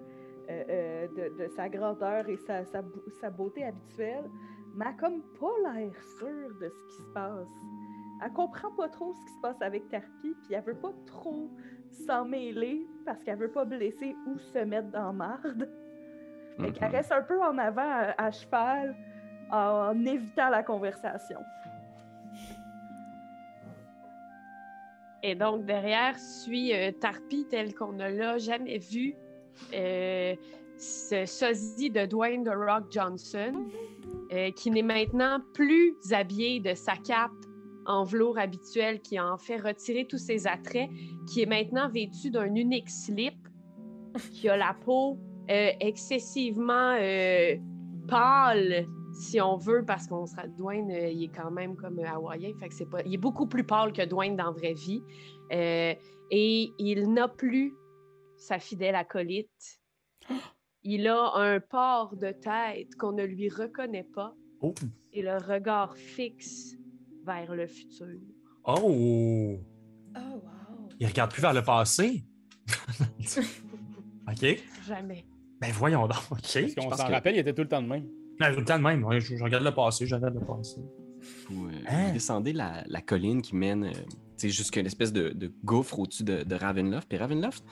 euh, 0.49 0.63
euh, 0.69 1.07
de, 1.07 1.43
de 1.43 1.47
sa 1.55 1.69
grandeur 1.69 2.27
et 2.27 2.37
sa, 2.37 2.65
sa, 2.65 3.29
beauté 3.29 3.63
habituelle, 3.63 4.29
mais 4.75 4.85
elle 4.85 4.91
a 4.91 4.93
comme 4.93 5.21
pas 5.39 5.73
l'air 5.73 5.93
sûre 6.19 6.49
de 6.59 6.69
ce 6.69 6.83
qui 6.87 7.03
se 7.03 7.13
passe. 7.13 7.47
Elle 8.23 8.31
comprend 8.33 8.71
pas 8.71 8.89
trop 8.89 9.13
ce 9.13 9.25
qui 9.25 9.33
se 9.33 9.41
passe 9.41 9.61
avec 9.61 9.87
Tarpi, 9.89 10.35
puis 10.43 10.53
elle 10.53 10.63
veut 10.63 10.79
pas 10.79 10.93
trop 11.05 11.49
s'en 12.05 12.25
mêler 12.25 12.85
parce 13.05 13.23
qu'elle 13.23 13.37
veut 13.37 13.51
pas 13.51 13.65
blesser 13.65 14.15
ou 14.27 14.37
se 14.37 14.59
mettre 14.59 14.89
dans 14.91 15.13
marde. 15.13 15.69
Fait 16.59 16.71
qu'elle 16.71 16.89
Mhm. 16.89 16.95
reste 16.95 17.11
un 17.11 17.21
peu 17.21 17.41
en 17.41 17.57
avant 17.57 17.81
à, 17.89 18.13
à 18.17 18.31
cheval 18.31 18.95
en 19.51 20.05
évitant 20.05 20.49
la 20.49 20.63
conversation. 20.63 21.39
Et 25.25 25.35
donc, 25.35 25.65
derrière 25.65 26.19
suit 26.19 26.73
euh, 26.73 26.91
Tarpi 26.91 27.47
tel 27.49 27.73
qu'on 27.73 27.93
ne 27.93 28.09
l'a 28.09 28.37
jamais 28.37 28.77
vu. 28.77 29.15
Euh, 29.73 30.35
ce 30.77 31.25
sosie 31.25 31.89
de 31.89 32.05
Dwayne 32.05 32.43
The 32.43 32.55
Rock 32.55 32.85
Johnson, 32.89 33.65
euh, 34.31 34.51
qui 34.51 34.71
n'est 34.71 34.81
maintenant 34.81 35.39
plus 35.53 35.95
habillé 36.11 36.59
de 36.59 36.73
sa 36.73 36.95
cape 36.97 37.31
en 37.85 38.03
velours 38.03 38.37
habituel, 38.37 39.01
qui 39.01 39.19
en 39.19 39.37
fait 39.37 39.57
retiré 39.57 40.05
tous 40.05 40.17
ses 40.17 40.47
attraits, 40.47 40.89
qui 41.27 41.41
est 41.41 41.45
maintenant 41.45 41.89
vêtu 41.89 42.31
d'un 42.31 42.53
unique 42.55 42.89
slip, 42.89 43.35
qui 44.31 44.49
a 44.49 44.57
la 44.57 44.75
peau 44.85 45.17
euh, 45.49 45.71
excessivement 45.79 46.95
euh, 46.99 47.55
pâle, 48.07 48.85
si 49.13 49.39
on 49.41 49.57
veut, 49.57 49.83
parce 49.85 50.07
qu'on 50.07 50.25
sera 50.25 50.47
Dwayne, 50.47 50.89
euh, 50.91 51.09
il 51.09 51.25
est 51.25 51.35
quand 51.35 51.51
même 51.51 51.75
comme 51.75 51.99
euh, 51.99 52.07
hawaïen, 52.07 52.53
fait 52.59 52.71
c'est 52.71 52.89
pas, 52.89 53.01
il 53.05 53.13
est 53.13 53.17
beaucoup 53.17 53.47
plus 53.47 53.63
pâle 53.63 53.93
que 53.93 54.05
Dwayne 54.05 54.35
dans 54.35 54.45
la 54.45 54.51
vraie 54.51 54.73
vie, 54.73 55.03
et 55.51 56.73
il 56.79 57.13
n'a 57.13 57.27
plus 57.27 57.75
sa 58.43 58.59
fidèle 58.59 58.95
acolyte. 58.95 59.79
Il 60.83 61.07
a 61.07 61.31
un 61.35 61.59
port 61.59 62.15
de 62.17 62.31
tête 62.31 62.95
qu'on 62.97 63.13
ne 63.13 63.23
lui 63.23 63.49
reconnaît 63.49 64.07
pas 64.13 64.33
Oh. 64.61 64.73
et 65.11 65.21
le 65.21 65.37
regard 65.37 65.95
fixe 65.97 66.75
vers 67.25 67.53
le 67.55 67.67
futur. 67.67 68.07
Oh! 68.65 69.57
Oh, 70.15 70.19
wow! 70.19 70.89
Il 70.99 71.07
regarde 71.07 71.31
plus 71.31 71.41
vers 71.41 71.53
le 71.53 71.63
passé. 71.63 72.23
OK. 74.31 74.63
Jamais. 74.87 75.25
Ben 75.59 75.71
voyons 75.71 76.07
donc. 76.07 76.17
OK. 76.31 76.39
Parce 76.39 76.53
je 76.53 76.75
qu'on 76.75 76.89
pense 76.89 76.97
s'en 76.99 77.07
que- 77.07 77.11
rappelle, 77.11 77.35
il 77.35 77.39
était 77.39 77.53
tout 77.53 77.61
le 77.61 77.67
temps 77.67 77.81
de 77.81 77.87
même. 77.87 78.07
Ben, 78.39 78.53
tout 78.53 78.59
le 78.59 78.65
temps 78.65 78.77
de 78.77 78.83
même. 78.83 79.03
Ouais, 79.03 79.19
je, 79.19 79.35
je 79.35 79.43
regarde 79.43 79.63
le 79.63 79.73
passé, 79.73 80.05
je 80.07 80.15
regarde 80.15 80.33
le 80.35 80.45
passé. 80.45 80.81
Vous, 81.49 81.67
euh, 81.67 81.71
Hein? 81.87 82.07
vous 82.07 82.13
descendez 82.13 82.51
la, 82.53 82.83
la 82.87 83.01
colline 83.01 83.41
qui 83.41 83.55
mène 83.55 83.85
euh, 83.85 84.47
jusqu'à 84.49 84.79
une 84.79 84.85
espèce 84.87 85.13
de, 85.13 85.29
de 85.29 85.51
gouffre 85.63 85.99
au-dessus 85.99 86.23
de, 86.23 86.43
de 86.43 86.55
Ravenloft. 86.55 87.07
Puis 87.07 87.17
Ravenloft, 87.17 87.63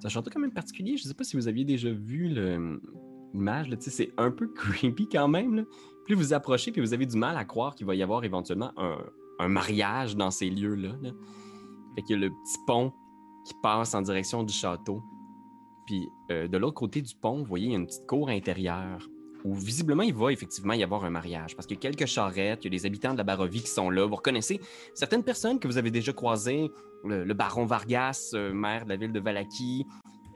c'est 0.00 0.16
un 0.16 0.22
quand 0.22 0.40
même 0.40 0.52
particulier. 0.52 0.96
Je 0.96 1.04
sais 1.04 1.14
pas 1.14 1.24
si 1.24 1.36
vous 1.36 1.48
aviez 1.48 1.64
déjà 1.64 1.90
vu 1.90 2.28
l'image. 2.28 3.68
C'est 3.80 4.12
un 4.16 4.30
peu 4.30 4.48
creepy 4.54 5.08
quand 5.08 5.28
même. 5.28 5.64
Plus 6.04 6.14
vous 6.14 6.32
approchez, 6.32 6.70
puis 6.72 6.80
vous 6.80 6.94
avez 6.94 7.06
du 7.06 7.16
mal 7.16 7.36
à 7.36 7.44
croire 7.44 7.74
qu'il 7.74 7.86
va 7.86 7.94
y 7.94 8.02
avoir 8.02 8.24
éventuellement 8.24 8.72
un, 8.76 8.98
un 9.38 9.48
mariage 9.48 10.16
dans 10.16 10.30
ces 10.30 10.50
lieux-là. 10.50 10.96
là. 11.02 11.10
Fait 11.94 12.02
qu'il 12.02 12.20
y 12.20 12.24
a 12.24 12.28
le 12.28 12.30
petit 12.30 12.58
pont 12.66 12.92
qui 13.44 13.54
passe 13.62 13.94
en 13.94 14.02
direction 14.02 14.42
du 14.42 14.52
château. 14.52 15.02
Puis 15.86 16.08
euh, 16.30 16.48
de 16.48 16.58
l'autre 16.58 16.74
côté 16.74 17.00
du 17.00 17.14
pont, 17.14 17.38
vous 17.38 17.44
voyez, 17.44 17.66
il 17.66 17.72
y 17.72 17.74
a 17.74 17.78
une 17.78 17.86
petite 17.86 18.06
cour 18.06 18.28
intérieure 18.28 19.08
où 19.46 19.54
visiblement 19.54 20.02
il 20.02 20.12
va 20.14 20.32
effectivement 20.32 20.72
y 20.74 20.82
avoir 20.82 21.04
un 21.04 21.10
mariage 21.10 21.54
parce 21.54 21.66
qu'il 21.66 21.76
y 21.76 21.78
a 21.78 21.82
quelques 21.82 22.06
charrettes, 22.06 22.64
il 22.64 22.72
y 22.72 22.76
a 22.76 22.78
des 22.78 22.84
habitants 22.86 23.12
de 23.12 23.18
la 23.18 23.24
Barovie 23.24 23.60
qui 23.62 23.70
sont 23.70 23.90
là. 23.90 24.04
Vous 24.06 24.16
reconnaissez 24.16 24.60
certaines 24.94 25.22
personnes 25.22 25.60
que 25.60 25.68
vous 25.68 25.78
avez 25.78 25.90
déjà 25.92 26.12
croisées, 26.12 26.70
le, 27.04 27.22
le 27.24 27.34
baron 27.34 27.64
Vargas, 27.64 28.32
euh, 28.34 28.52
maire 28.52 28.84
de 28.84 28.90
la 28.90 28.96
ville 28.96 29.12
de 29.12 29.20
Valaki. 29.20 29.86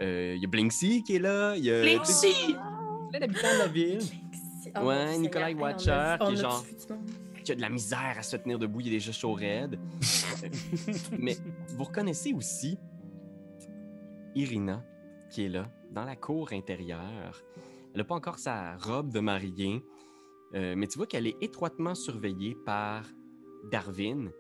Euh, 0.00 0.34
Il 0.36 0.42
y 0.42 0.44
a 0.44 0.48
Blinksy 0.48 1.02
qui 1.02 1.16
est 1.16 1.18
là. 1.18 1.56
Il 1.56 1.64
y 1.64 1.70
a 1.72 1.82
Blinksy! 1.82 2.54
plein 3.10 3.20
d'habitants 3.20 3.52
de 3.54 3.58
la 3.58 3.66
ville 3.66 4.00
Oh, 4.76 4.86
Ouais, 4.86 5.18
Nicolas 5.18 5.50
Watcher, 5.52 6.16
qui 6.26 6.32
est 6.34 6.36
genre- 6.36 6.64
qui 7.42 7.50
a 7.52 7.54
de 7.56 7.60
la 7.60 7.70
misère 7.70 8.14
à 8.18 8.22
se 8.22 8.36
tenir 8.36 8.58
debout, 8.58 8.80
il 8.80 8.88
est 8.88 8.90
déjà 8.90 9.10
chaud 9.10 9.32
raide. 9.32 9.78
Mais 11.18 11.36
vous 11.76 11.84
reconnaissez 11.84 12.32
aussi 12.34 12.78
Irina 14.34 14.84
qui 15.30 15.44
est 15.46 15.48
là, 15.48 15.66
dans 15.90 16.04
la 16.04 16.16
cour 16.16 16.52
intérieure. 16.52 17.42
Elle 17.92 17.98
n'a 17.98 18.04
pas 18.04 18.14
encore 18.14 18.38
sa 18.38 18.76
robe 18.76 19.12
de 19.12 19.20
mariée, 19.20 19.84
euh, 20.54 20.74
mais 20.76 20.86
tu 20.86 20.98
vois 20.98 21.06
qu'elle 21.06 21.26
est 21.26 21.36
étroitement 21.40 21.94
surveillée 21.94 22.54
par 22.54 23.04
Darwin. 23.70 24.30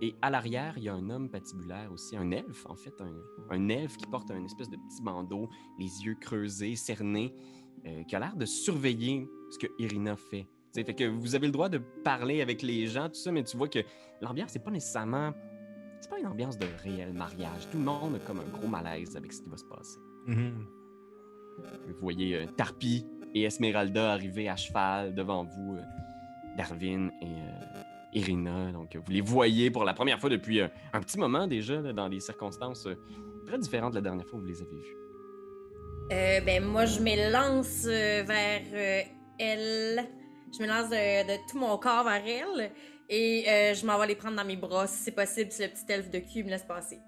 Et 0.00 0.14
à 0.22 0.30
l'arrière, 0.30 0.74
il 0.76 0.84
y 0.84 0.88
a 0.88 0.94
un 0.94 1.10
homme 1.10 1.28
patibulaire 1.30 1.90
aussi, 1.92 2.16
un 2.16 2.30
elfe 2.30 2.66
en 2.66 2.76
fait, 2.76 2.94
un, 3.50 3.68
elfe 3.68 3.96
qui 3.96 4.06
porte 4.06 4.30
un 4.30 4.44
espèce 4.44 4.70
de 4.70 4.76
petit 4.76 5.02
bandeau, 5.02 5.48
les 5.78 6.04
yeux 6.04 6.16
creusés, 6.20 6.76
cernés, 6.76 7.34
euh, 7.86 8.02
qui 8.04 8.16
a 8.16 8.20
l'air 8.20 8.36
de 8.36 8.46
surveiller 8.46 9.28
ce 9.50 9.58
que 9.58 9.66
Irina 9.78 10.16
fait. 10.16 10.46
Tu 10.72 10.80
sais, 10.80 10.84
fait 10.84 10.94
que 10.94 11.04
vous 11.04 11.34
avez 11.34 11.46
le 11.46 11.52
droit 11.52 11.68
de 11.68 11.78
parler 12.04 12.40
avec 12.40 12.62
les 12.62 12.86
gens, 12.86 13.08
tout 13.08 13.14
ça, 13.14 13.32
mais 13.32 13.42
tu 13.42 13.56
vois 13.56 13.68
que 13.68 13.80
l'ambiance, 14.20 14.50
c'est 14.52 14.64
pas 14.64 14.70
nécessairement. 14.70 15.32
C'est 16.00 16.10
pas 16.10 16.18
une 16.18 16.26
ambiance 16.26 16.58
de 16.58 16.66
réel 16.82 17.12
mariage. 17.12 17.68
Tout 17.70 17.78
le 17.78 17.84
monde 17.84 18.16
a 18.16 18.18
comme 18.18 18.40
un 18.40 18.48
gros 18.48 18.68
malaise 18.68 19.16
avec 19.16 19.32
ce 19.32 19.42
qui 19.42 19.48
va 19.48 19.56
se 19.56 19.64
passer. 19.64 19.98
Mhm. 20.26 20.66
Vous 21.86 21.94
voyez 22.00 22.36
euh, 22.36 22.46
Tarpi 22.56 23.06
et 23.34 23.42
Esmeralda 23.42 24.12
arriver 24.12 24.48
à 24.48 24.56
cheval 24.56 25.14
devant 25.14 25.44
vous, 25.44 25.76
euh, 25.76 25.82
Darwin 26.56 27.10
et 27.20 27.26
euh, 27.26 27.82
Irina. 28.12 28.72
Donc, 28.72 28.96
vous 28.96 29.12
les 29.12 29.20
voyez 29.20 29.70
pour 29.70 29.84
la 29.84 29.94
première 29.94 30.18
fois 30.18 30.30
depuis 30.30 30.60
euh, 30.60 30.68
un 30.92 31.00
petit 31.00 31.18
moment 31.18 31.46
déjà, 31.46 31.80
dans 31.80 32.08
des 32.08 32.20
circonstances 32.20 32.88
très 33.46 33.58
différentes 33.58 33.92
de 33.92 33.98
la 33.98 34.02
dernière 34.02 34.26
fois 34.26 34.38
où 34.38 34.42
vous 34.42 34.48
les 34.48 34.62
avez 34.62 34.76
vus. 34.76 34.96
Euh, 36.12 36.40
ben, 36.40 36.64
moi, 36.64 36.84
je 36.84 37.00
me 37.00 37.32
lance 37.32 37.84
euh, 37.86 38.22
vers 38.22 38.62
euh, 38.72 39.02
elle. 39.38 40.08
Je 40.56 40.62
me 40.62 40.68
lance 40.68 40.88
de, 40.88 41.50
tout 41.50 41.58
mon 41.58 41.76
corps 41.78 42.04
vers 42.04 42.22
elle. 42.24 42.70
Et 43.08 43.44
je 43.46 43.86
m'en 43.86 43.98
vais 43.98 44.08
les 44.08 44.16
prendre 44.16 44.36
dans 44.36 44.44
mes 44.44 44.56
bras, 44.56 44.86
si 44.88 45.04
c'est 45.04 45.12
possible, 45.12 45.52
si 45.52 45.62
le 45.62 45.68
petit 45.68 45.84
elfe 45.88 46.10
de 46.10 46.18
cul 46.18 46.42
me 46.42 46.50
laisse 46.50 46.64
passer. 46.64 46.98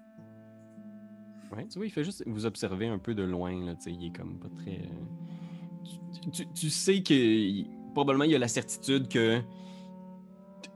Ouais, 1.51 1.67
tu 1.67 1.79
vois, 1.79 1.87
il 1.87 1.89
fait 1.91 2.03
juste 2.03 2.23
vous 2.27 2.45
observer 2.45 2.87
un 2.87 2.99
peu 2.99 3.15
de 3.15 3.23
loin, 3.23 3.51
là, 3.65 3.73
il 3.87 4.05
est 4.05 4.15
comme 4.15 4.37
pas 4.37 4.49
très... 4.49 4.81
euh, 4.81 6.29
tu, 6.31 6.47
tu- 6.53 6.69
sais 6.69 7.01
que 7.01 7.63
probablement 7.93 8.25
il 8.25 8.31
y 8.31 8.35
a 8.35 8.39
la 8.39 8.47
certitude 8.47 9.07
que 9.07 9.41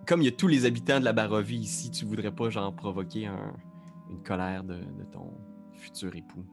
comme 0.08 0.22
il 0.22 0.26
y 0.26 0.28
a 0.28 0.32
tous 0.32 0.48
les 0.48 0.66
habitants 0.66 1.00
de 1.00 1.06
la 1.06 1.14
Barovie 1.14 1.58
ici, 1.58 1.92
tu 1.92 2.06
voudrais 2.06 2.32
pas 2.32 2.50
genre 2.50 2.74
provoquer 2.76 3.28
un- 3.28 3.54
une 4.10 4.22
colère 4.24 4.64
de, 4.64 4.76
de 4.76 5.04
ton 5.12 5.32
futur 5.74 6.16
époux. 6.16 6.44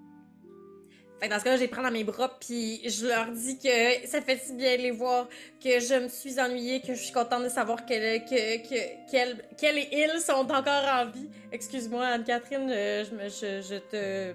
Fait 1.21 1.29
que 1.29 1.33
dans 1.35 1.39
ce 1.39 1.45
cas-là, 1.45 1.57
je 1.57 1.61
les 1.63 1.69
prends 1.69 1.83
dans 1.83 1.91
mes 1.91 2.03
bras, 2.05 2.31
puis 2.41 2.81
je 2.89 3.07
leur 3.07 3.31
dis 3.31 3.59
que 3.59 4.07
ça 4.09 4.23
fait 4.23 4.39
si 4.39 4.55
bien 4.55 4.77
de 4.77 4.83
les 4.83 4.91
voir, 4.91 5.29
que 5.63 5.79
je 5.79 6.03
me 6.03 6.09
suis 6.09 6.41
ennuyée, 6.41 6.81
que 6.81 6.95
je 6.95 7.03
suis 7.03 7.13
contente 7.13 7.43
de 7.45 7.49
savoir 7.51 7.85
qu'elle 7.85 8.25
que, 8.25 8.57
que, 8.67 9.11
qu'elle, 9.11 9.37
qu'elle 9.59 9.79
et 9.79 9.89
ils 10.15 10.21
sont 10.21 10.33
encore 10.51 10.85
en 10.91 11.07
vie. 11.11 11.29
Excuse-moi, 11.53 12.07
Anne-Catherine, 12.07 12.69
euh, 12.71 13.05
je, 13.05 13.29
je, 13.29 13.63
je 13.63 13.75
te 13.77 14.35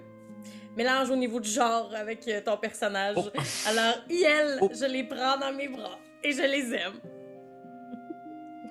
mélange 0.78 1.10
au 1.10 1.16
niveau 1.16 1.40
du 1.40 1.50
genre 1.50 1.92
avec 1.96 2.28
euh, 2.28 2.42
ton 2.42 2.58
personnage. 2.58 3.16
Oh. 3.18 3.30
Alors, 3.68 3.96
ils, 4.10 4.60
Oh. 4.62 4.70
je 4.72 4.86
les 4.86 5.04
prends 5.06 5.38
dans 5.40 5.54
mes 5.54 5.68
bras 5.70 5.98
et 6.24 6.32
je 6.34 6.42
les 6.44 6.74
aime. 6.76 6.94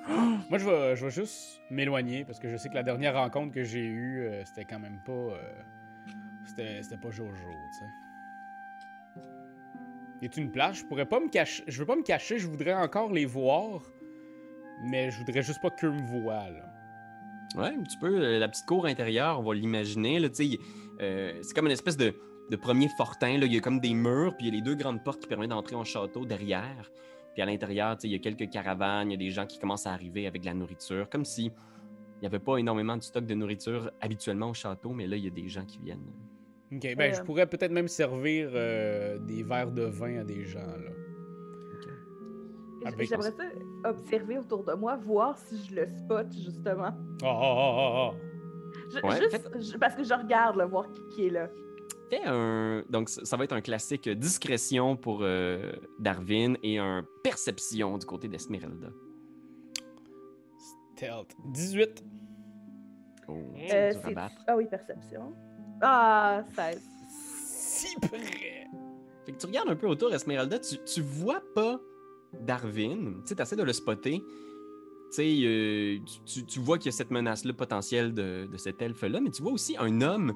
Moi, 0.51 0.59
je 0.59 0.65
vais, 0.69 0.97
je 0.97 1.05
vais 1.07 1.11
juste 1.11 1.61
m'éloigner 1.71 2.25
parce 2.25 2.39
que 2.39 2.49
je 2.49 2.57
sais 2.57 2.69
que 2.69 2.75
la 2.75 2.83
dernière 2.83 3.15
rencontre 3.15 3.53
que 3.55 3.65
j'ai 3.65 3.81
eue, 3.81 4.27
euh, 4.29 4.45
c'était 4.45 4.65
quand 4.67 4.79
même 4.79 5.01
pas. 5.05 5.13
euh, 5.13 5.37
c'était, 6.47 6.83
c'était 6.83 6.99
pas 6.99 7.11
Jojo, 7.11 7.33
tu 7.33 7.79
sais. 7.79 7.85
Y 10.25 10.27
a 10.27 10.41
une 10.41 10.51
place? 10.51 10.79
Je 10.79 10.85
pourrais 10.87 11.07
pas 11.07 11.21
me 11.21 11.29
cacher. 11.29 11.63
Je 11.67 11.79
veux 11.79 11.87
pas 11.87 11.97
me 11.97 12.03
cacher, 12.03 12.39
je 12.39 12.47
voudrais 12.49 12.73
encore 12.75 13.13
les 13.13 13.27
voir. 13.27 13.83
Mais 14.83 15.11
je 15.11 15.19
voudrais 15.19 15.43
juste 15.43 15.61
pas 15.63 15.71
qu'eux 15.71 15.91
me 15.91 16.03
voient. 16.21 16.47
Ouais, 17.57 17.69
un 17.69 17.83
petit 17.83 17.99
peu. 17.99 18.09
euh, 18.23 18.39
La 18.39 18.49
petite 18.49 18.67
cour 18.67 18.87
intérieure, 18.87 19.39
on 19.41 19.43
va 19.43 19.55
l'imaginer. 19.55 20.19
euh, 21.01 21.33
c'est 21.43 21.55
comme 21.55 21.67
une 21.67 21.73
espèce 21.73 21.97
de, 21.97 22.15
premier 22.61 22.89
fortin. 22.89 23.39
là. 23.39 23.47
Il 23.47 23.53
y 23.55 23.57
a 23.57 23.61
comme 23.61 23.81
des 23.81 23.95
murs, 23.95 24.37
puis 24.37 24.47
il 24.47 24.55
y 24.55 24.57
a 24.57 24.57
les 24.57 24.63
deux 24.63 24.75
grandes 24.75 25.03
portes 25.05 25.21
qui 25.21 25.29
permettent 25.29 25.51
d'entrer 25.51 25.77
en 25.77 25.85
château 25.85 26.25
derrière. 26.25 26.91
Puis 27.35 27.43
à 27.43 27.47
l'intérieur, 27.47 27.97
il 28.05 28.11
y 28.11 28.15
a 28.15 28.19
quelques 28.19 28.49
caravanes, 28.49 29.11
il 29.11 29.15
y 29.15 29.17
a 29.17 29.19
des 29.19 29.31
gens 29.31 29.45
qui 29.47 29.59
commencent 29.59 29.87
à 29.87 29.93
arriver 29.93 30.27
avec 30.27 30.43
de 30.43 30.47
la 30.47 30.55
nourriture, 30.55 31.09
comme 31.11 31.25
si 31.25 31.47
il 31.47 32.21
n'y 32.21 32.27
avait 32.27 32.39
pas 32.39 32.59
énormément 32.59 32.97
de 32.97 33.03
stock 33.03 33.27
de 33.27 33.35
nourriture 33.35 33.91
habituellement 34.01 34.51
au 34.51 34.55
château, 34.55 34.91
mais 34.93 35.07
là, 35.07 35.17
il 35.17 35.25
y 35.25 35.27
a 35.27 35.31
des 35.31 35.49
gens 35.49 35.65
qui 35.65 35.79
viennent. 35.79 36.13
Ok, 36.77 36.95
ben 36.97 37.13
Euh. 37.13 37.15
je 37.15 37.23
pourrais 37.23 37.47
peut-être 37.47 37.73
même 37.73 37.89
servir 37.89 38.51
euh, 38.55 39.19
des 39.19 39.43
verres 39.43 39.71
de 39.73 39.83
vin 39.85 40.21
à 40.21 40.25
des 40.25 40.45
gens, 40.45 40.61
là. 40.61 40.91
Avec- 42.87 43.09
J'aimerais 43.09 43.31
ça 43.31 43.45
observer 43.89 44.39
autour 44.39 44.63
de 44.65 44.75
moi, 44.75 44.97
voir 44.97 45.39
si 45.39 45.57
je 45.65 45.75
le 45.75 45.87
spot, 45.87 46.27
justement. 46.33 46.91
Oh, 47.23 47.27
oh, 47.27 47.55
oh, 47.57 47.75
oh, 47.79 48.11
oh. 48.13 48.15
Je- 48.93 49.01
Ouais, 49.07 49.21
juste, 49.31 49.73
je- 49.73 49.79
parce 49.79 49.95
que 49.95 50.05
je 50.05 50.13
regarde, 50.15 50.57
là, 50.57 50.67
voir 50.67 50.91
qui, 50.93 51.01
qui 51.15 51.27
est 51.27 51.31
là. 51.31 51.49
Fais 52.11 52.21
un. 52.27 52.85
Donc, 52.91 53.09
ça 53.09 53.37
va 53.39 53.45
être 53.45 53.53
un 53.55 53.63
classique 53.63 54.07
discrétion 54.09 54.97
pour 54.97 55.21
euh, 55.23 55.73
Darwin 55.99 56.59
et 56.63 56.79
un 56.79 57.07
perception 57.23 57.97
du 57.97 58.05
côté 58.05 58.29
d'Esmeralda. 58.29 58.89
Stealth. 60.97 61.35
18. 61.53 62.05
Oh, 63.29 63.33
Euh. 63.73 63.93
Ah 64.47 64.57
oui, 64.57 64.67
perception. 64.67 65.35
Ah, 65.83 66.43
16. 66.57 66.81
Si 67.49 67.97
près. 68.01 68.69
Fait 69.27 69.33
que 69.33 69.39
tu 69.39 69.47
regardes 69.47 69.69
un 69.71 69.77
peu 69.77 69.87
autour, 69.87 70.13
Esmeralda, 70.13 70.59
tu, 70.59 70.77
tu 70.85 71.01
vois 71.01 71.43
pas 71.55 71.81
Darwin. 72.41 73.23
Tu 73.27 73.35
sais, 73.35 73.43
essaies 73.43 73.57
de 73.57 73.63
le 73.63 73.73
spotter. 73.73 74.23
Euh, 75.19 75.99
tu- 76.27 76.45
tu 76.45 76.59
vois 76.59 76.77
qu'il 76.77 76.87
y 76.87 76.89
a 76.89 76.97
cette 76.97 77.11
menace-là 77.13 77.53
potentielle 77.53 78.13
de, 78.15 78.49
de 78.51 78.57
cet 78.57 78.83
elfe-là, 78.83 79.21
mais 79.21 79.31
tu 79.31 79.43
vois 79.43 79.53
aussi 79.53 79.77
un 79.79 80.01
homme 80.01 80.33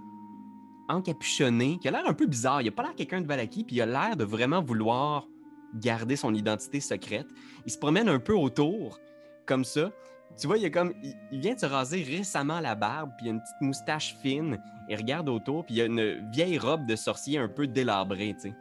encapuchonné 0.89 1.79
qui 1.81 1.89
a 1.89 1.91
l'air 1.91 2.07
un 2.07 2.15
peu 2.15 2.27
bizarre. 2.27 2.63
Il 2.63 2.69
a 2.69 2.73
pas 2.73 2.85
l'air 2.85 2.95
quelqu'un 2.95 3.21
de 3.21 3.27
Valaki, 3.27 3.65
puis 3.65 3.77
il 3.77 3.83
a 3.83 3.87
l'air 3.87 4.17
de 4.17 4.25
vraiment 4.25 4.63
vouloir 4.63 5.27
garder 5.75 6.17
son 6.17 6.33
identité 6.35 6.81
secrète. 6.81 7.27
Il 7.67 7.73
se 7.73 7.79
promène 7.79 8.09
un 8.09 8.21
peu 8.21 8.35
autour, 8.35 8.99
comme 9.47 9.65
ça. 9.65 9.91
Tu 10.37 10.47
vois, 10.47 10.59
il, 10.59 10.67
a 10.67 10.71
comme, 10.71 10.93
il, 11.03 11.15
il 11.33 11.41
vient 11.41 11.55
de 11.55 11.61
se 11.61 11.67
raser 11.67 12.03
récemment 12.03 12.61
la 12.61 12.75
barbe, 12.75 13.11
puis 13.17 13.27
il 13.27 13.29
a 13.31 13.33
une 13.33 13.41
petite 13.41 13.61
moustache 13.61 14.17
fine. 14.23 14.61
Il 14.89 14.97
regarde 14.97 15.29
autour, 15.29 15.65
puis 15.65 15.77
il 15.77 15.81
a 15.83 15.85
une 15.87 16.31
vieille 16.31 16.59
robe 16.59 16.87
de 16.87 16.97
sorcier 16.97 17.39
un 17.39 17.49
peu 17.49 17.67
délabrée, 17.67 18.35
tu 18.35 18.51
sais. 18.51 18.55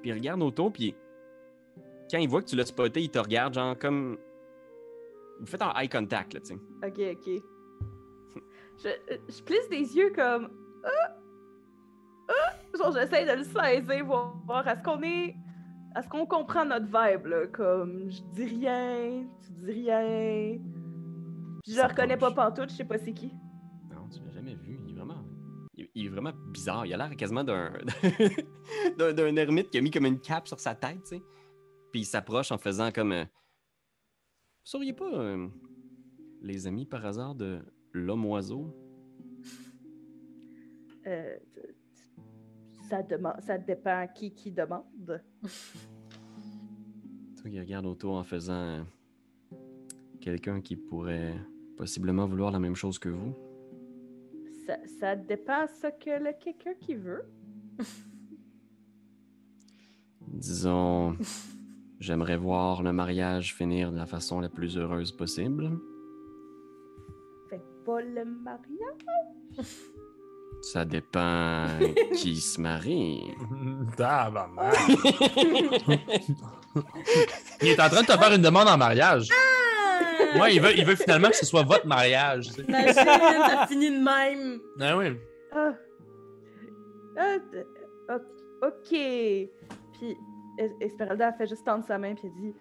Puis 0.00 0.10
il 0.10 0.12
regarde 0.14 0.42
autour, 0.42 0.72
puis 0.72 0.94
quand 2.10 2.18
il 2.18 2.28
voit 2.28 2.42
que 2.42 2.48
tu 2.48 2.56
l'as 2.56 2.66
spoté, 2.66 3.02
il 3.02 3.10
te 3.10 3.18
regarde, 3.18 3.54
genre 3.54 3.78
comme. 3.78 4.18
Vous 5.40 5.46
faites 5.46 5.62
un 5.62 5.72
eye 5.76 5.88
contact, 5.88 6.34
là, 6.34 6.40
tu 6.40 6.48
sais. 6.48 6.54
Ok, 6.86 7.00
ok. 7.16 7.42
Je, 8.84 8.88
je 9.28 9.42
plisse 9.42 9.68
des 9.68 9.96
yeux 9.96 10.12
comme. 10.14 10.50
Ah! 10.84 11.16
Ah! 12.28 12.54
Genre, 12.76 12.92
j'essaie 12.92 13.24
de 13.24 13.38
le 13.38 13.44
saisir, 13.44 14.04
voir, 14.06 14.36
voir 14.46 14.66
est-ce 14.68 14.82
qu'on 14.82 15.02
est. 15.02 15.34
Est-ce 15.96 16.08
qu'on 16.08 16.26
comprend 16.26 16.64
notre 16.64 16.86
vibe, 16.86 17.26
là? 17.26 17.46
Comme, 17.48 18.10
je 18.10 18.22
dis 18.32 18.44
rien, 18.44 19.26
tu 19.44 19.52
dis 19.52 19.72
rien. 19.72 20.58
Je 21.66 21.74
le 21.76 21.82
reconnais 21.82 22.16
pas 22.16 22.32
pantoute, 22.32 22.70
je 22.70 22.76
sais 22.76 22.84
pas 22.84 22.98
c'est 22.98 23.12
qui. 23.12 23.32
Non, 23.90 24.08
tu 24.08 24.20
l'as 24.24 24.30
jamais 24.32 24.54
vu. 24.54 24.78
Il 24.84 24.90
est 24.90 24.94
vraiment. 24.94 25.22
Il, 25.74 25.88
il 25.94 26.06
est 26.06 26.08
vraiment 26.08 26.32
bizarre. 26.52 26.84
Il 26.86 26.92
a 26.94 26.96
l'air 26.96 27.16
quasiment 27.16 27.44
d'un. 27.44 27.72
d'un, 28.98 29.12
d'un 29.12 29.36
ermite 29.36 29.70
qui 29.70 29.78
a 29.78 29.80
mis 29.80 29.90
comme 29.90 30.06
une 30.06 30.20
cape 30.20 30.48
sur 30.48 30.58
sa 30.60 30.74
tête, 30.74 31.02
tu 31.04 31.16
sais. 31.16 31.22
Puis 31.92 32.00
il 32.00 32.04
s'approche 32.04 32.50
en 32.52 32.58
faisant 32.58 32.90
comme. 32.90 33.12
euh, 33.12 33.24
Vous 33.24 33.28
seriez 34.64 34.92
pas. 34.92 35.12
euh, 35.12 35.48
les 36.42 36.66
amis 36.66 36.86
par 36.86 37.04
hasard 37.06 37.34
de 37.36 37.60
l'homme-oiseau? 37.92 38.74
Euh, 41.06 41.36
t- 41.54 41.60
t- 41.62 41.68
ça, 42.88 43.02
demande, 43.02 43.40
ça 43.40 43.58
dépend 43.58 44.06
qui 44.14 44.32
qui 44.34 44.50
demande. 44.52 44.84
Toi, 47.40 47.50
il 47.50 47.58
regarde 47.60 47.86
autour 47.86 48.14
en 48.14 48.24
faisant. 48.24 48.54
euh, 48.54 48.82
Quelqu'un 50.20 50.60
qui 50.60 50.76
pourrait 50.76 51.34
possiblement 51.76 52.26
vouloir 52.26 52.50
la 52.50 52.58
même 52.58 52.76
chose 52.76 52.98
que 52.98 53.08
vous. 53.08 53.34
Ça, 54.66 54.76
ça 55.00 55.16
dépend 55.16 55.66
ce 55.66 55.88
que 55.88 56.22
le 56.22 56.32
quelqu'un 56.42 56.74
qui 56.80 56.94
veut. 56.94 57.24
Disons, 60.28 61.16
j'aimerais 62.00 62.36
voir 62.36 62.82
le 62.82 62.92
mariage 62.92 63.54
finir 63.54 63.92
de 63.92 63.96
la 63.96 64.06
façon 64.06 64.40
la 64.40 64.48
plus 64.48 64.76
heureuse 64.78 65.12
possible. 65.12 65.70
Fait 67.50 67.62
pas 67.84 68.00
le 68.00 68.24
mariage? 68.24 69.58
Ça 70.62 70.84
dépend 70.84 71.66
qui 72.14 72.36
se 72.40 72.60
marie. 72.60 73.34
Tabarnak. 73.96 74.76
il 77.60 77.68
est 77.68 77.80
en 77.80 77.88
train 77.88 78.02
de 78.02 78.06
te 78.06 78.12
faire 78.12 78.32
une 78.32 78.42
demande 78.42 78.68
en 78.68 78.78
mariage. 78.78 79.28
Moi, 80.36 80.50
il 80.50 80.60
veut, 80.60 80.76
il 80.76 80.84
veut 80.84 80.94
finalement 80.96 81.28
que 81.28 81.36
ce 81.36 81.46
soit 81.46 81.62
votre 81.62 81.86
mariage. 81.86 82.48
tu 82.48 82.52
sais. 82.54 82.62
Imagine, 82.62 82.94
ça 82.94 83.66
finit 83.68 83.90
de 83.90 84.02
même. 84.02 84.60
Ah 84.80 84.96
oui. 84.96 85.16
Ah. 85.54 85.72
Ah, 87.18 87.36
ok. 88.62 88.88
Puis 88.90 90.16
Es- 90.58 90.76
Esmeralda 90.80 91.28
a 91.28 91.32
fait 91.32 91.46
juste 91.46 91.64
tendre 91.64 91.84
sa 91.84 91.96
main 91.98 92.14
puis 92.14 92.24
elle 92.28 92.42
dit 92.42 92.54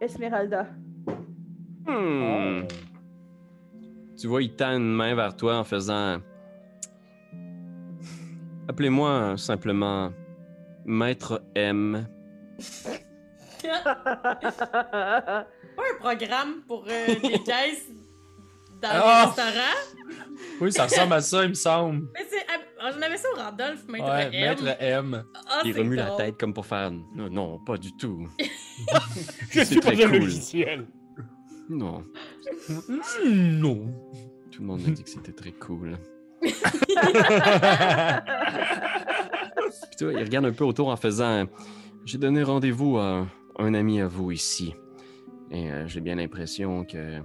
Esmeralda. 0.00 0.66
Hmm. 1.86 2.62
Tu 4.18 4.26
vois, 4.28 4.42
il 4.42 4.54
tend 4.54 4.76
une 4.76 4.92
main 4.94 5.14
vers 5.14 5.34
toi 5.36 5.56
en 5.58 5.64
faisant. 5.64 6.18
Appelez-moi 8.68 9.36
simplement 9.36 10.12
Maître 10.84 11.42
M. 11.54 12.06
Pas 15.76 15.82
un 15.94 15.98
programme 15.98 16.62
pour 16.66 16.84
euh, 16.88 17.06
des 17.22 17.38
caisses 17.42 17.86
dans 18.82 18.88
Ah! 18.92 19.32
les 19.36 19.42
restaurants? 19.42 19.80
Oui, 20.60 20.72
ça 20.72 20.84
ressemble 20.84 21.12
à 21.14 21.20
ça, 21.20 21.42
il 21.44 21.48
me 21.50 21.54
semble. 21.54 22.08
Mais 22.14 22.26
c'est. 22.30 22.44
ah, 22.48 22.90
J'en 22.92 23.02
avais 23.02 23.16
ça 23.16 23.28
au 23.34 23.38
Randolph, 23.40 23.86
Maître 23.88 24.04
Ouais, 24.06 24.24
M. 24.32 24.40
Maître 24.48 24.76
M. 24.80 25.24
Ah, 25.48 25.62
Il 25.64 25.72
c'est 25.72 25.78
remue 25.80 25.96
la 25.96 26.06
drôle. 26.06 26.16
tête 26.18 26.36
comme 26.38 26.52
pour 26.54 26.66
faire. 26.66 26.90
Non, 26.90 27.28
non, 27.30 27.58
pas 27.58 27.76
du 27.78 27.96
tout. 27.96 28.28
Je 29.50 29.60
C'est 29.60 29.64
suis 29.64 29.80
pas 29.80 29.92
très 29.92 30.04
un 30.04 30.08
cool. 30.10 30.18
logiciel. 30.18 30.86
Non. 31.68 32.04
Non. 33.24 33.92
Tout 34.52 34.60
le 34.60 34.66
monde 34.66 34.82
m'a 34.82 34.90
dit 34.90 35.02
que 35.02 35.10
c'était 35.10 35.32
très 35.32 35.52
cool. 35.52 35.98
Puis 36.42 36.52
toi, 39.98 40.12
il 40.12 40.18
regarde 40.22 40.44
un 40.46 40.52
peu 40.52 40.64
autour 40.64 40.88
en 40.88 40.96
faisant 40.96 41.46
J'ai 42.04 42.18
donné 42.18 42.42
rendez-vous 42.42 42.98
à 42.98 43.26
un 43.58 43.74
ami 43.74 44.00
à 44.00 44.06
vous 44.06 44.30
ici. 44.32 44.74
Et 45.50 45.70
euh, 45.70 45.86
j'ai 45.86 46.00
bien 46.00 46.16
l'impression 46.16 46.84
que 46.84 47.20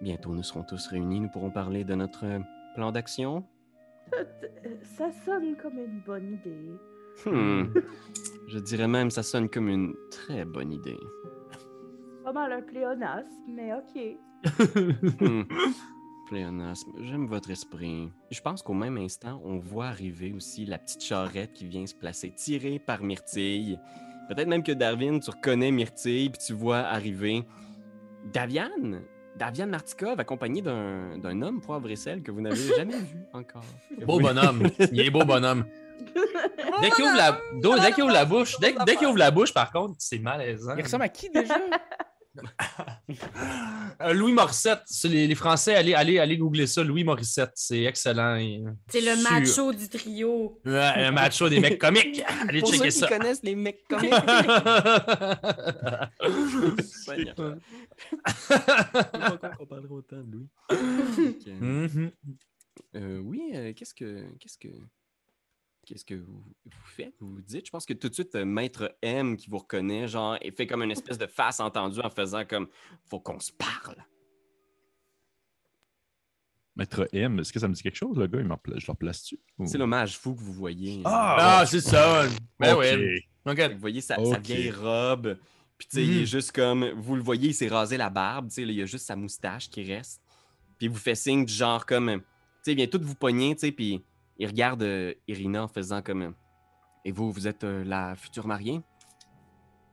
bientôt 0.00 0.34
nous 0.34 0.42
serons 0.42 0.62
tous 0.62 0.86
réunis. 0.86 1.20
Nous 1.20 1.28
pourrons 1.28 1.50
parler 1.50 1.84
de 1.84 1.94
notre 1.94 2.24
euh, 2.24 2.38
plan 2.74 2.92
d'action. 2.92 3.44
Ça 4.82 5.10
sonne 5.24 5.56
comme 5.56 5.78
une 5.78 6.00
bonne 6.00 6.34
idée. 6.34 6.70
Hmm. 7.26 7.72
Je 8.48 8.58
dirais 8.58 8.88
même 8.88 9.10
ça 9.10 9.22
sonne 9.22 9.48
comme 9.48 9.68
une 9.68 9.94
très 10.10 10.44
bonne 10.44 10.72
idée. 10.72 10.98
Pas 12.24 12.32
mal 12.32 12.52
un 12.52 12.62
pléonasme, 12.62 13.28
mais 13.48 13.72
ok. 13.74 14.18
Hmm. 15.20 15.42
Pléonasme, 16.28 16.92
j'aime 17.02 17.26
votre 17.26 17.50
esprit. 17.50 18.10
Je 18.30 18.40
pense 18.40 18.62
qu'au 18.62 18.72
même 18.72 18.96
instant, 18.96 19.42
on 19.44 19.58
voit 19.58 19.86
arriver 19.86 20.32
aussi 20.32 20.64
la 20.64 20.78
petite 20.78 21.02
charrette 21.02 21.52
qui 21.52 21.66
vient 21.66 21.86
se 21.86 21.94
placer, 21.94 22.30
tirée 22.30 22.78
par 22.78 23.02
Myrtille. 23.02 23.78
Peut-être 24.28 24.48
même 24.48 24.62
que 24.62 24.72
Darwin, 24.72 25.20
tu 25.20 25.30
reconnais 25.30 25.70
Myrtille, 25.70 26.30
puis 26.30 26.40
tu 26.46 26.52
vois 26.54 26.78
arriver 26.78 27.44
Davian, 28.32 28.70
Davian 29.36 29.66
Martikov, 29.66 30.18
accompagné 30.18 30.62
d'un 30.62 31.18
d'un 31.18 31.42
homme 31.42 31.60
poivre 31.60 31.90
et 31.90 31.96
sel 31.96 32.22
que 32.22 32.30
vous 32.30 32.40
n'avez 32.40 32.56
jamais 32.76 32.98
vu 32.98 33.18
encore. 33.32 33.64
Beau 34.06 34.18
bonhomme. 34.20 34.68
Il 34.92 35.00
est 35.00 35.10
beau 35.10 35.24
bonhomme. 35.24 35.64
Dès 36.82 36.90
qu'il 36.90 37.04
ouvre 37.04 37.16
la, 37.16 37.38
d'où- 37.60 37.78
dès 37.78 37.92
qu'il 37.92 38.02
ouvre 38.04 38.12
la 38.12 38.24
bouche, 38.24 38.58
dès, 38.60 38.74
dès 38.84 38.96
qu'il 38.96 39.06
ouvre 39.06 39.18
la 39.18 39.30
bouche, 39.30 39.54
par 39.54 39.70
contre, 39.70 39.94
c'est 39.98 40.18
malaisant. 40.18 40.74
Il 40.76 40.82
ressemble 40.82 41.04
à 41.04 41.08
qui 41.08 41.30
déjà? 41.30 41.54
Euh, 44.00 44.12
Louis 44.12 44.32
Morissette, 44.32 44.80
c'est 44.86 45.08
les, 45.08 45.26
les 45.28 45.34
Français, 45.36 45.74
allez, 45.76 45.94
allez, 45.94 46.18
allez 46.18 46.36
googler 46.36 46.66
ça. 46.66 46.82
Louis 46.82 47.04
Morissette, 47.04 47.52
c'est 47.54 47.84
excellent. 47.84 48.36
C'est 48.88 49.00
le 49.00 49.22
macho 49.22 49.72
du 49.72 49.88
trio. 49.88 50.60
Ouais, 50.64 50.80
un 50.96 51.12
macho 51.12 51.48
des 51.48 51.60
mecs 51.60 51.78
comiques. 51.78 52.22
Allez 52.48 52.60
Pour 52.60 52.70
ceux 52.70 52.76
checker 52.78 52.88
qui 52.90 52.98
ça. 52.98 53.06
connaissent 53.08 53.42
les 53.44 53.54
mecs 53.54 53.84
comiques. 53.88 54.12
Qu'on 59.58 59.66
parlera 59.66 59.94
autant 59.94 60.22
de 60.22 60.36
lui. 60.38 60.48
Ok. 60.70 61.46
Mhm. 61.60 62.10
Euh, 62.96 63.18
oui, 63.24 63.52
euh, 63.54 63.72
qu'est-ce 63.74 63.94
que. 63.94 64.24
Qu'est-ce 64.40 64.58
que. 64.58 64.68
Qu'est-ce 65.84 66.04
que 66.04 66.14
vous, 66.14 66.42
vous 66.64 66.70
faites, 66.86 67.14
vous 67.20 67.34
vous 67.34 67.40
dites? 67.42 67.66
Je 67.66 67.70
pense 67.70 67.86
que 67.86 67.92
tout 67.94 68.08
de 68.08 68.14
suite, 68.14 68.34
euh, 68.34 68.44
Maître 68.44 68.96
M 69.02 69.36
qui 69.36 69.48
vous 69.50 69.58
reconnaît, 69.58 70.08
genre, 70.08 70.36
et 70.40 70.50
fait 70.50 70.66
comme 70.66 70.82
une 70.82 70.90
espèce 70.90 71.18
de 71.18 71.26
face 71.26 71.60
entendue 71.60 72.00
en 72.00 72.10
faisant 72.10 72.44
comme 72.44 72.68
Faut 73.08 73.20
qu'on 73.20 73.38
se 73.40 73.52
parle. 73.52 74.04
Maître 76.76 77.08
M, 77.12 77.38
est-ce 77.38 77.52
que 77.52 77.60
ça 77.60 77.68
me 77.68 77.74
dit 77.74 77.82
quelque 77.82 77.96
chose, 77.96 78.16
le 78.18 78.26
gars? 78.26 78.40
Il 78.40 78.48
pla- 78.58 78.78
Je 78.78 78.86
le 78.86 78.90
replace-tu? 78.90 79.38
Ou- 79.58 79.66
C'est 79.66 79.78
l'hommage 79.78 80.18
fou 80.18 80.34
que 80.34 80.40
vous 80.40 80.52
voyez. 80.52 81.02
Ah, 81.04 81.60
Ah, 81.60 81.66
c'est 81.66 81.80
ça. 81.80 82.26
Ben 82.58 82.74
Ok. 83.46 83.60
Vous 83.72 83.78
voyez 83.78 84.00
sa, 84.00 84.16
vieille 84.40 84.70
robe. 84.70 85.38
Puis, 85.78 85.86
tu 85.88 85.96
sais, 85.96 86.04
il 86.04 86.22
est 86.22 86.26
juste 86.26 86.50
comme. 86.52 86.88
Vous 86.96 87.14
le 87.14 87.22
voyez, 87.22 87.48
il 87.50 87.54
s'est 87.54 87.68
rasé 87.68 87.96
la 87.96 88.10
barbe. 88.10 88.48
Tu 88.48 88.54
sais, 88.54 88.64
là, 88.64 88.72
il 88.72 88.78
y 88.78 88.82
a 88.82 88.86
juste 88.86 89.06
sa 89.06 89.14
moustache 89.16 89.68
qui 89.70 89.84
reste. 89.84 90.20
Puis, 90.78 90.86
il 90.86 90.90
vous 90.90 90.98
fait 90.98 91.14
signe 91.14 91.44
du 91.44 91.52
genre 91.52 91.84
comme. 91.86 92.10
Tu 92.20 92.22
sais, 92.62 92.72
il 92.72 92.76
vient 92.76 92.86
tout 92.86 93.00
vous 93.02 93.14
pogner, 93.14 93.54
tu 93.54 93.60
sais. 93.60 93.72
Puis, 93.72 94.02
il 94.38 94.46
regarde 94.46 94.82
euh, 94.82 95.14
Irina 95.28 95.64
en 95.64 95.68
faisant 95.68 96.02
comme. 96.02 96.34
Et 97.04 97.12
vous, 97.12 97.30
vous 97.30 97.46
êtes 97.46 97.64
euh, 97.64 97.84
la 97.84 98.16
future 98.16 98.46
mariée? 98.46 98.80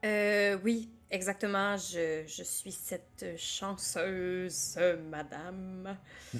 Euh, 0.04 0.58
oui, 0.64 0.90
exactement. 1.10 1.76
Je, 1.76 2.24
je 2.26 2.42
suis 2.42 2.72
cette 2.72 3.34
chanceuse 3.36 4.78
madame. 5.10 5.96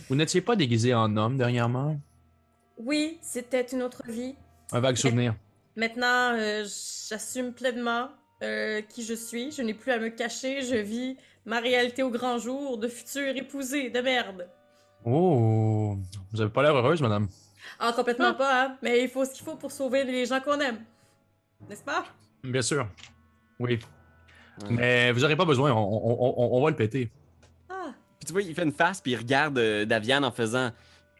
Vous 0.08 0.14
n'étiez 0.16 0.40
pas 0.40 0.56
déguisé 0.56 0.94
en 0.94 1.16
homme 1.16 1.36
dernièrement? 1.36 2.00
Oui, 2.78 3.18
c'était 3.20 3.62
une 3.62 3.82
autre 3.82 4.02
vie. 4.08 4.34
Un 4.72 4.80
vague 4.80 4.96
souvenir. 4.96 5.34
Maintenant, 5.76 6.34
euh, 6.34 6.64
j'assume 7.08 7.52
pleinement 7.52 8.08
euh, 8.42 8.80
qui 8.82 9.04
je 9.04 9.14
suis. 9.14 9.52
Je 9.52 9.62
n'ai 9.62 9.74
plus 9.74 9.92
à 9.92 9.98
me 9.98 10.08
cacher. 10.08 10.62
Je 10.62 10.76
vis 10.76 11.16
ma 11.44 11.60
réalité 11.60 12.02
au 12.02 12.10
grand 12.10 12.38
jour 12.38 12.78
de 12.78 12.88
future 12.88 13.36
épousée 13.36 13.90
de 13.90 14.00
merde. 14.00 14.48
Oh, 15.04 15.96
vous 16.32 16.40
avez 16.40 16.50
pas 16.50 16.62
l'air 16.62 16.74
heureuse, 16.74 17.02
madame. 17.02 17.28
Ah, 17.78 17.92
complètement 17.94 18.34
pas, 18.34 18.64
hein? 18.66 18.76
Mais 18.82 19.02
il 19.02 19.08
faut 19.08 19.24
ce 19.24 19.32
qu'il 19.32 19.44
faut 19.44 19.56
pour 19.56 19.70
sauver 19.72 20.04
les 20.04 20.26
gens 20.26 20.40
qu'on 20.40 20.58
aime. 20.60 20.78
N'est-ce 21.68 21.84
pas? 21.84 22.04
Bien 22.42 22.62
sûr. 22.62 22.88
Oui. 23.58 23.78
Ouais. 24.62 24.68
Mais 24.70 25.12
vous 25.12 25.20
n'aurez 25.20 25.36
pas 25.36 25.44
besoin, 25.44 25.72
on, 25.72 25.78
on- 25.78 26.34
on- 26.36 26.58
on 26.58 26.62
va 26.64 26.70
le 26.70 26.76
péter. 26.76 27.10
Ah, 27.68 27.92
Puis, 28.18 28.26
tu 28.26 28.32
vois, 28.32 28.42
il 28.42 28.54
fait 28.54 28.64
une 28.64 28.72
face, 28.72 29.00
puis 29.00 29.12
il 29.12 29.16
regarde 29.16 29.58
euh, 29.58 29.84
Daviane 29.84 30.24
en 30.24 30.30
faisant. 30.32 30.70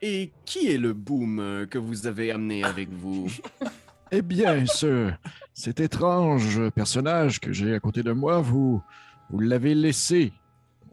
Et 0.05 0.33
qui 0.45 0.69
est 0.73 0.79
le 0.79 0.93
boom 0.95 1.39
euh, 1.39 1.67
que 1.67 1.79
vous 1.79 2.07
avez 2.07 2.33
amené 2.33 2.65
avec 2.65 2.89
vous? 2.91 3.29
Eh 4.15 4.21
bien, 4.21 4.67
ce, 4.67 5.11
cet 5.55 5.81
étrange 5.81 6.69
personnage 6.75 7.41
que 7.41 7.51
j'ai 7.51 7.75
à 7.75 7.81
côté 7.81 8.03
de 8.03 8.13
moi, 8.13 8.41
vous, 8.41 8.83
vous 9.31 9.39
l'avez 9.39 9.75
laissé 9.75 10.35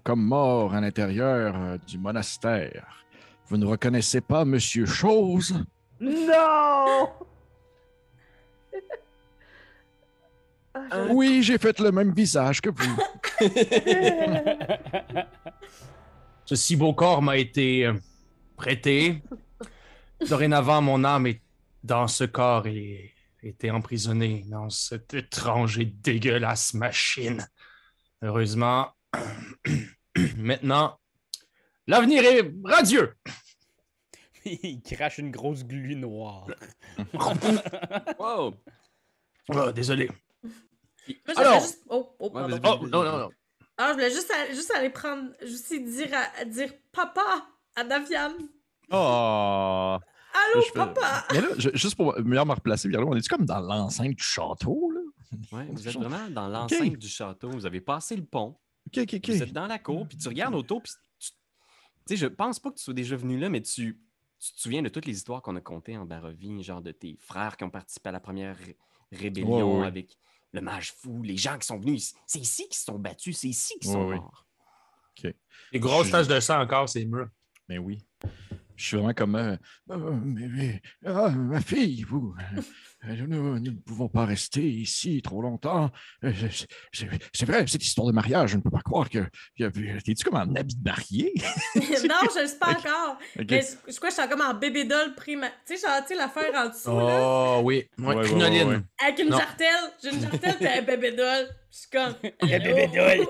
comme 0.05 0.21
mort 0.23 0.73
à 0.73 0.79
l'intérieur 0.79 1.53
euh, 1.57 1.77
du 1.85 1.97
monastère. 1.97 3.03
Vous 3.49 3.57
ne 3.57 3.65
reconnaissez 3.65 4.21
pas 4.21 4.45
Monsieur 4.45 4.85
Chose? 4.85 5.55
Non! 5.99 7.09
Ah, 10.75 11.07
Oui, 11.09 11.41
j'ai 11.41 11.57
fait 11.57 11.79
le 11.79 11.91
même 11.91 12.13
visage 12.13 12.61
que 12.61 12.69
vous. 12.69 12.97
Ce 16.45 16.55
si 16.55 16.75
beau 16.75 16.93
corps 16.93 17.23
m'a 17.23 17.37
été 17.37 17.87
euh, 17.87 17.93
prêté. 18.55 19.23
Dorénavant, 20.29 20.83
mon 20.83 21.03
âme 21.03 21.25
est 21.25 21.41
dans 21.83 22.07
ce 22.07 22.25
corps 22.25 22.67
et 22.67 23.15
était 23.41 23.71
emprisonnée 23.71 24.45
dans 24.47 24.69
cette 24.69 25.15
étrange 25.15 25.79
et 25.79 25.85
dégueulasse 25.85 26.75
machine. 26.75 27.47
Heureusement, 28.21 28.89
maintenant, 30.37 30.99
l'avenir 31.89 32.23
est 32.23 32.51
radieux. 32.63 33.13
Il 34.45 34.81
crache 34.81 35.17
une 35.17 35.31
grosse 35.31 35.63
glu 35.65 35.95
noire. 35.95 36.47
wow! 38.19 38.53
Oh, 39.49 39.71
désolé. 39.71 40.09
moi, 40.43 40.53
Alors- 41.35 41.59
juste... 41.61 41.83
Oh, 41.89 42.15
oh, 42.19 42.29
Ouais, 42.33 42.43
Oh, 42.63 42.87
non, 42.87 43.03
non, 43.03 43.17
non. 43.17 43.29
Ah, 43.77 43.89
je 43.89 43.93
voulais 43.93 44.11
juste 44.11 44.31
aller, 44.31 44.53
juste 44.55 44.71
aller 44.71 44.89
prendre... 44.89 45.29
Juste 45.41 45.73
dire, 45.73 46.09
à, 46.13 46.41
à 46.41 46.45
dire 46.45 46.71
papa 46.91 47.47
à 47.75 47.83
Daviane. 47.83 48.33
Oh! 48.91 49.97
Allô, 50.31 50.61
Je 50.61 50.67
fais- 50.67 50.71
papa? 50.73 51.25
Mais 51.31 51.41
là, 51.41 51.47
je- 51.57 51.69
juste 51.75 51.95
pour 51.95 52.13
mieux 52.19 52.43
me 52.43 52.51
replacer, 52.53 52.89
on 52.95 53.15
est 53.15 53.27
comme 53.27 53.45
dans 53.45 53.59
l'enceinte 53.61 54.15
du 54.15 54.23
château, 54.23 54.91
là? 54.91 54.99
Ouais, 55.51 55.67
vous 55.71 55.87
êtes 55.87 55.95
vraiment 55.95 56.29
dans 56.29 56.47
l'enceinte 56.47 56.97
du 56.97 57.07
château. 57.07 57.49
Vous 57.49 57.65
avez 57.65 57.81
passé 57.81 58.15
le 58.15 58.23
pont. 58.25 58.57
Ok, 58.87 58.99
ok, 59.03 59.13
ok. 59.15 59.29
Vous 59.29 59.43
êtes 59.43 59.53
dans 59.53 59.67
la 59.67 59.79
cour, 59.79 60.07
puis 60.07 60.17
tu 60.17 60.27
regardes 60.27 60.55
autour, 60.55 60.81
puis 60.81 60.91
sais, 62.09 62.17
je 62.17 62.27
pense 62.27 62.59
pas 62.59 62.69
que 62.71 62.75
tu 62.77 62.83
sois 62.83 62.93
déjà 62.93 63.15
venu 63.15 63.37
là, 63.39 63.49
mais 63.49 63.61
tu, 63.61 63.99
tu 64.39 64.51
te 64.53 64.59
souviens 64.59 64.81
de 64.81 64.89
toutes 64.89 65.05
les 65.05 65.15
histoires 65.17 65.41
qu'on 65.41 65.55
a 65.55 65.61
contées 65.61 65.97
en 65.97 66.05
Barovie, 66.05 66.61
genre 66.63 66.81
de 66.81 66.91
tes 66.91 67.17
frères 67.19 67.57
qui 67.57 67.63
ont 67.63 67.69
participé 67.69 68.09
à 68.09 68.11
la 68.11 68.19
première 68.19 68.57
ré- 68.57 68.77
rébellion 69.11 69.55
Ouais, 69.57 69.63
ouais, 69.73 69.79
ouais. 69.81 69.87
avec 69.87 70.17
le 70.51 70.61
mage 70.61 70.91
fou, 70.93 71.21
les 71.23 71.37
gens 71.37 71.57
qui 71.57 71.67
sont 71.67 71.77
venus 71.77 72.03
ici. 72.03 72.15
C'est 72.25 72.39
ici 72.39 72.63
qu'ils 72.67 72.77
se 72.77 72.85
sont 72.85 72.97
battus, 72.99 73.37
c'est 73.37 73.47
ici 73.49 73.77
qu'ils 73.79 73.89
Ouais, 73.89 73.95
sont 73.95 74.07
ouais. 74.07 74.15
morts. 74.17 74.45
Les 75.71 75.79
grosses 75.79 76.07
Je- 76.07 76.11
taches 76.11 76.27
de 76.27 76.39
sang 76.39 76.61
encore, 76.61 76.87
c'est 76.89 77.03
murs. 77.05 77.29
Mais 77.67 77.77
oui. 77.77 77.99
Je 78.79 78.85
suis 78.85 78.95
vraiment 78.95 79.13
comme. 79.13 79.35
euh, 79.35 79.57
Ah, 79.89 79.97
mais- 80.23 80.47
mais- 80.47 80.81
ah, 81.05 81.29
ma 81.31 81.59
fille, 81.59 82.03
vous. 82.03 82.33
euh, 83.05 83.15
nous, 83.27 83.59
nous 83.59 83.59
ne 83.59 83.69
pouvons 83.71 84.07
pas 84.07 84.23
rester 84.25 84.61
ici 84.65 85.21
trop 85.21 85.41
longtemps. 85.41 85.91
Euh, 86.23 86.31
c'est- 86.93 87.45
vrai, 87.45 87.65
cette 87.67 87.83
histoire 87.83 88.07
de 88.07 88.13
mariage, 88.13 88.51
je 88.51 88.55
ne 88.55 88.61
peux 88.61 88.69
pas 88.69 88.79
croire 88.79 89.09
que. 89.09 89.19
que- 89.57 89.99
T'es-tu 89.99 90.23
comme 90.23 90.35
en 90.35 90.55
habit 90.55 90.75
de 90.77 90.83
marié? 90.89 91.33
non, 91.75 91.81
je 92.33 92.41
le 92.41 92.47
sais 92.47 92.57
pas 92.57 92.69
encore. 92.71 93.17
Mais 93.35 93.61
je, 93.61 93.91
je 93.91 93.97
crois 93.97 94.09
que 94.09 94.15
je 94.15 94.21
suis 94.21 94.29
comme 94.29 94.41
en 94.41 94.53
bébé 94.53 94.85
doll 94.85 95.13
prima. 95.13 95.47
Tu 95.67 95.75
sais, 95.75 95.85
genre, 95.85 95.99
tu 96.01 96.07
sais, 96.09 96.15
l'affaire 96.15 96.51
en 96.55 96.69
dessous, 96.69 96.89
là. 96.97 97.19
Oh, 97.21 97.61
oui. 97.65 97.83
Ouais, 97.97 98.15
Ouais, 98.15 98.23
crinoline. 98.23 98.67
ouais, 98.69 98.75
ouais. 98.77 98.81
Avec 99.05 99.19
une 99.19 99.29
Non. 99.29 99.37
jartelle. 99.39 99.91
J'ai 100.01 100.13
une 100.13 100.21
jartelle, 100.21 100.55
t'as 100.57 100.77
un 100.79 100.81
bébé 100.83 101.11
doll. 101.11 101.49
Je 101.69 101.77
suis 101.77 101.89
comme. 101.89 102.15
Un 102.41 102.59
bébé 102.59 102.87
doll. 102.87 103.27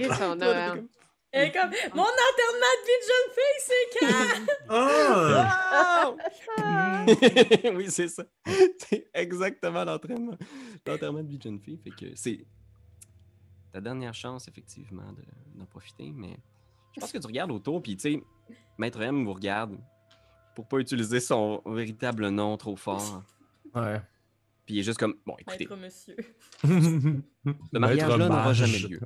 Et 0.00 0.08
son 0.14 0.38
homme. 0.40 0.88
Elle 1.36 1.48
est 1.48 1.52
comme. 1.52 1.70
Mon 1.94 2.02
enterrement 2.02 2.74
de 2.78 2.84
vie 2.86 2.98
de 3.00 3.06
jeune 3.10 3.30
fille, 3.34 3.60
c'est 3.66 3.86
quand? 4.00 4.30
Oh! 4.70 6.16
Oui, 7.76 7.90
c'est 7.90 8.08
ça. 8.08 8.24
C'est 8.78 9.08
exactement 9.12 9.84
l'entraînement. 9.84 10.36
L'enterrement 10.86 11.22
de 11.22 11.28
vie 11.28 11.38
de 11.38 11.42
jeune 11.42 11.60
fille. 11.60 11.78
Fait 11.82 11.90
que 11.90 12.06
c'est 12.14 12.46
ta 13.72 13.80
dernière 13.80 14.14
chance, 14.14 14.46
effectivement, 14.48 15.12
de- 15.12 15.58
d'en 15.58 15.66
profiter. 15.66 16.12
Mais 16.14 16.36
je 16.94 17.00
pense 17.00 17.12
que 17.12 17.18
tu 17.18 17.26
regardes 17.26 17.50
autour, 17.50 17.82
puis 17.82 17.96
tu 17.96 18.12
sais, 18.12 18.22
Maître 18.78 19.02
M 19.02 19.24
vous 19.24 19.32
regarde 19.34 19.76
pour 20.54 20.66
pas 20.68 20.78
utiliser 20.78 21.18
son 21.20 21.60
véritable 21.66 22.28
nom 22.28 22.56
trop 22.56 22.76
fort. 22.76 23.22
Ouais. 23.74 24.00
Puis 24.64 24.76
il 24.76 24.78
est 24.78 24.84
juste 24.84 24.98
comme, 24.98 25.16
bon, 25.26 25.34
écoutez, 25.38 25.66
Maître 25.66 25.76
monsieur. 25.76 26.16
le 26.64 27.78
mariage-là 27.78 28.28
n'aura 28.28 28.52
jamais 28.52 28.78
lieu. 28.78 29.00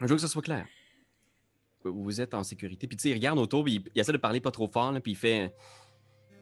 Je 0.00 0.06
veux 0.06 0.14
que 0.14 0.20
ça 0.20 0.28
soit 0.28 0.42
clair. 0.42 0.66
Vous 1.90 2.20
êtes 2.20 2.34
en 2.34 2.42
sécurité. 2.44 2.86
Puis 2.86 2.96
tu 2.96 3.02
sais, 3.02 3.10
il 3.10 3.14
regarde 3.14 3.38
autour, 3.38 3.64
puis 3.64 3.76
il, 3.76 3.90
il 3.94 4.00
essaie 4.00 4.12
de 4.12 4.16
parler 4.18 4.40
pas 4.40 4.50
trop 4.50 4.68
fort, 4.68 4.92
là, 4.92 5.00
puis 5.00 5.12
il 5.12 5.16
fait 5.16 5.54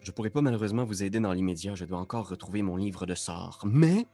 Je 0.01 0.11
pourrais 0.11 0.31
pas 0.31 0.43
malheureusement 0.43 0.85
vous 0.85 1.03
aider 1.03 1.21
dans 1.21 1.33
l'immédiat, 1.33 1.75
je 1.75 1.85
dois 1.85 1.99
encore 1.99 2.29
retrouver 2.29 2.63
mon 2.63 2.77
livre 2.77 3.07
de 3.07 3.15
sorts. 3.15 3.63
Mais 3.67 4.07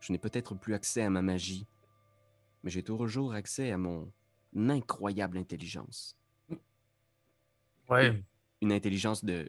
je 0.00 0.12
n'ai 0.12 0.18
peut-être 0.18 0.54
plus 0.54 0.74
accès 0.74 1.02
à 1.02 1.10
ma 1.10 1.22
magie, 1.22 1.66
mais 2.62 2.70
j'ai 2.70 2.82
toujours 2.82 3.32
accès 3.34 3.70
à 3.72 3.78
mon 3.78 4.12
incroyable 4.54 5.38
intelligence. 5.38 6.16
Ouais. 7.88 8.22
Une 8.60 8.72
intelligence 8.72 9.24
de. 9.24 9.48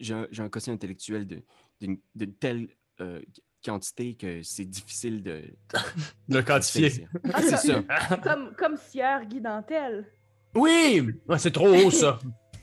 J'ai 0.00 0.14
un, 0.14 0.26
un 0.38 0.48
quotient 0.48 0.72
intellectuel 0.74 1.26
de- 1.26 1.42
d'une 1.80 1.98
d'une 2.14 2.34
telle 2.34 2.68
euh, 3.00 3.20
quantité 3.64 4.14
que 4.14 4.42
c'est 4.42 4.64
difficile 4.64 5.22
de. 5.22 5.42
Le 6.28 6.36
de 6.36 6.40
quantifier. 6.42 7.08
Ah, 7.32 7.42
C'est 7.42 7.56
ça-. 7.56 8.16
Comme, 8.22 8.54
comme 8.56 8.76
Sierre 8.76 9.24
Guy 9.26 9.40
Dantel. 9.40 10.06
Oui! 10.54 11.10
C'est 11.38 11.52
trop 11.52 11.68
haut, 11.68 11.90
ça. 11.90 12.18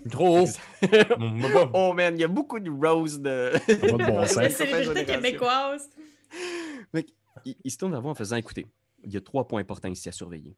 Trop 0.09 0.41
haut. 0.41 0.47
Oh 1.73 1.93
man, 1.93 2.15
il 2.17 2.21
y 2.21 2.23
a 2.23 2.27
beaucoup 2.27 2.59
de 2.59 2.69
Rose 2.69 3.19
de. 3.19 3.51
De 3.67 3.91
bon 3.91 4.19
La 4.19 4.27
sens. 4.27 4.51
célébrité 4.53 4.83
génération. 5.05 5.05
québécoise. 5.21 5.89
il, 7.45 7.55
il 7.63 7.71
se 7.71 7.77
tourne 7.77 7.91
vers 7.91 8.01
vous 8.01 8.09
en 8.09 8.15
faisant 8.15 8.35
écoutez, 8.37 8.67
il 9.03 9.13
y 9.13 9.17
a 9.17 9.21
trois 9.21 9.47
points 9.47 9.61
importants 9.61 9.89
ici 9.89 10.09
à 10.09 10.11
surveiller. 10.11 10.55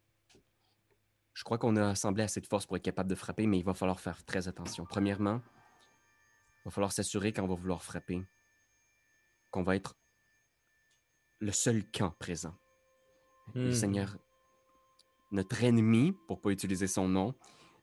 Je 1.34 1.42
crois 1.42 1.58
qu'on 1.58 1.74
a 1.76 1.88
assemblé 1.90 2.22
assez 2.22 2.40
de 2.40 2.46
force 2.46 2.64
pour 2.64 2.76
être 2.76 2.84
capable 2.84 3.10
de 3.10 3.14
frapper, 3.16 3.46
mais 3.46 3.58
il 3.58 3.64
va 3.64 3.74
falloir 3.74 3.98
faire 4.00 4.24
très 4.24 4.46
attention. 4.46 4.86
Premièrement, 4.88 5.40
il 6.60 6.64
va 6.66 6.70
falloir 6.70 6.92
s'assurer 6.92 7.32
quand 7.32 7.42
on 7.42 7.48
va 7.48 7.54
vouloir 7.56 7.82
frapper 7.82 8.22
qu'on 9.50 9.62
va 9.64 9.74
être 9.76 9.96
le 11.44 11.52
seul 11.52 11.84
camp 11.92 12.10
présent. 12.18 12.54
Le 13.54 13.68
Hmm. 13.68 13.72
Seigneur, 13.72 14.16
notre 15.30 15.62
ennemi, 15.62 16.14
pour 16.26 16.40
pas 16.40 16.50
utiliser 16.50 16.86
son 16.86 17.08
nom, 17.08 17.34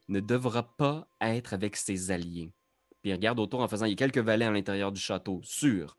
ne 0.10 0.20
devra 0.20 0.64
pas 0.76 1.08
être 1.22 1.54
avec 1.54 1.76
ses 1.76 2.12
alliés. 2.12 2.52
Puis 3.02 3.12
il 3.12 3.14
regarde 3.14 3.40
autour 3.40 3.62
en 3.62 3.68
faisant, 3.68 3.86
il 3.86 3.92
y 3.92 3.94
a 3.94 3.96
quelques 3.96 4.18
valets 4.18 4.46
à 4.46 4.52
l'intérieur 4.52 4.92
du 4.92 5.00
château, 5.00 5.40
sûr. 5.44 5.96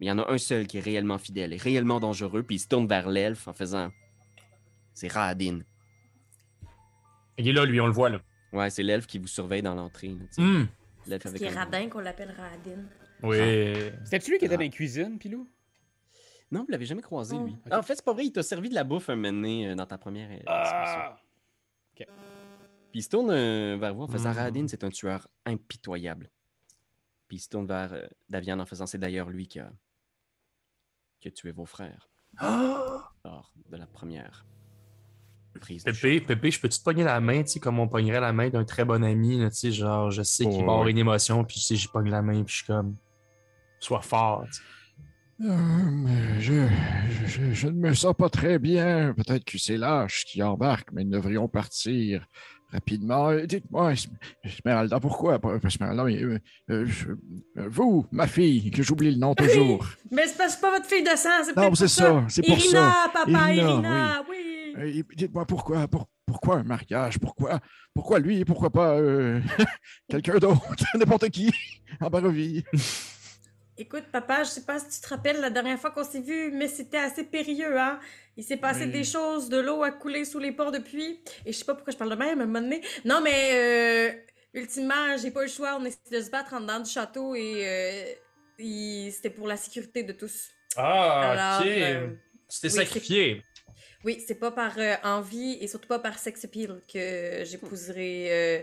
Mais 0.00 0.06
il 0.06 0.08
y 0.08 0.12
en 0.12 0.18
a 0.18 0.30
un 0.32 0.38
seul 0.38 0.66
qui 0.66 0.78
est 0.78 0.80
réellement 0.80 1.18
fidèle 1.18 1.52
et 1.52 1.56
réellement 1.56 2.00
dangereux, 2.00 2.42
puis 2.42 2.56
il 2.56 2.58
se 2.58 2.68
tourne 2.68 2.86
vers 2.86 3.08
l'elfe 3.08 3.46
en 3.46 3.52
faisant, 3.52 3.90
c'est 4.94 5.08
Raadin. 5.12 5.60
Il 7.38 7.48
est 7.48 7.52
là, 7.52 7.64
lui, 7.64 7.80
on 7.80 7.86
le 7.86 7.92
voit, 7.92 8.10
là. 8.10 8.20
Ouais, 8.52 8.68
c'est 8.70 8.82
l'elfe 8.82 9.06
qui 9.06 9.18
vous 9.18 9.26
surveille 9.26 9.62
dans 9.62 9.74
l'entrée. 9.74 10.08
là, 10.08 10.24
tu 10.26 10.34
sais. 10.34 10.42
Hmm. 10.42 10.66
L'elfe 11.06 11.22
Parce 11.22 11.34
avec 11.34 11.38
qu'il 11.38 11.46
est 11.46 11.56
un- 11.56 11.64
radin 11.64 11.88
qu'on 11.88 12.00
l'appelle 12.00 12.34
Radin. 12.36 12.82
Oui. 13.22 13.36
C'était-tu 14.04 14.30
lui 14.32 14.38
qui 14.38 14.44
était 14.46 14.54
Ah. 14.54 14.58
dans 14.58 14.62
la 14.64 14.68
cuisine, 14.68 15.18
Pilou? 15.18 15.48
Non, 16.52 16.60
vous 16.64 16.70
l'avez 16.70 16.84
jamais 16.86 17.02
croisé, 17.02 17.34
Oh. 17.38 17.44
lui. 17.46 17.56
Ok. 17.66 17.72
En 17.72 17.82
fait, 17.82 17.96
c'est 17.96 18.04
pas 18.04 18.12
vrai, 18.12 18.26
il 18.26 18.32
t'a 18.32 18.42
servi 18.42 18.68
de 18.68 18.74
la 18.74 18.84
bouffe 18.84 19.08
un 19.08 19.16
moment 19.16 19.32
donné, 19.32 19.70
euh, 19.70 19.74
dans 19.74 19.86
ta 19.86 19.98
première 19.98 20.30
euh, 20.30 20.62
discussion. 20.62 21.00
Puis 22.90 23.00
il 23.00 23.02
se 23.02 23.08
tourne 23.08 23.30
euh, 23.30 23.76
vers 23.80 23.94
vous 23.94 24.02
en 24.02 24.06
faisant 24.08 24.30
Mm. 24.32 24.36
Radin, 24.36 24.68
c'est 24.68 24.84
un 24.84 24.90
tueur 24.90 25.26
impitoyable. 25.46 26.30
Puis 27.26 27.38
il 27.38 27.40
se 27.40 27.48
tourne 27.48 27.66
vers 27.66 27.90
Davian 28.28 28.58
en 28.60 28.66
faisant 28.66 28.84
c'est 28.86 28.98
d'ailleurs 28.98 29.30
lui 29.30 29.48
qui 29.48 29.58
a, 29.60 29.72
qui 31.20 31.28
a 31.28 31.30
tué 31.30 31.52
vos 31.52 31.64
frères 31.64 32.10
lors 33.24 33.54
de 33.70 33.76
la 33.78 33.86
première 33.86 34.44
prise 35.60 35.84
de 35.84 35.92
Pépé, 35.92 36.20
Pépé, 36.20 36.50
je 36.50 36.60
peux-tu 36.60 36.78
te 36.78 36.84
pogner 36.84 37.04
la 37.04 37.20
main, 37.20 37.42
tu 37.42 37.48
sais, 37.52 37.60
comme 37.60 37.78
on 37.78 37.86
pognerait 37.88 38.20
la 38.20 38.32
main 38.32 38.48
d'un 38.50 38.64
très 38.64 38.84
bon 38.86 39.02
ami, 39.04 39.38
tu 39.38 39.50
sais, 39.52 39.70
genre, 39.70 40.10
je 40.10 40.22
sais 40.22 40.44
qu'il 40.44 40.62
Oh, 40.62 40.66
va 40.66 40.72
avoir 40.72 40.88
une 40.88 40.96
émotion, 40.98 41.44
puis 41.44 41.56
tu 41.56 41.60
sais, 41.62 41.76
j'y 41.76 41.88
pogne 41.88 42.08
la 42.10 42.22
main, 42.22 42.42
puis 42.42 42.52
je 42.52 42.56
suis 42.58 42.66
comme, 42.66 42.96
sois 43.78 44.00
fort, 44.00 44.44
tu 44.46 44.52
sais. 44.54 44.62
Euh, 45.44 46.40
je, 46.40 46.52
je, 47.10 47.26
je- 47.26 47.52
je 47.52 47.66
ne 47.68 47.72
me 47.88 47.94
sens 47.94 48.14
pas 48.16 48.28
très 48.28 48.58
bien. 48.58 49.14
Peut-être 49.16 49.44
que 49.44 49.58
c'est 49.58 49.76
lâche 49.76 50.24
qui 50.26 50.42
embarque, 50.42 50.88
mais 50.92 51.02
nous 51.04 51.10
devrions 51.10 51.48
partir 51.48 52.24
rapidement. 52.70 53.34
Dites-moi, 53.44 53.92
Es- 53.92 54.08
Esmeralda, 54.44 55.00
pourquoi? 55.00 55.40
Esmeralda, 55.64 56.04
euh, 56.04 56.38
euh, 56.70 56.86
vous, 57.68 58.06
ma 58.12 58.26
fille, 58.26 58.70
que 58.70 58.82
j'oublie 58.82 59.10
le 59.10 59.18
nom 59.18 59.34
toujours. 59.34 59.84
Mais 60.10 60.26
c'est 60.26 60.36
pas, 60.38 60.48
pas 60.60 60.70
votre 60.76 60.86
fille 60.86 61.02
de 61.02 61.16
sang, 61.16 61.28
c'est 61.44 61.56
Non, 61.56 61.74
c'est 61.74 61.88
ça, 61.88 62.24
c'est 62.28 62.42
pour 62.46 62.56
Irina, 62.58 62.70
ça. 63.04 63.10
papa, 63.12 63.30
Irina, 63.30 63.62
Irina, 63.72 64.22
oui. 64.30 65.04
Dites-moi 65.16 65.44
pourquoi, 65.44 65.88
pour- 65.88 66.08
pourquoi 66.24 66.58
un 66.58 66.62
mariage? 66.62 67.18
Pourquoi, 67.18 67.58
pourquoi 67.92 68.20
lui? 68.20 68.44
Pourquoi 68.44 68.70
pas 68.70 68.96
quelqu'un 70.08 70.38
d'autre, 70.38 70.60
n'importe 70.94 71.28
qui, 71.30 71.50
en 72.00 72.08
Barovie? 72.08 72.64
Écoute, 73.78 74.04
papa, 74.12 74.44
je 74.44 74.50
sais 74.50 74.64
pas 74.64 74.78
si 74.78 74.88
tu 74.90 75.00
te 75.00 75.08
rappelles 75.08 75.40
la 75.40 75.48
dernière 75.50 75.78
fois 75.78 75.90
qu'on 75.90 76.04
s'est 76.04 76.20
vu, 76.20 76.50
mais 76.52 76.68
c'était 76.68 76.98
assez 76.98 77.24
périlleux, 77.24 77.78
hein? 77.80 77.98
Il 78.36 78.44
s'est 78.44 78.58
passé 78.58 78.84
Oui. 78.84 78.90
des 78.92 79.02
choses, 79.04 79.48
de 79.48 79.58
l'eau 79.58 79.82
a 79.82 79.90
coulé 79.90 80.24
sous 80.26 80.38
les 80.38 80.52
ponts 80.52 80.70
depuis, 80.70 81.20
et 81.46 81.52
je 81.52 81.58
sais 81.58 81.64
pas 81.64 81.74
pourquoi 81.74 81.92
je 81.92 81.96
parle 81.98 82.10
de 82.10 82.16
même 82.16 82.40
à 82.40 82.42
un 82.42 82.46
moment 82.46 82.60
donné. 82.60 82.82
Non, 83.04 83.20
mais, 83.22 83.50
euh, 83.54 84.12
ultimement, 84.54 85.16
j'ai 85.16 85.30
pas 85.30 85.40
eu 85.40 85.46
le 85.46 85.50
choix, 85.50 85.76
on 85.80 85.84
essaie 85.86 85.98
de 86.10 86.20
se 86.20 86.30
battre 86.30 86.52
en 86.52 86.60
dedans 86.60 86.80
du 86.80 86.90
château, 86.90 87.34
et, 87.34 87.66
euh, 87.66 89.10
c'était 89.10 89.30
pour 89.30 89.48
la 89.48 89.56
sécurité 89.56 90.02
de 90.02 90.12
tous. 90.12 90.50
Ah, 90.76 91.30
Alors, 91.32 91.66
ok. 91.66 91.66
euh, 91.66 92.08
oui, 92.62 92.70
sacrifié. 92.70 93.42
Oui, 94.04 94.22
c'est 94.26 94.34
pas 94.38 94.50
par 94.50 94.78
euh, 94.78 94.94
envie, 95.02 95.56
et 95.60 95.66
surtout 95.66 95.88
pas 95.88 95.98
par 95.98 96.18
sex 96.18 96.44
appeal 96.44 96.80
que 96.92 97.42
j'épouserai, 97.44 98.26
euh, 98.30 98.62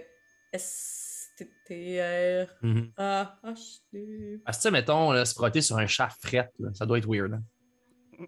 S-T-T-R. 1.40 2.48
Mhm. 2.62 2.92
A-H-D. 2.98 4.40
Ah, 4.46 4.52
tu 4.54 4.72
mettons, 4.72 5.12
là, 5.12 5.26
se 5.26 5.34
frotter 5.34 5.62
sur 5.62 5.78
un 5.78 5.88
chat 5.88 6.10
fret, 6.22 6.50
là, 6.60 6.70
ça 6.74 6.86
doit 6.86 6.98
être 6.98 7.08
weird. 7.10 7.34
hein. 7.34 7.44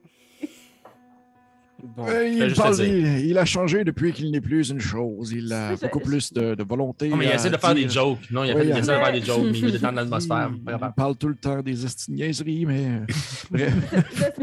Bon, 1.97 2.07
Euh, 2.07 2.27
il, 2.27 2.43
juste 2.43 2.57
parle- 2.57 2.77
le 2.77 2.85
dire. 2.85 3.17
il, 3.17 3.25
il 3.31 3.37
a 3.39 3.43
changé 3.45 3.83
depuis 3.83 4.13
qu'il 4.13 4.29
n'est 4.29 4.39
plus 4.39 4.69
une 4.69 4.79
chose. 4.79 5.31
Il 5.31 5.51
a 5.51 5.75
C'est 5.75 5.87
beaucoup 5.87 5.99
plus 5.99 6.31
de, 6.31 6.53
de 6.53 6.63
volonté. 6.63 7.09
Non, 7.09 7.17
mais 7.17 7.25
il 7.25 7.31
à 7.31 7.35
essaie 7.35 7.49
de 7.49 7.57
faire 7.57 7.73
des 7.73 7.85
dire. 7.85 7.89
jokes. 7.89 8.19
Non, 8.29 8.43
il, 8.43 8.51
a 8.51 8.53
Oui, 8.53 8.59
fait, 8.61 8.67
il 8.67 8.69
il 8.69 8.77
essaie 8.77 8.81
de 8.99 9.03
faire 9.03 9.11
des 9.11 9.21
jokes, 9.25 9.43
mais 9.45 9.57
il 9.57 9.65
veut 9.65 9.71
détendre 9.71 9.95
l'atmosphère. 9.95 10.51
Il, 10.55 10.63
Pas 10.63 10.71
grave. 10.77 10.91
il 10.91 10.95
parle 10.95 11.17
tout 11.17 11.27
le 11.29 11.35
temps 11.37 11.59
des 11.63 11.83
esti 11.83 12.11
de 12.11 12.15
niaiseries, 12.17 12.65
mais 12.67 12.85
euh, 12.85 12.99
bref. 13.49 13.73
C'est 14.13 14.35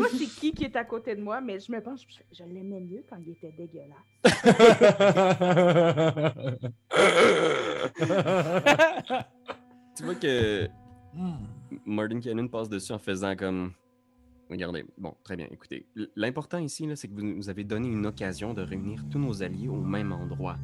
qui 0.59 0.65
est 0.65 0.77
à 0.77 0.85
côté 0.85 1.15
de 1.15 1.23
moi, 1.23 1.41
mais 1.41 1.61
je 1.61 1.71
me 1.71 1.81
pense, 1.81 2.05
je, 2.09 2.19
je 2.33 2.43
l'aimais 2.43 2.81
mieux 2.81 3.05
quand 3.09 3.17
il 3.25 3.31
était 3.31 3.53
dégueulasse. 3.53 3.97
tu 9.97 10.03
vois 10.03 10.17
que 10.17 10.69
Martin 11.87 12.21
Cannon 12.21 12.49
passe 12.49 12.69
dessus 12.69 12.91
en 12.93 12.99
faisant 12.99 13.37
comme. 13.37 13.73
Regardez, 14.51 14.85
bon, 14.97 15.15
très 15.23 15.37
bien, 15.37 15.47
écoutez. 15.51 15.87
L'important 16.17 16.59
ici, 16.59 16.87
là, 16.87 16.97
c'est 16.97 17.07
que 17.07 17.15
vous 17.15 17.23
nous 17.23 17.51
avez 17.51 17.63
donné 17.65 17.87
une 17.87 18.07
occasion 18.07 18.53
de 18.53 18.63
réunir 18.63 19.05
tous 19.11 19.21
nos 19.21 19.43
alliés 19.43 19.69
au 19.69 19.81
même 19.81 20.11
endroit. 20.11 20.57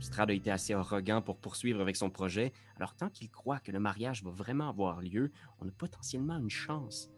Strad 0.00 0.28
a 0.28 0.34
été 0.34 0.50
assez 0.50 0.74
arrogant 0.74 1.22
pour 1.22 1.38
poursuivre 1.38 1.80
avec 1.80 1.96
son 1.96 2.10
projet, 2.10 2.52
alors 2.76 2.94
tant 2.94 3.08
qu'il 3.08 3.30
croit 3.30 3.60
que 3.60 3.72
le 3.72 3.80
mariage 3.80 4.22
va 4.22 4.30
vraiment 4.30 4.68
avoir 4.68 5.00
lieu, 5.00 5.32
on 5.60 5.68
a 5.68 5.70
potentiellement 5.70 6.36
une 6.36 6.50
chance. 6.50 7.13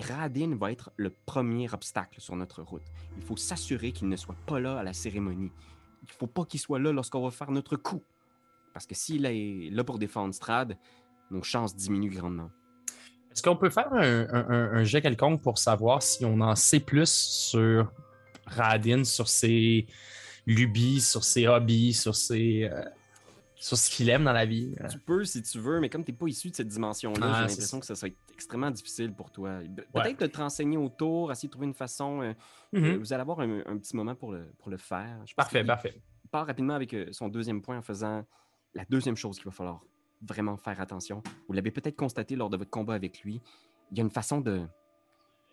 Radin 0.00 0.54
va 0.56 0.70
être 0.72 0.90
le 0.96 1.10
premier 1.10 1.72
obstacle 1.72 2.20
sur 2.20 2.36
notre 2.36 2.62
route. 2.62 2.82
Il 3.16 3.22
faut 3.22 3.36
s'assurer 3.36 3.92
qu'il 3.92 4.08
ne 4.08 4.16
soit 4.16 4.36
pas 4.46 4.60
là 4.60 4.78
à 4.78 4.82
la 4.82 4.92
cérémonie. 4.92 5.50
Il 6.02 6.08
ne 6.08 6.12
faut 6.18 6.26
pas 6.26 6.44
qu'il 6.44 6.60
soit 6.60 6.78
là 6.78 6.92
lorsqu'on 6.92 7.22
va 7.22 7.30
faire 7.30 7.50
notre 7.50 7.76
coup. 7.76 8.02
Parce 8.72 8.86
que 8.86 8.94
s'il 8.94 9.24
est 9.26 9.70
là 9.70 9.84
pour 9.84 9.98
défendre 9.98 10.34
Strad, 10.34 10.76
nos 11.30 11.42
chances 11.42 11.74
diminuent 11.76 12.10
grandement. 12.14 12.50
Est-ce 13.30 13.42
qu'on 13.42 13.56
peut 13.56 13.70
faire 13.70 13.92
un, 13.92 14.26
un- 14.30 14.48
un- 14.50 14.72
un 14.74 14.84
jet 14.84 15.00
quelconque 15.00 15.42
pour 15.42 15.58
savoir 15.58 16.02
si 16.02 16.24
on 16.24 16.40
en 16.40 16.54
sait 16.54 16.80
plus 16.80 17.10
sur 17.10 17.90
Radin, 18.46 19.04
sur 19.04 19.28
ses 19.28 19.86
lubies, 20.46 21.00
sur 21.00 21.24
ses 21.24 21.46
hobbies, 21.46 21.94
sur 21.94 22.14
ses. 22.16 22.64
euh, 22.70 22.82
sur 23.56 23.76
ce 23.78 23.90
qu'il 23.90 24.08
aime 24.10 24.24
dans 24.24 24.32
la 24.32 24.44
vie? 24.44 24.74
Tu 24.90 24.98
peux 24.98 25.24
si 25.24 25.40
tu 25.40 25.60
veux, 25.60 25.78
mais 25.78 25.88
comme 25.88 26.04
tu 26.04 26.10
n'es 26.10 26.16
pas 26.16 26.26
issu 26.26 26.50
de 26.50 26.56
cette 26.56 26.66
dimension-là, 26.66 27.20
Ah, 27.32 27.42
j'ai 27.44 27.48
l'impression 27.50 27.78
que 27.78 27.86
ça 27.86 27.94
être 28.08 28.16
extrêmement 28.42 28.70
difficile 28.70 29.12
pour 29.14 29.30
toi. 29.30 29.60
Pe- 29.60 29.82
Ouais. 29.94 30.02
Peut-être 30.02 30.20
de 30.20 30.26
te 30.26 30.38
renseigner 30.38 30.76
autour, 30.76 31.30
essayer 31.32 31.48
de 31.48 31.52
trouver 31.52 31.66
une 31.66 31.74
façon. 31.74 32.20
euh, 32.22 32.32
euh, 32.74 32.98
vous 32.98 33.12
allez 33.12 33.20
avoir 33.22 33.40
un, 33.40 33.60
un 33.66 33.78
petit 33.78 33.94
moment 33.96 34.14
pour 34.14 34.32
le, 34.32 34.52
pour 34.58 34.70
le 34.70 34.76
faire. 34.76 35.20
Je 35.26 35.34
Parfait, 35.34 35.64
parfait. 35.64 36.02
part 36.30 36.46
rapidement 36.46 36.74
avec 36.74 36.92
euh, 36.94 37.06
son 37.12 37.28
deuxième 37.28 37.62
point 37.62 37.78
en 37.78 37.82
faisant 37.82 38.24
la 38.74 38.84
deuxième 38.86 39.16
chose 39.16 39.36
qu'il 39.36 39.44
va 39.46 39.50
falloir 39.52 39.84
vraiment 40.22 40.56
faire 40.56 40.80
attention. 40.80 41.22
Vous 41.48 41.52
l'avez 41.52 41.70
peut-être 41.70 41.96
constaté 41.96 42.36
lors 42.36 42.48
de 42.50 42.56
votre 42.56 42.70
combat 42.70 42.94
avec 42.94 43.22
lui. 43.22 43.40
Il 43.90 43.98
y 43.98 44.00
a 44.00 44.04
une 44.04 44.10
façon 44.10 44.40
de. 44.40 44.62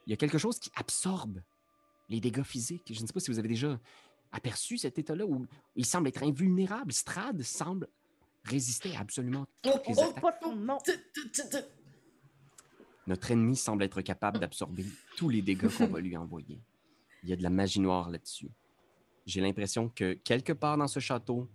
Il 0.08 0.12
y 0.12 0.14
a 0.14 0.18
quelque 0.18 0.38
chose 0.38 0.58
qui 0.60 0.72
absorbe 0.76 1.42
les 2.08 2.20
dégâts 2.20 2.44
physiques. 2.44 2.92
Je 2.92 3.02
ne 3.02 3.06
sais 3.08 3.14
pas 3.14 3.20
si 3.20 3.30
vous 3.32 3.38
avez 3.40 3.48
déjà 3.50 3.80
aperçu 4.32 4.78
cet 4.78 4.98
état-là 5.00 5.26
où 5.26 5.46
il 5.76 5.86
semble 5.86 6.08
être 6.08 6.24
invulnérable. 6.24 6.92
Strad 6.94 7.42
semble 7.44 7.88
résister 8.46 8.96
à 8.96 9.02
absolument 9.02 9.46
toutes 9.62 9.88
les 9.88 9.94
attaques. 10.10 10.22
Notre 13.10 13.32
ennemi 13.32 13.56
semble 13.56 13.82
être 13.82 14.02
capable 14.02 14.38
d'absorber 14.38 14.86
tous 15.18 15.30
les 15.30 15.42
dégâts 15.42 15.68
qu'on 15.68 15.88
va 15.88 16.00
lui 16.00 16.16
envoyer. 16.16 16.62
Il 17.24 17.30
y 17.30 17.34
a 17.34 17.36
de 17.36 17.42
la 17.42 17.50
magie 17.50 17.80
noire 17.80 18.12
là-dessus. 18.12 18.52
J'ai 19.26 19.42
l'impression 19.42 19.90
que 19.90 20.14
quelque 20.14 20.54
part 20.54 20.78
dans 20.78 20.88
ce 20.88 21.00
château, 21.00 21.50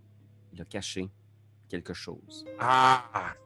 il 0.53 0.61
a 0.61 0.65
caché 0.65 1.09
quelque 1.69 1.95
chose. 1.95 2.45
Ah! 2.59 3.37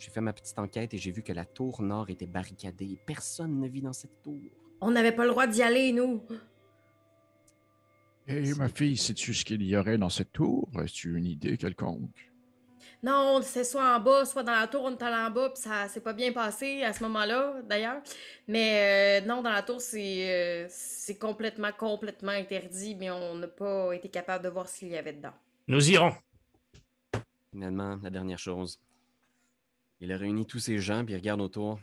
J'ai 0.00 0.10
fait 0.10 0.20
ma 0.20 0.32
petite 0.32 0.58
enquête 0.58 0.94
et 0.94 0.98
j'ai 0.98 1.12
vu 1.12 1.22
que 1.22 1.32
la 1.32 1.44
tour 1.44 1.80
nord 1.80 2.10
était 2.10 2.26
barricadée 2.26 2.90
et 2.90 2.98
personne 3.06 3.60
ne 3.60 3.68
vit 3.68 3.82
dans 3.82 3.92
cette 3.92 4.20
tour. 4.20 4.40
On 4.80 4.90
n'avait 4.90 5.12
pas 5.12 5.22
le 5.22 5.30
droit 5.30 5.46
d'y 5.46 5.62
aller, 5.62 5.92
nous. 5.92 6.24
Et 8.26 8.52
ma 8.54 8.68
fille, 8.68 8.96
sais-tu 8.96 9.32
ce 9.32 9.44
qu'il 9.44 9.62
y 9.62 9.76
aurait 9.76 9.96
dans 9.96 10.10
cette 10.10 10.32
tour? 10.32 10.68
As-tu 10.74 11.16
une 11.16 11.26
idée 11.26 11.56
quelconque? 11.56 12.31
Non, 13.02 13.40
c'est 13.42 13.64
soit 13.64 13.96
en 13.96 13.98
bas, 13.98 14.24
soit 14.24 14.44
dans 14.44 14.52
la 14.52 14.68
tour, 14.68 14.82
on 14.84 14.92
est 14.92 15.02
allé 15.02 15.16
en 15.16 15.30
bas, 15.30 15.50
puis 15.50 15.60
ça 15.60 15.88
s'est 15.88 16.00
pas 16.00 16.12
bien 16.12 16.32
passé 16.32 16.84
à 16.84 16.92
ce 16.92 17.02
moment-là, 17.02 17.60
d'ailleurs. 17.62 18.00
Mais 18.46 19.20
euh, 19.22 19.26
non, 19.26 19.42
dans 19.42 19.50
la 19.50 19.62
tour, 19.62 19.80
c'est 19.80 20.30
euh, 20.30 20.66
c'est 20.70 21.18
complètement, 21.18 21.72
complètement 21.76 22.30
interdit, 22.30 22.94
mais 22.94 23.10
on 23.10 23.34
n'a 23.34 23.48
pas 23.48 23.92
été 23.92 24.08
capable 24.08 24.44
de 24.44 24.50
voir 24.50 24.68
ce 24.68 24.78
qu'il 24.78 24.88
y 24.88 24.96
avait 24.96 25.14
dedans. 25.14 25.32
Nous 25.66 25.90
irons. 25.90 26.12
Finalement, 27.50 27.98
la 28.02 28.10
dernière 28.10 28.38
chose. 28.38 28.80
Il 30.00 30.12
a 30.12 30.16
réuni 30.16 30.46
tous 30.46 30.58
ces 30.60 30.78
gens 30.78 31.04
puis 31.04 31.14
il 31.14 31.16
regarde 31.16 31.40
autour. 31.40 31.80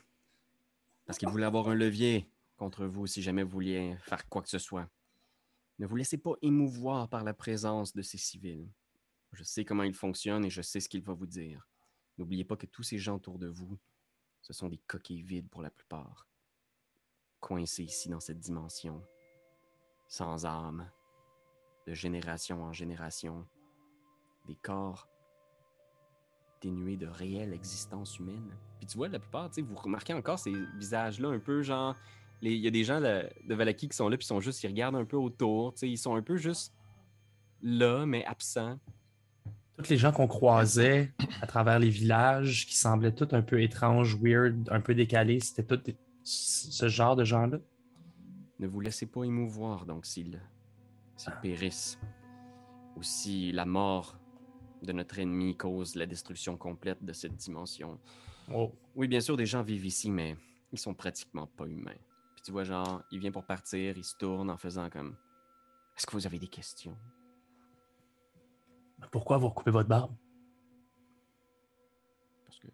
Parce 1.06 1.18
qu'il 1.18 1.30
voulait 1.30 1.46
avoir 1.46 1.70
un 1.70 1.76
levier 1.76 2.28
contre 2.56 2.86
vous 2.86 3.08
si 3.08 3.22
jamais 3.22 3.44
vous 3.44 3.52
vouliez 3.52 3.96
faire 4.04 4.28
quoi 4.30 4.42
que 4.42 4.50
ce 4.50 4.60
soit. 4.60 4.88
Ne 5.80 5.86
vous 5.86 5.96
laissez 5.96 6.17
pas 6.17 6.34
émouvoir 6.42 7.10
par 7.10 7.24
la 7.24 7.34
présence 7.34 7.94
de 7.94 8.02
ces 8.02 8.17
civils. 8.17 8.67
Je 9.32 9.44
sais 9.44 9.65
comment 9.65 9.84
ils 9.84 9.94
fonctionnent 9.94 10.46
et 10.46 10.50
je 10.50 10.62
sais 10.62 10.80
ce 10.80 10.90
qu'il 10.90 11.04
va 11.04 11.13
vous 11.13 11.27
dire. 11.27 11.67
N'oubliez 12.17 12.44
pas 12.44 12.58
que 12.58 12.65
tous 12.65 12.84
ces 12.84 12.98
gens 12.98 13.15
autour 13.15 13.40
de 13.40 13.48
vous, 13.48 13.77
ce 14.42 14.54
sont 14.54 14.69
des 14.69 14.80
coquilles 14.88 15.21
vides 15.21 15.50
pour 15.50 15.62
la 15.62 15.69
plupart. 15.69 16.27
Coincés 17.40 17.84
ici 17.84 18.10
dans 18.10 18.19
cette 18.19 18.40
dimension. 18.40 19.04
Sans 20.08 20.46
âme. 20.46 20.90
De 21.88 21.94
génération 21.94 22.63
en 22.63 22.73
génération. 22.73 23.48
Des 24.48 24.56
corps 24.56 25.08
dénués 26.62 26.98
de 26.98 27.08
réelle 27.08 27.54
existence 27.54 28.19
humaine. 28.19 28.54
Puis 28.80 28.88
tu 28.88 28.98
vois, 28.98 29.08
la 29.08 29.19
plupart, 29.19 29.50
vous 29.58 29.75
remarquez 29.75 30.13
encore 30.13 30.40
ces 30.40 30.54
visages-là 30.77 31.30
un 31.30 31.40
peu 31.40 31.62
genre. 31.62 31.96
Il 32.42 32.54
y 32.54 32.67
a 32.67 32.71
des 32.71 32.84
gens 32.84 33.02
de 33.02 33.54
Valaki 33.54 33.90
qui 33.90 33.96
sont 33.96 34.08
là, 34.08 34.17
puis 34.17 34.25
sont 34.25 34.40
juste, 34.40 34.63
ils 34.63 34.67
regardent 34.67 34.96
un 34.96 35.06
peu 35.06 35.17
autour, 35.17 35.73
ils 35.82 35.98
sont 35.98 36.15
un 36.15 36.21
peu 36.21 36.38
juste 36.38 36.73
là, 37.62 38.06
mais 38.06 38.25
absents. 38.25 38.80
Tous 39.80 39.90
les 39.90 39.98
gens 39.98 40.12
qu'on 40.12 40.27
croisait 40.27 41.13
à 41.42 41.48
travers 41.48 41.80
les 41.80 41.90
villages, 41.90 42.65
qui 42.67 42.75
semblaient 42.75 43.13
tous 43.15 43.34
un 43.34 43.42
peu 43.42 43.62
étranges, 43.62 44.17
weird, 44.21 44.67
un 44.71 44.82
peu 44.82 44.94
décalés, 44.94 45.40
c'était 45.40 45.63
tout 45.63 45.77
des- 45.77 45.96
ce 46.23 46.90
genre 46.90 47.15
de 47.15 47.23
gens-là? 47.23 47.60
Ne 48.60 48.67
vous 48.67 48.82
laissez 48.82 49.06
pas 49.06 49.23
émouvoir, 49.23 49.86
donc, 49.86 50.06
s'ils 50.06 50.42
s'ils 51.15 51.34
périssent. 51.42 51.98
Ou 52.98 53.04
si 53.04 53.54
la 53.54 53.65
mort 53.65 54.19
de 54.84 54.92
notre 54.92 55.17
ennemi 55.19 55.56
cause 55.56 55.96
la 55.96 56.06
destruction 56.06 56.58
complète 56.58 57.04
de 57.04 57.13
cette 57.13 57.38
dimension. 57.38 57.98
Oh. 58.54 58.73
Oui, 58.96 59.08
bien 59.08 59.21
sûr, 59.21 59.38
des 59.38 59.46
gens 59.46 59.62
vivent 59.63 59.86
ici, 59.86 60.12
mais 60.12 60.36
ils 60.73 60.80
sont 60.80 60.94
pratiquement 60.94 61.48
pas 61.48 61.65
humains. 61.67 61.96
Puis 62.36 62.44
tu 62.44 62.52
vois, 62.52 62.65
genre, 62.65 63.02
il 63.12 63.19
vient 63.19 63.32
pour 63.32 63.46
partir, 63.46 63.98
il 63.98 64.04
se 64.04 64.15
tourne 64.17 64.50
en 64.50 64.58
faisant 64.58 64.90
comme 64.90 65.15
Est-ce 65.96 66.06
que 66.06 66.12
vous 66.12 66.25
avez 66.27 66.40
des 66.40 66.48
questions 66.48 66.98
Pourquoi 69.12 69.37
vous 69.37 69.50
recoupez 69.50 69.71
votre 69.71 69.89
barbe? 69.89 70.15
Parce 72.45 72.60
que 72.60 72.67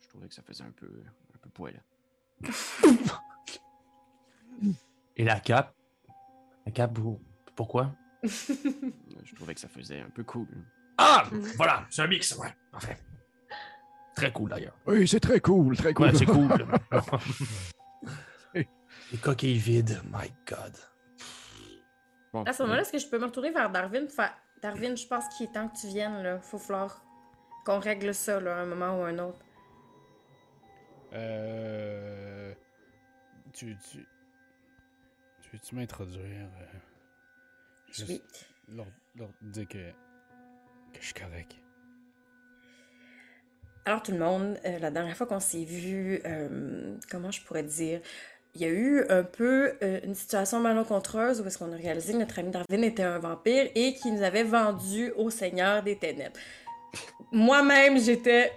je 0.00 0.08
trouvais 0.08 0.28
que 0.28 0.34
ça 0.34 0.42
faisait 0.42 0.64
un 0.64 0.70
peu, 0.70 0.86
un 1.34 1.38
peu 1.38 1.50
poil. 1.50 1.82
Et 5.16 5.24
la 5.24 5.40
cape? 5.40 5.74
La 6.66 6.72
cape, 6.72 6.98
vous... 6.98 7.20
pourquoi? 7.54 7.94
Je 8.22 9.34
trouvais 9.34 9.54
que 9.54 9.60
ça 9.60 9.68
faisait 9.68 10.00
un 10.00 10.10
peu 10.10 10.24
cool. 10.24 10.48
Ah! 10.98 11.24
Voilà, 11.56 11.86
c'est 11.90 12.02
un 12.02 12.06
mix, 12.06 12.34
ouais. 12.36 12.54
Parfait. 12.72 12.98
Très 14.16 14.32
cool 14.32 14.50
d'ailleurs. 14.50 14.76
Oui, 14.86 15.06
c'est 15.08 15.20
très 15.20 15.40
cool, 15.40 15.76
très 15.76 15.92
cool. 15.92 16.06
Ouais, 16.06 16.14
c'est 16.14 16.26
cool. 16.26 16.48
Les 19.12 19.18
coquilles 19.18 19.58
vides, 19.58 20.00
my 20.06 20.32
god. 20.46 20.76
Bon, 22.32 22.42
À 22.44 22.52
ce 22.52 22.62
moment-là, 22.62 22.82
est-ce 22.82 22.92
que 22.92 22.98
je 22.98 23.06
peux 23.08 23.18
me 23.18 23.26
retourner 23.26 23.50
vers 23.50 23.70
Darwin? 23.70 24.06
pour 24.06 24.14
faire, 24.14 24.34
Darwin, 24.64 24.96
je 24.96 25.06
pense 25.06 25.28
qu'il 25.28 25.44
est 25.46 25.52
temps 25.52 25.68
que 25.68 25.76
tu 25.78 25.88
viennes, 25.88 26.22
là. 26.22 26.40
Faut 26.40 26.56
falloir 26.58 27.04
qu'on 27.66 27.78
règle 27.78 28.14
ça, 28.14 28.40
là, 28.40 28.56
à 28.56 28.60
un 28.60 28.64
moment 28.64 28.98
ou 28.98 29.02
un 29.04 29.18
autre. 29.18 29.44
Euh... 31.12 32.54
Tu, 33.52 33.76
tu... 33.90 34.06
Tu 35.42 35.50
veux-tu 35.52 35.74
m'introduire? 35.74 36.48
euh, 36.62 36.78
Juste 37.92 38.08
Oui. 38.08 38.22
leur, 38.68 38.86
leur 39.16 39.28
dire 39.42 39.68
que... 39.68 39.90
que 39.90 40.98
je 40.98 41.04
suis 41.04 41.12
correct? 41.14 41.56
Alors 43.84 44.02
tout 44.02 44.12
le 44.12 44.18
monde, 44.18 44.58
euh, 44.64 44.78
la 44.78 44.90
dernière 44.90 45.14
fois 45.14 45.26
qu'on 45.26 45.40
s'est 45.40 45.64
vu, 45.64 46.22
euh, 46.24 46.96
comment 47.10 47.30
je 47.30 47.42
pourrais 47.42 47.62
dire, 47.64 48.00
il 48.54 48.62
y 48.62 48.64
a 48.64 48.68
eu 48.68 49.04
un 49.08 49.24
peu 49.24 49.72
euh, 49.82 50.00
une 50.04 50.14
situation 50.14 50.60
malencontreuse 50.60 51.40
où 51.40 51.46
est-ce 51.46 51.58
qu'on 51.58 51.72
a 51.72 51.76
réalisé 51.76 52.12
que 52.12 52.18
notre 52.18 52.38
ami 52.38 52.50
Darwin 52.50 52.84
était 52.84 53.02
un 53.02 53.18
vampire 53.18 53.68
et 53.74 53.94
qu'il 53.94 54.14
nous 54.14 54.22
avait 54.22 54.44
vendu 54.44 55.12
au 55.16 55.30
Seigneur 55.30 55.82
des 55.82 55.96
Ténèbres. 55.96 56.36
Moi-même, 57.32 57.98
j'étais 57.98 58.52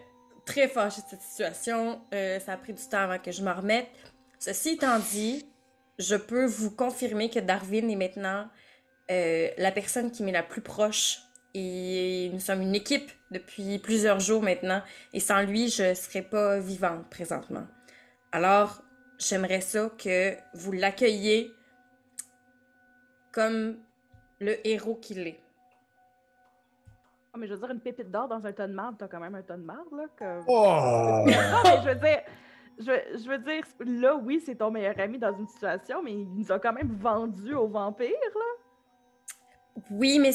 très 0.46 0.68
fâchée 0.68 1.02
de 1.02 1.08
cette 1.10 1.22
situation. 1.22 2.00
Euh, 2.14 2.40
ça 2.40 2.54
a 2.54 2.58
pris 2.58 2.74
du 2.74 2.84
temps 2.84 3.00
avant 3.00 3.18
que 3.18 3.32
je 3.32 3.44
m'en 3.44 3.56
remette. 3.56 3.88
Ceci 4.38 4.72
étant 4.72 5.00
dit, 5.00 5.46
je 5.98 6.16
peux 6.16 6.46
vous 6.46 6.70
confirmer 6.70 7.30
que 7.32 7.40
Darwin 7.40 7.90
est 7.90 7.96
maintenant 7.96 8.48
euh, 9.10 9.50
la 9.58 9.72
personne 9.72 10.12
qui 10.12 10.22
m'est 10.22 10.32
la 10.32 10.44
plus 10.44 10.62
proche. 10.62 11.20
Et 11.56 12.30
nous 12.34 12.40
sommes 12.40 12.62
une 12.62 12.76
équipe 12.76 13.10
depuis 13.32 13.80
plusieurs 13.80 14.20
jours 14.20 14.44
maintenant. 14.44 14.84
Et 15.14 15.20
sans 15.20 15.42
lui, 15.42 15.70
je 15.70 15.84
ne 15.84 15.94
serais 15.96 16.22
pas 16.22 16.60
vivante 16.60 17.10
présentement. 17.10 17.66
Alors, 18.32 18.84
j'aimerais 19.18 19.62
ça 19.62 19.90
que 19.98 20.36
vous 20.54 20.72
l'accueilliez 20.72 21.52
comme 23.32 23.78
le 24.40 24.66
héros 24.68 24.96
qu'il 24.96 25.28
est. 25.28 25.40
Ah, 27.34 27.38
mais 27.38 27.48
je 27.48 27.54
veux 27.54 27.60
dire, 27.60 27.72
une 27.72 27.80
pépite 27.80 28.10
d'or 28.10 28.28
dans 28.28 28.46
un 28.46 28.52
tas 28.52 28.68
de 28.68 28.74
marde, 28.74 28.96
t'as 28.98 29.08
quand 29.08 29.20
même 29.20 29.36
un 29.36 29.42
tas 29.42 29.58
de 29.58 29.64
marde, 29.64 29.88
là. 29.92 30.06
Oh! 30.48 31.24
Non, 31.26 31.26
mais 31.26 31.82
je 31.84 31.90
veux 31.90 31.96
dire, 31.96 32.22
je, 32.80 32.86
veux- 32.86 33.18
je 33.24 33.30
veux 33.30 33.38
dire, 33.38 33.64
là, 33.80 34.16
oui, 34.16 34.42
c'est 34.46 34.56
ton 34.56 34.72
meilleur 34.72 35.00
ami 35.00 35.20
dans 35.20 35.38
une 35.38 35.48
situation, 35.48 36.02
mais 36.02 36.14
il 36.14 36.34
nous 36.34 36.52
a 36.52 36.60
quand 36.60 36.74
même 36.74 36.96
vendu 37.00 37.54
au 37.54 37.68
vampire, 37.68 38.10
là. 38.36 39.84
Oui, 39.92 40.18
mais 40.18 40.32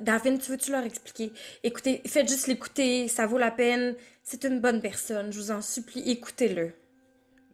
Darwin, 0.00 0.38
tu 0.38 0.50
veux-tu 0.50 0.72
leur 0.72 0.82
expliquer? 0.82 1.32
Écoutez, 1.62 2.02
faites 2.06 2.28
juste 2.28 2.48
l'écouter, 2.48 3.06
ça 3.06 3.26
vaut 3.26 3.38
la 3.38 3.52
peine. 3.52 3.94
C'est 4.24 4.42
une 4.42 4.60
bonne 4.60 4.80
personne, 4.80 5.32
je 5.32 5.38
vous 5.38 5.50
en 5.52 5.62
supplie, 5.62 6.10
écoutez-le. 6.10 6.72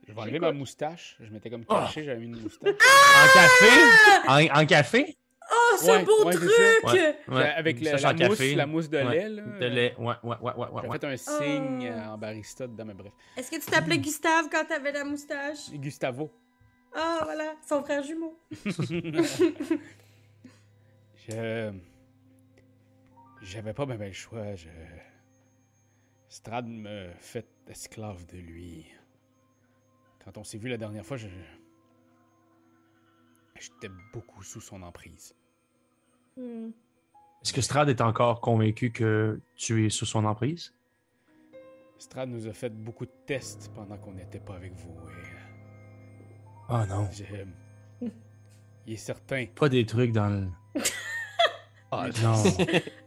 Je 0.07 0.13
vais 0.13 0.21
enlever 0.21 0.39
ma 0.39 0.53
moustache. 0.53 1.17
Je 1.21 1.31
m'étais 1.33 1.51
comme 1.51 1.65
caché, 1.65 2.05
j'avais 2.05 2.21
mis 2.21 2.27
une 2.27 2.41
moustache. 2.43 2.75
En 2.75 3.27
café? 3.35 3.73
En, 4.55 4.63
en 4.63 4.67
café? 4.67 5.17
Oh, 5.51 5.77
ce 5.79 5.87
Ouais, 5.87 6.05
beau 6.05 6.25
ouais, 6.25 6.33
truc! 6.35 6.51
ça. 6.51 6.93
Ouais. 6.93 7.17
Ouais. 7.29 7.45
Avec 7.57 7.81
la, 7.81 7.93
café. 8.15 8.29
mousse, 8.29 8.41
la 8.57 8.67
mousse 8.67 8.89
de 8.91 8.99
Ouais. 8.99 9.05
lait, 9.11 9.29
là. 9.29 9.43
De 9.43 9.67
lait, 9.67 9.95
ouais, 9.99 10.15
ouais, 10.23 10.37
ouais, 10.41 10.53
ouais, 10.57 10.71
ouais. 10.71 10.83
J'ai 10.85 10.99
fait 10.99 11.05
un 11.07 11.17
signe 11.17 11.89
Oh. 11.89 11.93
euh, 11.93 12.07
en 12.15 12.19
barista 12.19 12.67
dedans, 12.67 12.85
mais 12.85 12.95
bref. 12.95 13.13
Est-ce 13.37 13.51
que 13.51 13.57
tu 13.57 13.67
t'appelais 13.71 13.99
Gustave 13.99 14.49
quand 14.51 14.65
t'avais 14.65 14.93
la 14.93 15.05
moustache? 15.05 15.71
Gustavo. 15.73 16.33
Ah, 16.95 17.21
voilà, 17.25 17.55
son 17.69 17.83
frère 17.83 18.03
jumeau. 18.03 18.39
je. 21.29 21.73
J'avais 23.43 23.73
pas 23.75 23.87
bien 23.87 23.97
le 23.99 24.13
choix. 24.13 24.55
Je. 24.55 24.69
Strad 26.29 26.67
me 26.67 27.09
fait 27.21 27.47
esclave 27.69 28.25
de 28.27 28.39
lui. 28.39 28.87
Quand 30.27 30.37
on 30.39 30.45
s'est 30.45 30.59
vu 30.59 30.69
la 30.69 30.77
dernière 30.77 31.07
fois, 31.07 31.17
je. 31.17 31.29
J'étais 33.59 33.89
beaucoup 34.13 34.43
sous 34.43 34.61
son 34.61 34.83
emprise. 34.83 35.35
Hmm. 36.37 36.69
Est-ce 37.43 37.53
que 37.55 37.61
Strad 37.63 37.89
est 37.89 38.01
encore 38.03 38.41
convaincu 38.43 38.91
que 38.93 39.41
tu 39.57 39.87
es 39.87 39.89
sous 39.91 40.05
son 40.05 40.25
emprise? 40.27 40.75
Strad 41.99 42.29
nous 42.29 42.47
a 42.47 42.53
fait 42.53 42.69
beaucoup 42.71 43.07
de 43.07 43.13
tests 43.25 43.71
pendant 43.75 43.97
qu'on 43.97 44.13
n'était 44.13 44.41
pas 44.41 44.57
avec 44.57 44.75
vous. 44.75 44.95
Et 45.09 45.23
Oh 46.69 46.85
non. 46.89 47.09
je- 47.13 47.25
Il 48.87 48.93
est 48.93 48.97
certain. 48.97 49.47
Pas 49.55 49.69
des 49.69 49.87
trucs 49.87 50.13
dans 50.13 50.29
le. 50.29 50.49
Oh 51.93 52.03
non. 52.23 52.35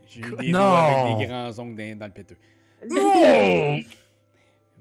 J'ai 0.08 0.22
eu 0.22 0.36
des 0.38 0.48
Non. 0.52 0.60
doigts 0.60 0.80
avec 0.80 1.18
des 1.20 1.26
grands 1.28 1.60
ongles 1.60 1.76
dans, 1.76 2.00
dans 2.00 2.06
le 2.08 2.14
péteux. 2.14 2.38
Non! 2.90 3.80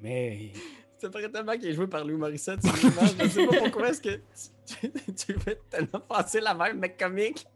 Mais 0.01 0.53
Ça 0.99 1.11
paraît 1.11 1.31
tellement 1.31 1.57
qu'il 1.57 1.67
est 1.67 1.75
joué 1.75 1.87
par 1.87 2.05
Louis 2.05 2.17
Morissette. 2.17 2.61
Je 2.65 3.29
sais 3.29 3.47
pas 3.47 3.57
pourquoi 3.59 3.91
est-ce 3.91 4.03
que 4.03 4.21
tu, 4.67 5.39
fais 5.39 5.61
tellement 5.71 6.01
passer 6.01 6.41
la 6.41 6.55
même 6.55 6.79
mec 6.79 6.99
comique. 6.99 7.47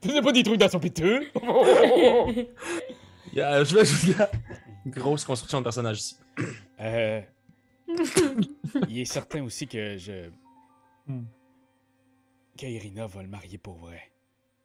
tu 0.00 0.08
faisais 0.08 0.22
pas 0.22 0.32
des 0.32 0.42
trucs 0.42 0.58
dans 0.58 0.68
son 0.68 0.80
péteux? 0.80 1.26
Yeah, 3.32 3.64
je 3.64 3.76
vais 3.76 3.84
grosse 4.86 5.24
construction 5.24 5.58
de 5.58 5.64
personnage 5.64 5.98
ici. 5.98 6.16
Euh, 6.80 7.20
il 8.88 9.00
est 9.00 9.04
certain 9.04 9.42
aussi 9.42 9.66
que 9.66 9.98
je. 9.98 10.30
Hmm. 11.06 11.26
que 12.58 12.66
Irina 12.66 13.06
va 13.06 13.22
le 13.22 13.28
marier 13.28 13.58
pour 13.58 13.76
vrai. 13.76 14.10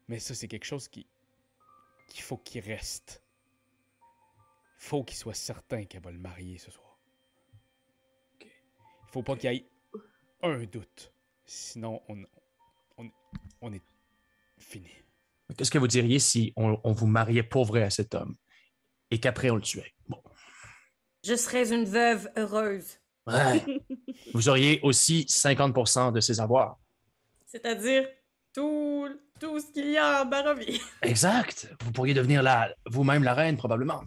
Mais 0.08 0.20
ça, 0.20 0.36
c'est 0.36 0.48
quelque 0.48 0.66
chose 0.66 0.88
qui. 0.88 1.06
qu'il 2.08 2.22
faut 2.22 2.38
qu'il 2.38 2.62
reste. 2.62 3.24
Faut 4.78 5.04
qu'il 5.04 5.18
soit 5.18 5.34
certain 5.34 5.84
qu'elle 5.86 6.02
va 6.02 6.12
le 6.12 6.20
marier 6.20 6.58
ce 6.58 6.72
soir. 6.72 6.91
Il 9.12 9.14
faut 9.14 9.24
pas 9.24 9.36
qu'il 9.36 9.52
y 9.52 9.56
ait 9.58 9.66
un 10.42 10.64
doute. 10.64 11.14
Sinon, 11.46 12.02
on. 12.08 12.24
on, 12.98 13.10
on 13.62 13.74
est 13.74 13.82
fini. 14.58 14.88
Qu'est-ce 15.58 15.70
que 15.70 15.78
vous 15.78 15.88
diriez 15.88 16.20
si 16.20 16.54
on, 16.56 16.80
on 16.86 16.94
vous 16.94 17.08
mariait 17.08 17.44
pour 17.44 17.66
vrai 17.66 17.84
à 17.84 17.90
cet 17.90 18.16
homme 18.16 18.38
et 19.10 19.20
qu'après 19.20 19.50
on 19.50 19.56
le 19.56 19.62
tuait? 19.62 19.94
Bon. 20.08 20.24
Je 21.26 21.36
serais 21.36 21.74
une 21.74 21.84
veuve 21.84 22.30
heureuse. 22.38 23.00
Ouais. 23.28 23.66
vous 24.34 24.48
auriez 24.48 24.80
aussi 24.82 25.26
50% 25.28 26.14
de 26.14 26.22
ses 26.22 26.40
avoirs. 26.40 26.80
C'est-à-dire 27.48 28.08
tout, 28.54 29.10
tout 29.42 29.60
ce 29.60 29.74
qu'il 29.74 29.92
y 29.92 29.98
a 29.98 30.24
en 30.24 30.26
Barovie. 30.26 30.80
Exact. 31.02 31.70
Vous 31.84 31.92
pourriez 31.92 32.14
devenir 32.14 32.42
la, 32.42 32.74
vous-même 32.90 33.24
la 33.26 33.34
reine, 33.34 33.58
probablement. 33.58 34.04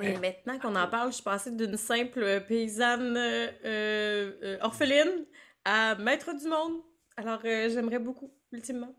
Et 0.00 0.16
maintenant 0.16 0.58
qu'on 0.58 0.74
en 0.74 0.88
parle, 0.88 1.10
je 1.10 1.16
suis 1.16 1.24
passée 1.24 1.54
d'une 1.54 1.76
simple 1.76 2.44
paysanne 2.46 3.16
euh, 3.16 3.52
euh, 3.64 4.58
orpheline 4.62 5.26
à 5.64 5.94
maître 5.96 6.32
du 6.36 6.48
monde. 6.48 6.82
Alors, 7.16 7.40
euh, 7.44 7.68
j'aimerais 7.68 7.98
beaucoup, 7.98 8.34
ultimement. 8.52 8.94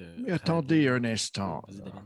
Euh, 0.00 0.16
Mais 0.18 0.32
attendez 0.32 0.88
un 0.88 1.02
instant. 1.04 1.62
Vas-y, 1.66 1.78
David. 1.78 2.02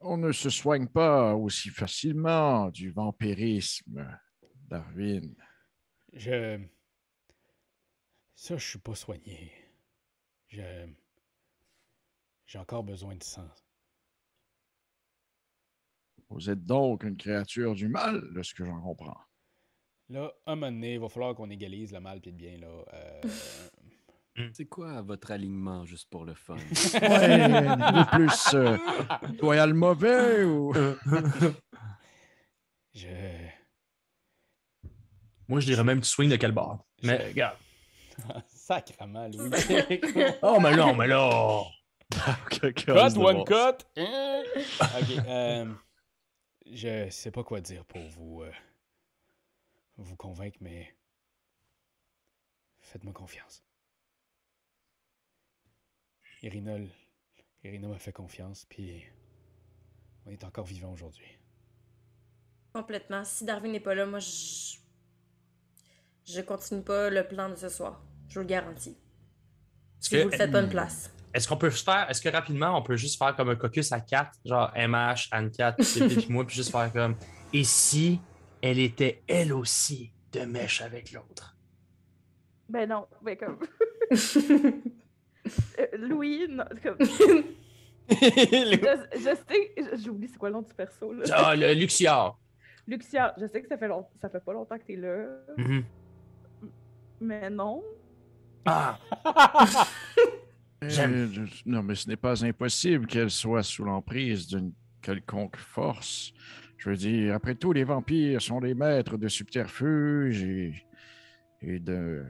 On 0.00 0.16
ne 0.16 0.32
se 0.32 0.50
soigne 0.50 0.88
pas 0.88 1.34
aussi 1.34 1.68
facilement 1.70 2.70
du 2.70 2.90
vampirisme, 2.90 4.18
Darwin. 4.68 5.34
Je. 6.12 6.60
Ça, 8.34 8.56
je 8.56 8.68
suis 8.68 8.78
pas 8.78 8.94
soigné. 8.94 9.52
Je. 10.48 10.62
J'ai 12.46 12.58
encore 12.58 12.84
besoin 12.84 13.14
de 13.14 13.22
sang. 13.22 13.48
Vous 16.30 16.50
êtes 16.50 16.64
donc 16.64 17.04
une 17.04 17.16
créature 17.16 17.74
du 17.74 17.88
mal, 17.88 18.22
de 18.32 18.42
ce 18.42 18.54
que 18.54 18.64
j'en 18.64 18.80
comprends. 18.80 19.16
Là, 20.08 20.32
à 20.46 20.52
un 20.52 20.54
moment 20.56 20.72
donné, 20.72 20.94
il 20.94 21.00
va 21.00 21.08
falloir 21.08 21.34
qu'on 21.34 21.50
égalise 21.50 21.92
le 21.92 22.00
mal 22.00 22.20
puis 22.20 22.30
le 22.30 22.36
bien, 22.36 22.58
là. 22.58 22.84
Euh, 22.92 23.22
C'est 24.52 24.66
quoi 24.66 25.00
votre 25.00 25.30
alignement 25.30 25.86
juste 25.86 26.10
pour 26.10 26.24
le 26.24 26.34
fun? 26.34 26.56
Ouais, 27.00 27.38
ni 27.38 28.04
plus 28.12 28.54
euh, 28.54 28.76
loyal 29.40 29.72
mauvais 29.74 30.42
ou? 30.44 30.74
je. 32.94 33.08
Moi, 35.46 35.60
je 35.60 35.66
dirais 35.66 35.84
même 35.84 36.00
tu 36.00 36.08
swing 36.08 36.30
de 36.30 36.36
quel 36.36 36.52
bord. 36.52 36.84
Mais 37.02 37.28
regarde. 37.28 37.58
Sacrement, 38.48 39.28
Louis. 39.28 39.50
Oh, 40.42 40.58
mais 40.60 40.74
non, 40.76 40.94
mais 40.94 41.06
là. 41.06 41.62
Cut, 42.50 42.72
one 43.16 43.44
cut! 43.44 43.84
Ok, 43.96 45.10
euh, 45.26 45.66
je 46.66 47.08
sais 47.10 47.30
pas 47.30 47.44
quoi 47.44 47.60
dire 47.60 47.84
pour 47.84 48.02
vous, 48.10 48.42
euh, 48.42 48.52
vous 49.96 50.16
convaincre, 50.16 50.58
mais 50.60 50.94
faites-moi 52.80 53.12
confiance. 53.12 53.64
Irina, 56.42 56.76
Irina 57.62 57.88
m'a 57.88 57.98
fait 57.98 58.12
confiance, 58.12 58.66
puis 58.66 59.04
on 60.26 60.30
est 60.30 60.44
encore 60.44 60.66
vivant 60.66 60.92
aujourd'hui. 60.92 61.26
Complètement. 62.72 63.24
Si 63.24 63.44
Darwin 63.44 63.72
n'est 63.72 63.80
pas 63.80 63.94
là, 63.94 64.04
moi, 64.06 64.18
je. 64.18 64.76
Je 66.26 66.40
continue 66.40 66.82
pas 66.82 67.10
le 67.10 67.26
plan 67.28 67.50
de 67.50 67.54
ce 67.54 67.68
soir. 67.68 68.02
Je 68.28 68.34
vous 68.34 68.40
le 68.40 68.46
garantis. 68.46 68.96
Si 70.00 70.10
que- 70.10 70.22
vous 70.22 70.30
le 70.30 70.36
faites 70.36 70.50
pas 70.50 70.62
une 70.62 70.70
place. 70.70 71.13
Est-ce 71.34 71.48
qu'on 71.48 71.56
peut 71.56 71.70
se 71.70 71.82
faire, 71.82 72.08
est-ce 72.08 72.22
que 72.22 72.28
rapidement, 72.28 72.78
on 72.78 72.82
peut 72.82 72.96
juste 72.96 73.18
faire 73.18 73.34
comme 73.36 73.48
un 73.50 73.56
caucus 73.56 73.90
à 73.92 74.00
quatre, 74.00 74.38
genre 74.44 74.72
MH, 74.76 75.28
Anne-4, 75.32 75.76
Pépé 75.98 76.14
puis 76.22 76.26
moi, 76.32 76.46
puis 76.46 76.54
juste 76.56 76.70
faire 76.70 76.90
comme 76.92 77.16
Et 77.52 77.64
si 77.64 78.20
elle 78.62 78.78
était 78.78 79.22
elle 79.26 79.52
aussi 79.52 80.12
de 80.32 80.40
mèche 80.40 80.80
avec 80.80 81.10
l'autre? 81.12 81.56
Ben 82.68 82.88
non, 82.88 83.06
ben 83.22 83.36
comme. 83.36 83.58
Euh, 85.78 85.86
Louis, 85.98 86.46
non, 86.48 86.64
comme. 86.82 86.96
Je, 88.10 89.06
je 89.14 89.20
sais, 89.20 89.96
j'oublie 90.02 90.26
c'est 90.28 90.38
quoi 90.38 90.48
le 90.48 90.54
nom 90.54 90.62
du 90.62 90.72
perso 90.72 91.12
là. 91.12 91.24
Ah, 91.32 91.54
le 91.56 91.72
Luxiard. 91.74 92.38
Luxia, 92.86 93.34
je 93.38 93.46
sais 93.46 93.60
que 93.62 93.68
ça 93.68 93.76
fait 93.76 93.88
long... 93.88 94.06
ça 94.22 94.30
fait 94.30 94.42
pas 94.42 94.52
longtemps 94.54 94.78
que 94.78 94.84
t'es 94.84 94.96
là, 94.96 95.26
Mhm. 95.58 95.84
mais 97.20 97.50
non. 97.50 97.82
Ah, 98.64 98.98
non, 101.66 101.82
mais 101.82 101.94
ce 101.94 102.08
n'est 102.08 102.16
pas 102.16 102.44
impossible 102.44 103.06
qu'elle 103.06 103.30
soit 103.30 103.62
sous 103.62 103.84
l'emprise 103.84 104.46
d'une 104.46 104.72
quelconque 105.02 105.56
force. 105.56 106.32
Je 106.78 106.90
veux 106.90 106.96
dire, 106.96 107.34
après 107.34 107.54
tout, 107.54 107.72
les 107.72 107.84
vampires 107.84 108.42
sont 108.42 108.60
des 108.60 108.74
maîtres 108.74 109.16
de 109.16 109.28
subterfuge 109.28 110.42
et, 110.42 110.74
et 111.62 111.78
de. 111.78 112.24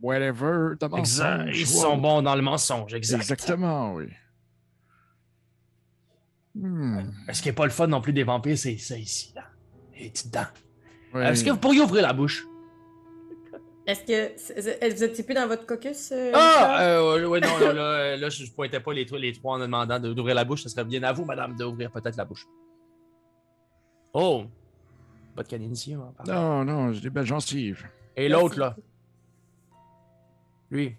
Whatever, 0.00 0.76
de 0.80 0.98
exact. 0.98 1.50
Ils 1.52 1.66
sont 1.66 1.96
bons 1.96 2.22
dans 2.22 2.36
le 2.36 2.42
mensonge, 2.42 2.94
exact. 2.94 3.18
Exactement, 3.18 3.94
oui. 3.94 4.06
Hmm, 6.54 7.00
Ce 7.32 7.42
qui 7.42 7.48
n'est 7.48 7.54
pas 7.54 7.64
le 7.64 7.70
fun 7.70 7.86
non 7.86 8.00
plus 8.00 8.12
des 8.12 8.22
vampires, 8.22 8.56
c'est 8.56 8.78
ça 8.78 8.96
ici, 8.96 9.32
là. 9.34 9.50
Ouais. 11.14 11.26
Est-ce 11.26 11.44
que 11.44 11.50
vous 11.50 11.56
pourriez 11.58 11.80
ouvrir 11.80 12.02
la 12.02 12.12
bouche? 12.12 12.44
Est-ce 13.86 14.02
que. 14.04 14.90
Vous 14.92 15.04
étiez 15.04 15.22
plus 15.24 15.34
dans 15.34 15.46
votre 15.46 15.64
caucus? 15.66 16.10
euh, 16.12 16.32
Ah! 16.34 16.82
Euh, 16.82 17.28
ouais, 17.28 17.40
non, 17.40 17.58
là, 17.58 17.72
là, 17.72 17.82
euh, 17.82 18.16
là, 18.16 18.28
je 18.28 18.42
ne 18.44 18.48
pointais 18.50 18.80
pas 18.80 18.92
les, 18.92 19.06
trois- 19.06 19.18
les 19.18 19.32
trois 19.32 19.54
en 19.56 19.58
demandant 19.60 20.00
de- 20.00 20.12
d'ouvrir 20.12 20.34
la 20.34 20.44
bouche. 20.44 20.62
Ce 20.64 20.68
serait 20.68 20.84
bien 20.84 21.02
à 21.04 21.12
vous, 21.12 21.24
madame, 21.24 21.54
d'ouvrir 21.56 21.90
peut-être 21.92 22.16
la 22.16 22.24
bouche. 22.24 22.46
Oh! 24.12 24.44
Pas 25.36 25.42
de 25.42 25.48
canine 25.48 25.74
hein. 25.92 26.12
Non, 26.26 26.64
non, 26.64 26.92
j'ai 26.92 27.00
des 27.02 27.10
belles 27.10 27.26
gencives. 27.26 27.86
Et 28.16 28.28
l'autre, 28.28 28.58
là? 28.58 28.74
Lui? 30.70 30.96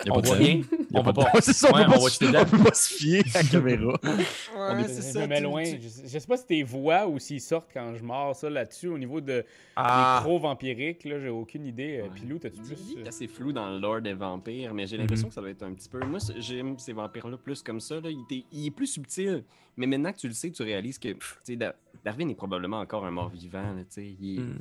A 0.00 0.10
On 0.10 0.14
pas 0.16 0.20
de 0.20 0.26
voit 0.26 0.36
bien? 0.36 0.60
A 0.94 0.98
On 0.98 1.02
va 1.02 1.12
pas 1.12 1.28
c'est 1.42 1.52
ça, 1.52 1.70
Ouais, 1.72 1.82
on, 1.82 1.84
peut 1.84 1.90
on 1.90 1.94
pas 1.98 2.00
va 2.04 2.08
se- 2.10 2.18
tuer 2.18 2.26
dedans. 2.28 2.40
on 2.42 2.44
peut 2.46 2.64
pas 2.64 2.74
se 2.74 2.94
fier 2.94 3.22
à 3.34 3.42
la 3.42 3.48
caméra. 3.50 3.98
Ouais, 4.02 4.82
je 4.82 4.88
c'est 4.88 5.02
ça. 5.02 5.20
me 5.20 5.26
mets 5.26 5.36
tu- 5.36 5.42
loin. 5.42 5.62
tu- 5.64 5.80
Je, 5.82 5.88
sais- 5.88 6.02
je 6.08 6.18
sais 6.18 6.26
pas 6.26 6.36
si 6.38 6.46
tes 6.46 6.62
voix 6.62 7.06
ou 7.06 7.18
s'ils 7.18 7.40
sortent 7.42 7.68
quand 7.72 7.94
je 7.94 8.02
mords 8.02 8.34
ça 8.34 8.48
là-dessus 8.48 8.88
au 8.88 8.96
niveau 8.98 9.20
de 9.20 9.44
Ah! 9.76 10.22
des 10.26 10.38
vampiriques 10.38 11.04
là, 11.04 11.20
j'ai 11.20 11.28
aucune 11.28 11.66
idée. 11.66 11.98
Euh, 11.98 12.02
Ouais. 12.04 12.10
Pilou, 12.14 12.38
t'as-tu 12.38 12.56
Tu 12.56 12.62
plus 12.62 12.74
euh, 12.74 13.00
c'est 13.02 13.08
assez 13.08 13.28
flou 13.28 13.52
dans 13.52 13.68
le 13.70 13.78
lore 13.78 14.00
des 14.00 14.14
vampires, 14.14 14.72
mais 14.72 14.86
j'ai 14.86 14.96
l'impression 14.96 15.28
que 15.28 15.34
ça 15.34 15.40
doit 15.42 15.50
être 15.50 15.62
un 15.62 15.72
petit 15.74 15.88
peu. 15.88 16.00
Moi, 16.06 16.20
j'aime 16.38 16.78
ces 16.78 16.92
vampires-là 16.94 17.36
plus 17.36 17.62
comme 17.62 17.80
ça. 17.80 17.96
Là. 18.00 18.08
Il, 18.10 18.44
il 18.52 18.66
est 18.66 18.70
plus 18.70 18.86
subtil, 18.86 19.44
mais 19.76 19.86
maintenant 19.86 20.12
que 20.12 20.18
tu 20.18 20.28
le 20.28 20.34
sais, 20.34 20.50
tu 20.50 20.62
réalises 20.62 20.98
que 20.98 21.12
pff, 21.12 21.38
Da- 21.48 21.74
Darwin 22.04 22.30
est 22.30 22.34
probablement 22.34 22.80
encore 22.80 23.04
un 23.04 23.10
mort-vivant. 23.10 23.74
là, 23.74 23.80
tu 23.82 23.86
sais. 23.90 24.16
Il 24.20 24.36
est, 24.36 24.40
Hmm. 24.40 24.58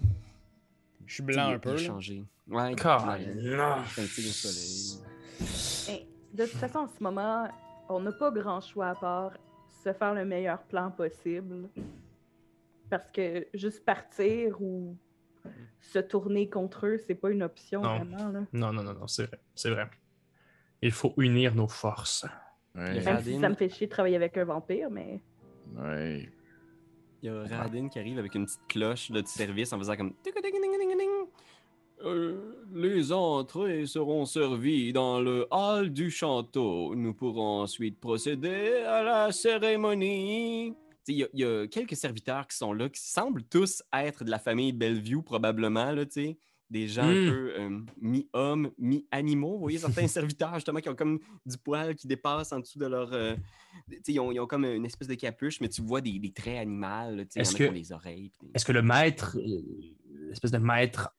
Je 1.06 1.14
suis 1.14 1.24
blanc 1.24 1.52
un 1.52 1.60
peu. 1.60 1.70
Il 1.78 1.82
là. 1.82 1.88
changé. 1.88 2.24
Ouais, 2.50 2.76
Car- 2.76 3.18
non. 3.38 3.64
Un 3.64 4.04
au 4.28 4.34
soleil. 4.34 5.00
De 6.38 6.44
toute 6.46 6.56
façon, 6.60 6.80
en 6.80 6.88
ce 6.88 7.02
moment, 7.02 7.48
on 7.90 8.00
n'a 8.00 8.12
pas 8.12 8.32
grand 8.32 8.62
choix 8.62 8.90
à 8.90 8.96
part 8.96 9.34
se 9.84 9.92
faire 9.94 10.14
le 10.14 10.26
meilleur 10.26 10.62
plan 10.64 10.92
possible. 10.92 11.70
Parce 12.90 13.12
que 13.12 13.48
juste 13.54 13.84
partir 13.84 14.62
ou 14.62 14.96
se 15.82 16.00
tourner 16.00 16.50
contre 16.50 16.86
eux, 16.88 16.98
c'est 17.06 17.16
pas 17.16 17.32
une 17.32 17.44
option 17.44 17.82
Non. 17.82 17.98
vraiment. 17.98 18.30
Là. 18.30 18.40
Non, 18.54 18.74
non, 18.74 18.84
non, 18.84 18.94
non, 18.94 19.08
c'est 19.08 19.26
vrai. 19.28 19.40
C'est 19.56 19.70
vrai. 19.72 19.90
Il 20.82 20.92
faut 20.92 21.14
unir 21.18 21.56
nos 21.56 21.68
forces. 21.68 22.26
Ouais, 22.76 22.94
Les 22.94 23.00
Même 23.06 23.16
Radin. 23.16 23.22
si 23.24 23.40
ça 23.40 23.50
me 23.50 23.56
fait 23.56 23.70
chier 23.70 23.88
de 23.88 23.92
travailler 23.92 24.16
avec 24.16 24.38
un 24.38 24.46
vampire, 24.46 24.90
mais. 24.92 25.22
ouais. 25.76 26.30
Il 27.24 27.26
y 27.26 27.30
a 27.30 27.44
Radin 27.58 27.90
qui 27.90 27.98
arrive 27.98 28.20
avec 28.20 28.36
une 28.36 28.46
petite 28.46 28.62
cloche 28.70 29.10
de 29.10 29.24
service 29.26 29.74
en 29.74 29.80
faisant 29.80 29.96
comme. 29.98 30.14
Euh, 32.04 32.64
les 32.74 33.12
entrées 33.12 33.86
seront 33.88 34.26
servies 34.26 34.94
dans 34.94 35.20
le 35.20 35.48
hall 35.50 35.90
du 35.92 36.12
château. 36.12 36.94
Nous 36.96 37.14
pourrons 37.14 37.62
ensuite 37.62 38.00
procéder 38.00 38.84
à 38.86 39.02
la 39.02 39.32
cérémonie. 39.32 40.74
Il 41.08 41.16
y, 41.16 41.24
a- 41.24 41.28
il 41.34 41.40
y 41.40 41.44
a 41.46 41.68
quelques 41.68 41.96
serviteurs 41.96 42.46
qui 42.48 42.58
sont 42.58 42.74
là, 42.74 42.90
qui 42.90 43.02
semblent 43.02 43.44
tous 43.44 43.82
être 43.94 44.24
de 44.24 44.30
la 44.30 44.40
famille 44.40 44.74
Bellevue, 44.74 45.24
probablement. 45.24 45.92
Là, 45.92 46.04
des 46.70 46.88
gens 46.90 47.04
un 47.04 47.14
Mm. 47.14 47.30
peu 47.30 47.54
euh, 47.58 47.80
mi-hommes, 48.02 48.72
mi-animaux. 48.78 49.54
Vous 49.54 49.60
voyez 49.62 49.78
certains 49.78 50.08
serviteurs, 50.08 50.54
justement, 50.56 50.82
qui 50.82 50.90
ont 50.90 50.96
comme 50.96 51.18
du 51.46 51.58
poil 51.58 51.96
qui 51.96 52.08
dépasse 52.08 52.52
en 52.52 52.60
dessous 52.60 52.78
de 52.78 52.88
leur. 52.88 53.12
euh, 53.14 53.36
ils, 54.06 54.20
ont, 54.20 54.32
ils 54.34 54.40
ont 54.42 54.48
comme 54.48 54.66
une 54.66 54.86
espèce 54.86 55.08
de 55.08 55.16
capuche, 55.16 55.62
mais 55.62 55.70
tu 55.70 55.82
vois 55.82 56.02
des, 56.02 56.20
des 56.20 56.32
traits 56.34 56.58
animaux. 56.60 57.24
tu 57.32 57.44
sais, 57.44 57.70
les 57.72 57.92
oreilles. 57.94 58.32
des- 58.42 58.50
Est-ce 58.54 58.66
que 58.66 58.74
le 58.74 58.82
maître, 58.82 59.38
euh, 59.40 59.62
l'espèce 60.28 60.52
de 60.52 60.58
maître, 60.58 61.10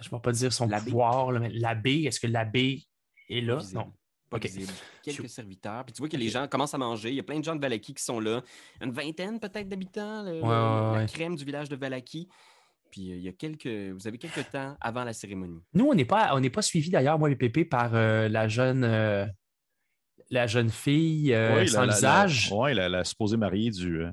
je 0.00 0.08
ne 0.08 0.14
vais 0.16 0.20
pas 0.20 0.32
dire 0.32 0.52
son 0.52 0.66
L'abbé. 0.66 0.90
pouvoir, 0.90 1.32
là, 1.32 1.40
mais 1.40 1.50
l'abbé, 1.50 2.02
est-ce 2.02 2.20
que 2.20 2.26
l'abbé 2.26 2.82
est 3.28 3.40
là? 3.40 3.56
visible. 3.56 3.78
Non. 3.80 3.92
Pas 4.30 4.36
Ok. 4.38 4.44
visible. 4.46 4.72
Quelques 5.02 5.28
serviteurs. 5.28 5.84
Puis 5.84 5.92
tu 5.92 6.00
vois 6.00 6.08
que 6.08 6.16
les 6.16 6.28
gens 6.28 6.48
commencent 6.48 6.74
à 6.74 6.78
manger. 6.78 7.10
Il 7.10 7.14
y 7.14 7.20
a 7.20 7.22
plein 7.22 7.38
de 7.38 7.44
gens 7.44 7.54
de 7.54 7.60
Valaki 7.60 7.94
qui 7.94 8.02
sont 8.02 8.18
là. 8.20 8.42
Une 8.80 8.90
vingtaine 8.90 9.38
peut-être 9.38 9.68
d'habitants. 9.68 10.22
le- 10.22 10.32
le- 10.32 10.40
Ouais, 10.42 10.48
ouais, 10.48 10.48
La 10.48 10.92
ouais. 11.00 11.06
crème 11.06 11.36
du 11.36 11.44
village 11.44 11.68
de 11.68 11.76
Valaki. 11.76 12.28
Puis 12.90 13.12
euh, 13.12 13.16
il 13.16 13.22
y 13.22 13.28
a 13.28 13.32
quelques. 13.32 13.66
Vous 13.66 14.06
avez 14.08 14.18
quelques 14.18 14.50
temps 14.50 14.76
avant 14.80 15.04
la 15.04 15.12
cérémonie. 15.12 15.60
Nous, 15.74 15.84
on 15.86 15.94
n'est 15.94 16.04
pas, 16.04 16.34
on 16.34 16.40
n'est 16.40 16.50
pas 16.50 16.62
suivi 16.62 16.90
d'ailleurs, 16.90 17.18
moi 17.18 17.30
et 17.30 17.36
Pépé, 17.36 17.64
par 17.64 17.94
euh, 17.94 18.28
la 18.28 18.48
jeune, 18.48 18.82
euh, 18.84 19.26
la 20.30 20.46
jeune 20.46 20.70
fille 20.70 21.32
euh, 21.32 21.60
Oui, 21.60 21.68
sans 21.68 21.84
la, 21.84 21.94
visage 21.94 22.50
ouais, 22.52 22.74
la, 22.74 22.88
la 22.88 23.04
supposée 23.04 23.36
mariée 23.36 23.70
du. 23.70 24.00
euh, 24.02 24.10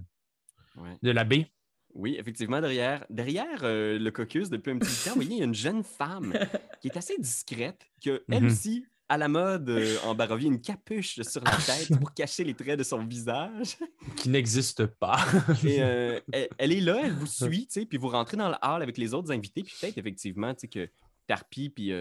Ouais. 0.78 0.98
de 1.02 1.12
l'abbé. 1.12 1.48
Oui, 1.94 2.16
effectivement, 2.18 2.62
derrière, 2.62 3.06
derrière 3.10 3.60
euh, 3.64 4.00
le 4.00 4.12
caucus, 4.12 4.50
depuis 4.50 4.72
un 4.72 4.78
petit 4.80 5.04
temps, 5.04 5.12
vous 5.12 5.22
voyez, 5.22 5.32
il 5.36 5.40
y 5.40 5.42
a 5.42 5.46
une 5.46 5.54
jeune 5.56 5.84
femme 5.84 6.34
qui 6.82 6.88
est 6.88 6.98
assez 6.98 7.18
discrète, 7.18 7.82
qui 8.00 8.12
a, 8.12 8.20
elle 8.30 8.44
Mhm. 8.44 8.50
aussi, 8.50 8.86
à 9.10 9.18
la 9.18 9.28
mode 9.28 9.70
euh, 9.70 9.98
en 10.06 10.16
Barovie, 10.16 10.46
une 10.46 10.62
capuche 10.62 11.22
sur 11.22 11.44
la 11.44 11.52
tête 11.58 11.90
pour 12.00 12.14
cacher 12.14 12.46
les 12.46 12.54
traits 12.54 12.80
de 12.80 12.84
son 12.84 13.04
visage. 13.06 13.78
qui 14.16 14.30
n'existe 14.30 14.86
pas. 14.86 15.18
Et 15.66 15.82
euh, 15.84 16.20
elle, 16.32 16.48
elle 16.58 16.72
est 16.72 16.80
là, 16.82 17.02
elle 17.04 17.12
vous 17.14 17.28
suit, 17.28 17.68
puis 17.90 17.98
vous 17.98 18.08
rentrez 18.10 18.38
dans 18.38 18.48
le 18.50 18.56
hall 18.64 18.82
avec 18.82 18.98
les 18.98 19.14
autres 19.14 19.32
invités, 19.32 19.64
puis 19.64 19.76
peut-être 19.80 19.98
effectivement, 19.98 20.54
que 20.56 20.90
Tarpi 21.28 21.70
puis 21.70 21.92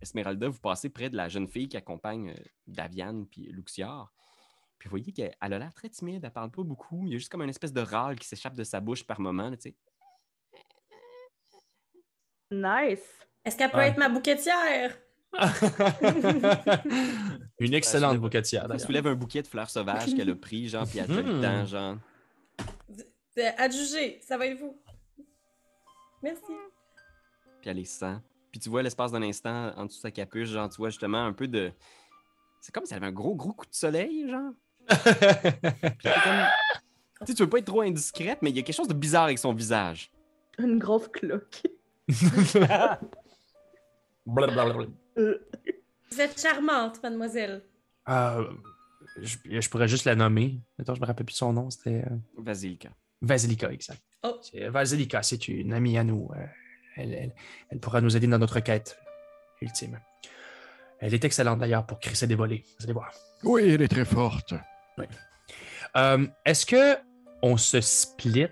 Esmeralda, 0.00 0.48
vous 0.48 0.58
passez 0.58 0.88
près 0.88 1.10
de 1.10 1.16
la 1.16 1.28
jeune 1.28 1.46
fille 1.46 1.68
qui 1.68 1.76
accompagne 1.76 2.34
Daviane 2.66 3.26
puis 3.26 3.42
Luxiar. 3.52 4.12
Puis 4.82 4.88
vous 4.88 4.98
voyez 4.98 5.12
qu'elle 5.12 5.32
elle 5.40 5.52
a 5.52 5.58
l'air 5.60 5.72
très 5.72 5.88
timide, 5.88 6.24
elle 6.24 6.32
parle 6.32 6.50
pas 6.50 6.64
beaucoup, 6.64 7.06
il 7.06 7.12
y 7.12 7.14
a 7.14 7.18
juste 7.18 7.30
comme 7.30 7.42
une 7.42 7.50
espèce 7.50 7.72
de 7.72 7.82
râle 7.82 8.18
qui 8.18 8.26
s'échappe 8.26 8.56
de 8.56 8.64
sa 8.64 8.80
bouche 8.80 9.04
par 9.04 9.20
moment, 9.20 9.48
là, 9.48 9.56
tu 9.56 9.70
sais. 9.70 9.76
Nice! 12.50 12.98
Est-ce 13.44 13.56
qu'elle 13.56 13.70
peut 13.70 13.78
être 13.78 13.96
ma 13.96 14.08
bouquetière? 14.08 14.98
Une 17.60 17.74
excellente 17.74 18.18
bouquetière, 18.18 18.66
Elle 18.72 18.80
soulève 18.80 19.06
un 19.06 19.14
bouquet 19.14 19.42
de 19.42 19.46
fleurs 19.46 19.70
sauvages 19.70 20.12
qu'elle 20.16 20.30
a 20.30 20.34
pris, 20.34 20.66
genre, 20.66 20.84
puis 20.84 20.98
elle 20.98 21.06
te 21.06 21.12
le 21.12 21.40
temps, 21.40 21.64
genre. 21.64 21.98
Adjugé, 23.58 24.18
ça 24.20 24.36
va 24.36 24.48
être 24.48 24.58
vous. 24.58 24.76
Merci. 26.24 26.52
puis 27.60 27.70
elle 27.70 27.76
les 27.76 27.84
sent. 27.84 28.16
Puis 28.50 28.58
tu 28.58 28.68
vois 28.68 28.82
l'espace 28.82 29.12
d'un 29.12 29.22
instant 29.22 29.72
en 29.76 29.86
dessous 29.86 29.98
de 29.98 30.02
sa 30.02 30.10
capuche, 30.10 30.48
genre, 30.48 30.68
tu 30.68 30.78
vois 30.78 30.90
justement 30.90 31.24
un 31.24 31.32
peu 31.32 31.46
de. 31.46 31.70
C'est 32.60 32.74
comme 32.74 32.84
si 32.84 32.94
elle 32.94 32.98
avait 32.98 33.06
un 33.06 33.12
gros, 33.12 33.36
gros 33.36 33.52
coup 33.52 33.66
de 33.66 33.74
soleil, 33.74 34.28
genre. 34.28 34.50
Comme. 34.88 36.46
Tu 37.20 37.26
sais, 37.26 37.34
tu 37.34 37.42
veux 37.44 37.48
pas 37.48 37.58
être 37.58 37.66
trop 37.66 37.82
indiscrète, 37.82 38.38
mais 38.42 38.50
il 38.50 38.56
y 38.56 38.58
a 38.58 38.62
quelque 38.62 38.74
chose 38.74 38.88
de 38.88 38.94
bizarre 38.94 39.24
avec 39.24 39.38
son 39.38 39.52
visage. 39.52 40.10
Une 40.58 40.78
grosse 40.78 41.08
cloque. 41.08 41.62
Blablabla. 44.26 44.86
Euh, 45.18 45.38
Vous 46.10 46.20
êtes 46.20 46.40
charmante, 46.40 47.02
mademoiselle. 47.02 47.62
Euh, 48.08 48.44
je, 49.20 49.36
je 49.46 49.68
pourrais 49.68 49.88
juste 49.88 50.04
la 50.04 50.14
nommer. 50.14 50.60
Attends, 50.78 50.94
je 50.94 51.00
me 51.00 51.06
rappelle 51.06 51.26
plus 51.26 51.34
de 51.34 51.38
son 51.38 51.52
nom. 51.52 51.70
C'était 51.70 52.04
euh, 52.04 52.16
Vasilka. 52.38 52.90
Vasilika, 53.20 53.70
exact. 53.72 54.02
Oh. 54.24 54.38
C'est- 54.42 54.68
Vasilika, 54.68 55.22
c'est 55.22 55.48
une 55.48 55.72
amie 55.72 55.96
à 55.98 56.04
nous. 56.04 56.28
Euh, 56.36 56.44
elle, 56.96 57.14
elle- 57.14 57.34
elle 57.70 57.78
pourra 57.78 58.00
nous 58.00 58.16
aider 58.16 58.26
dans 58.26 58.38
notre 58.38 58.60
quête 58.60 58.98
ultime. 59.60 60.00
Elle 60.98 61.14
est 61.14 61.24
excellente 61.24 61.58
d'ailleurs 61.60 61.86
pour 61.86 61.98
crisser 62.00 62.26
des 62.26 62.34
volets. 62.36 62.64
Vous 62.78 62.84
allez 62.84 62.92
voir. 62.92 63.12
Oui, 63.44 63.62
elle 63.70 63.82
est 63.82 63.88
très 63.88 64.04
forte. 64.04 64.54
Euh, 65.96 66.26
Est-ce 66.44 66.64
que 66.66 66.96
on 67.42 67.56
se 67.56 67.80
split 67.80 68.46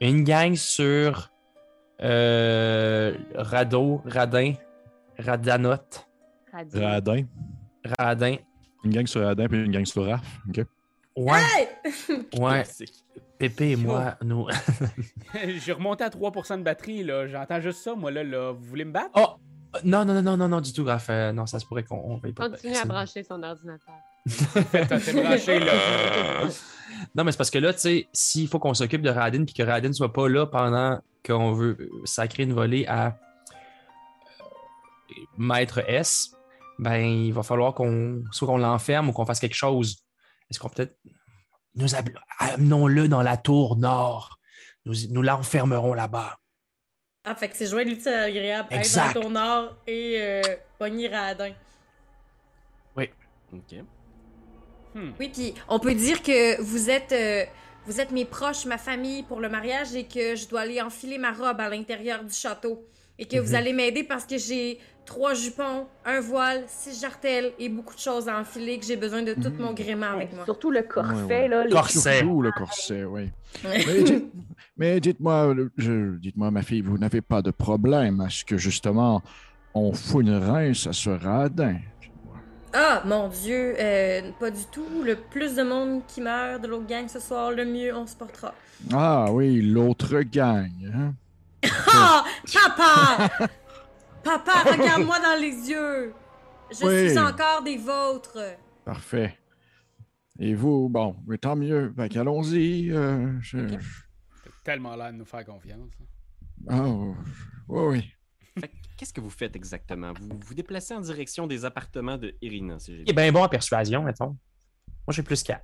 une 0.00 0.24
gang 0.24 0.54
sur 0.56 1.30
euh, 2.02 3.14
Rado, 3.34 4.02
Radin, 4.04 4.54
Radanote? 5.18 6.06
Radin. 6.52 7.24
Radin? 7.98 8.36
Une 8.84 8.90
gang 8.92 9.06
sur 9.06 9.22
Radin 9.22 9.46
puis 9.46 9.64
une 9.64 9.72
gang 9.72 9.84
sur 9.84 10.04
Raph. 10.06 10.20
OK? 10.48 10.64
Ouais, 11.16 11.40
Hey! 11.40 11.68
ouais. 12.40 12.64
Pépé 13.38 13.70
et 13.70 13.76
moi, 13.76 14.16
nous. 14.22 14.46
J'ai 15.48 15.72
remonté 15.72 16.04
à 16.04 16.08
3% 16.08 16.58
de 16.58 16.62
batterie, 16.62 17.02
là. 17.04 17.26
J'entends 17.26 17.60
juste 17.60 17.82
ça, 17.82 17.94
moi, 17.94 18.10
là, 18.10 18.22
là. 18.22 18.52
Vous 18.52 18.64
voulez 18.64 18.84
me 18.84 18.92
battre? 18.92 19.10
Oh! 19.14 19.36
Non, 19.84 20.04
non, 20.04 20.14
non, 20.14 20.22
non, 20.22 20.36
non, 20.36 20.48
non, 20.48 20.60
du 20.60 20.72
tout, 20.72 20.84
Raph. 20.84 21.08
Euh, 21.10 21.32
non, 21.32 21.46
ça 21.46 21.58
se 21.58 21.64
pourrait 21.66 21.84
qu'on 21.84 21.96
on 22.04 22.18
paye 22.18 22.32
pas. 22.32 22.50
Continue 22.50 22.76
à 22.76 22.84
brancher 22.84 23.22
son 23.22 23.42
ordinateur. 23.42 23.94
Faites, 24.28 24.90
là. 25.46 26.48
Non, 27.14 27.24
mais 27.24 27.32
c'est 27.32 27.38
parce 27.38 27.50
que 27.50 27.58
là, 27.58 27.72
tu 27.72 27.80
sais, 27.80 28.08
s'il 28.12 28.46
faut 28.46 28.58
qu'on 28.58 28.74
s'occupe 28.74 29.02
de 29.02 29.10
Radin 29.10 29.44
puis 29.44 29.54
que 29.54 29.62
Radin 29.62 29.92
soit 29.92 30.12
pas 30.12 30.28
là 30.28 30.46
pendant 30.46 31.00
qu'on 31.24 31.52
veut 31.52 31.76
euh, 31.80 31.88
sacrer 32.04 32.42
une 32.42 32.52
volée 32.52 32.86
à 32.86 33.06
euh, 33.06 33.10
Maître 35.38 35.82
S, 35.88 36.30
ben, 36.78 37.00
il 37.00 37.32
va 37.32 37.42
falloir 37.42 37.74
qu'on 37.74 38.22
soit 38.32 38.46
qu'on 38.46 38.58
l'enferme 38.58 39.08
ou 39.08 39.12
qu'on 39.12 39.24
fasse 39.24 39.40
quelque 39.40 39.56
chose. 39.56 40.04
Est-ce 40.50 40.58
qu'on 40.60 40.68
peut-être. 40.68 40.96
Nous 41.74 41.94
amenons-le 42.38 43.08
dans 43.08 43.22
la 43.22 43.36
tour 43.36 43.76
nord. 43.76 44.38
Nous, 44.84 44.94
nous 45.10 45.22
l'enfermerons 45.22 45.94
là-bas. 45.94 46.36
Ah, 47.24 47.34
fait 47.34 47.48
que 47.48 47.56
c'est 47.56 47.66
jouer 47.66 47.84
l'utile 47.84 48.12
à 48.12 48.20
l'agréable. 48.22 48.68
Être 48.70 48.80
Exact. 48.80 49.14
dans 49.14 49.22
ton 49.22 49.30
nord 49.30 49.76
et 49.86 50.16
euh, 50.20 50.42
pogner 50.78 51.08
Radin. 51.08 51.52
Ok. 53.52 53.84
Hmm. 54.94 55.10
Oui, 55.20 55.30
puis 55.32 55.54
on 55.68 55.78
peut 55.78 55.94
dire 55.94 56.22
que 56.22 56.60
vous 56.60 56.90
êtes, 56.90 57.12
euh, 57.12 57.44
vous 57.86 58.00
êtes 58.00 58.10
mes 58.10 58.24
proches, 58.24 58.66
ma 58.66 58.78
famille 58.78 59.22
pour 59.22 59.40
le 59.40 59.48
mariage 59.48 59.94
et 59.94 60.04
que 60.04 60.34
je 60.36 60.48
dois 60.48 60.60
aller 60.62 60.80
enfiler 60.80 61.18
ma 61.18 61.32
robe 61.32 61.60
à 61.60 61.68
l'intérieur 61.68 62.24
du 62.24 62.32
château. 62.34 62.84
Et 63.18 63.26
que 63.26 63.36
vous 63.38 63.50
Mhm. 63.50 63.54
allez 63.54 63.72
m'aider 63.74 64.02
parce 64.02 64.24
que 64.24 64.38
j'ai 64.38 64.78
trois 65.04 65.34
jupons, 65.34 65.86
un 66.06 66.20
voile, 66.20 66.64
six 66.68 67.00
jartelles 67.02 67.52
et 67.58 67.68
beaucoup 67.68 67.94
de 67.94 68.00
choses 68.00 68.28
à 68.30 68.38
enfiler 68.40 68.78
que 68.78 68.86
j'ai 68.86 68.96
besoin 68.96 69.22
de 69.22 69.34
tout 69.34 69.50
Mhm. 69.50 69.58
mon 69.60 69.72
gréement 69.74 70.06
avec 70.06 70.32
moi. 70.34 70.44
Surtout 70.46 70.70
le 70.70 70.82
corset, 70.82 71.14
Ouais, 71.24 71.26
ouais. 71.42 71.48
là. 71.48 71.64
les- 71.64 71.70
Corset. 71.70 72.18
Surtout 72.20 72.40
le 72.40 72.50
corset, 72.52 73.04
oui. 73.04 73.28
Mais, 73.64 74.02
dites- 74.02 74.24
mais 74.78 75.00
dites-moi, 75.00 75.54
dites-moi, 75.76 76.50
ma 76.50 76.62
fille, 76.62 76.80
vous 76.80 76.96
n'avez 76.96 77.20
pas 77.20 77.42
de 77.42 77.50
problème 77.50 78.20
à 78.22 78.30
ce 78.30 78.42
que 78.44 78.56
justement 78.56 79.22
on 79.74 79.92
fout 79.92 80.22
une 80.24 80.34
rince 80.36 80.86
à 80.86 80.92
ce 80.94 81.10
radin. 81.10 81.76
Ah, 82.72 83.02
mon 83.04 83.28
Dieu, 83.28 83.74
euh, 83.78 84.30
pas 84.38 84.50
du 84.50 84.64
tout. 84.66 85.02
Le 85.04 85.16
plus 85.16 85.56
de 85.56 85.62
monde 85.62 86.02
qui 86.06 86.20
meurt 86.20 86.62
de 86.62 86.68
l'autre 86.68 86.86
gang 86.86 87.08
ce 87.08 87.18
soir, 87.18 87.50
le 87.50 87.64
mieux 87.64 87.94
on 87.94 88.06
se 88.06 88.14
portera. 88.16 88.54
Ah 88.92 89.26
oui, 89.32 89.60
l'autre 89.62 90.20
gang. 90.22 90.70
Hein? 90.94 91.14
Ah! 91.92 92.24
Papa! 92.54 93.28
Papa, 94.22 94.70
regarde-moi 94.72 95.18
dans 95.18 95.40
les 95.40 95.50
yeux! 95.70 96.14
Je 96.70 96.86
Oui. 96.86 97.08
suis 97.10 97.18
encore 97.18 97.62
des 97.64 97.76
vôtres! 97.76 98.38
Parfait. 98.84 99.36
Et 100.38 100.54
vous, 100.54 100.88
bon, 100.88 101.16
mais 101.26 101.36
tant 101.38 101.56
mieux. 101.56 101.92
Fait 101.96 102.08
qu'allons-y. 102.08 102.90
euh, 102.92 103.32
je- 103.40 103.58
Ok. 103.58 103.78
T'as 104.44 104.50
tellement 104.64 104.94
l'air 104.94 105.12
de 105.12 105.18
nous 105.18 105.24
faire 105.24 105.44
confiance. 105.44 105.90
Ah, 106.68 106.82
oui, 106.86 107.14
oui. 107.68 108.12
Qu'est-ce 109.00 109.14
que 109.14 109.20
vous 109.22 109.30
faites 109.30 109.56
exactement? 109.56 110.12
Vous 110.12 110.28
vous 110.44 110.52
déplacez 110.54 110.92
en 110.92 111.00
direction 111.00 111.46
des 111.46 111.64
appartements 111.64 112.18
de 112.18 112.34
Irina, 112.42 112.78
si 112.78 112.94
j'ai 112.96 113.02
Il 113.04 113.08
est 113.10 113.12
bien. 113.14 113.32
bon 113.32 113.42
en 113.42 113.48
persuasion, 113.48 114.02
mettons. 114.02 114.36
Moi, 115.06 115.12
j'ai 115.12 115.22
plus 115.22 115.42
4. 115.42 115.62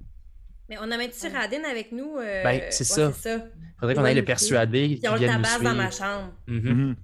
Mais 0.70 0.78
on 0.78 0.90
amène-tu 0.90 1.28
Radin 1.28 1.62
avec 1.70 1.92
nous? 1.92 2.16
euh, 2.16 2.42
Ben, 2.42 2.62
c'est 2.70 2.90
ouais, 2.98 3.12
ça. 3.12 3.46
Faudrait 3.78 3.94
qu'on 3.94 4.00
Ouais, 4.02 4.08
aille 4.08 4.14
le 4.16 4.24
persuader. 4.24 4.88
Puis 4.88 4.96
on 4.96 5.00
qu'il 5.00 5.10
le 5.10 5.18
vienne 5.18 5.36
nous 5.36 5.42
tabasse 5.42 5.62
dans 5.62 5.74
ma 5.74 5.90
suivre. 5.90 6.08
chambre. 6.08 6.32
Mhm. 6.46 6.72
Mhm. 6.72 6.96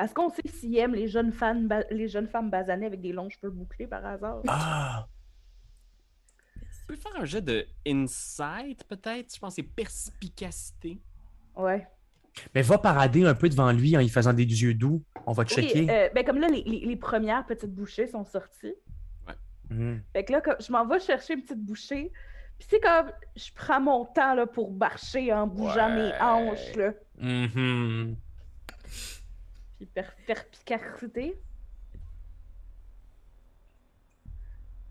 Est-ce 0.00 0.14
qu'on 0.14 0.30
sait 0.30 0.42
s'ils 0.48 0.76
aiment 0.78 0.96
les 0.96 1.06
jeunes, 1.06 1.32
femmes 1.32 1.68
ba- 1.68 1.84
les 1.92 2.08
jeunes 2.08 2.26
femmes 2.26 2.50
basanées 2.50 2.86
avec 2.86 3.00
des 3.00 3.12
longs 3.12 3.30
cheveux 3.30 3.50
bouclés 3.52 3.86
par 3.86 4.04
hasard? 4.04 4.42
Ah! 4.48 5.06
Tu 6.58 6.86
peux 6.88 6.96
faire 6.96 7.14
un 7.20 7.24
jet 7.24 7.40
de 7.42 7.66
insight, 7.86 8.82
peut-être? 8.88 9.32
Je 9.32 9.38
pense 9.38 9.54
que 9.54 9.62
c'est 9.62 9.68
perspicacité. 9.68 11.00
Ouais. 11.54 11.86
Mais 12.54 12.62
va 12.62 12.78
parader 12.78 13.24
un 13.24 13.34
peu 13.34 13.48
devant 13.48 13.72
lui 13.72 13.96
en 13.96 14.00
y 14.00 14.08
faisant 14.08 14.32
des 14.32 14.44
yeux 14.44 14.74
doux. 14.74 15.02
On 15.26 15.32
va 15.32 15.42
Oui, 15.42 15.48
checker. 15.48 15.90
euh, 15.90 16.08
ben 16.14 16.24
comme 16.24 16.38
là, 16.38 16.48
les, 16.48 16.62
les- 16.62 16.86
les 16.86 16.96
premières 16.96 17.44
petites 17.46 17.74
bouchées 17.74 18.06
sont 18.06 18.24
sorties. 18.24 18.74
Mhm. 19.68 20.02
Fait 20.12 20.24
que 20.24 20.32
là, 20.32 20.40
comme, 20.40 20.56
je 20.60 20.72
m'en 20.72 20.84
vais 20.86 20.98
chercher 21.00 21.34
une 21.34 21.42
petite 21.42 21.60
bouchée. 21.64 22.10
Puis 22.58 22.68
c'est 22.70 22.80
comme, 22.80 23.10
je 23.36 23.50
prends 23.54 23.80
mon 23.80 24.04
temps 24.04 24.34
là, 24.34 24.46
pour 24.46 24.72
marcher 24.72 25.32
en 25.32 25.46
bougeant 25.46 25.88
mes 25.94 26.10
Ouais. 26.10 26.20
hanches, 26.20 26.74
là. 26.76 26.92
Mhm. 27.18 28.16
Puis 29.78 29.86
per 29.86 30.04
perspicacité. 30.26 31.40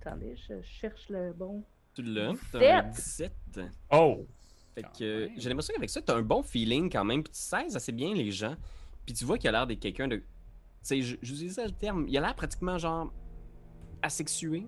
Attendez, 0.01 0.35
je 0.47 0.61
cherche 0.61 1.09
le 1.09 1.33
bon. 1.33 1.63
Tu 1.93 2.01
l'as. 2.03 2.33
T'as 2.51 2.79
un 2.79 2.83
17. 2.89 3.31
17. 3.47 3.69
Oh! 3.91 4.25
Fait 4.79 4.83
Quand 4.83 4.99
que 4.99 5.19
même. 5.27 5.31
j'ai 5.37 5.49
l'impression 5.49 5.73
qu'avec 5.73 5.89
ça, 5.89 6.01
t'as 6.01 6.15
un 6.15 6.21
bon 6.21 6.41
feeling 6.43 6.89
quand 6.91 7.03
même, 7.05 7.23
puis 7.23 7.31
tu 7.33 7.39
sais 7.39 7.75
assez 7.75 7.91
bien 7.91 8.13
les 8.13 8.31
gens. 8.31 8.55
Puis 9.05 9.13
tu 9.13 9.25
vois 9.25 9.37
qu'il 9.37 9.49
a 9.49 9.51
l'air 9.51 9.67
d'être 9.67 9.79
quelqu'un 9.79 10.07
de. 10.07 10.17
Tu 10.17 10.23
sais, 10.83 11.01
je- 11.01 11.17
j'utilise 11.21 11.55
ça 11.55 11.65
le 11.65 11.71
terme. 11.71 12.05
Il 12.07 12.17
a 12.17 12.21
l'air 12.21 12.35
pratiquement 12.35 12.77
genre 12.77 13.11
asexué. 14.01 14.65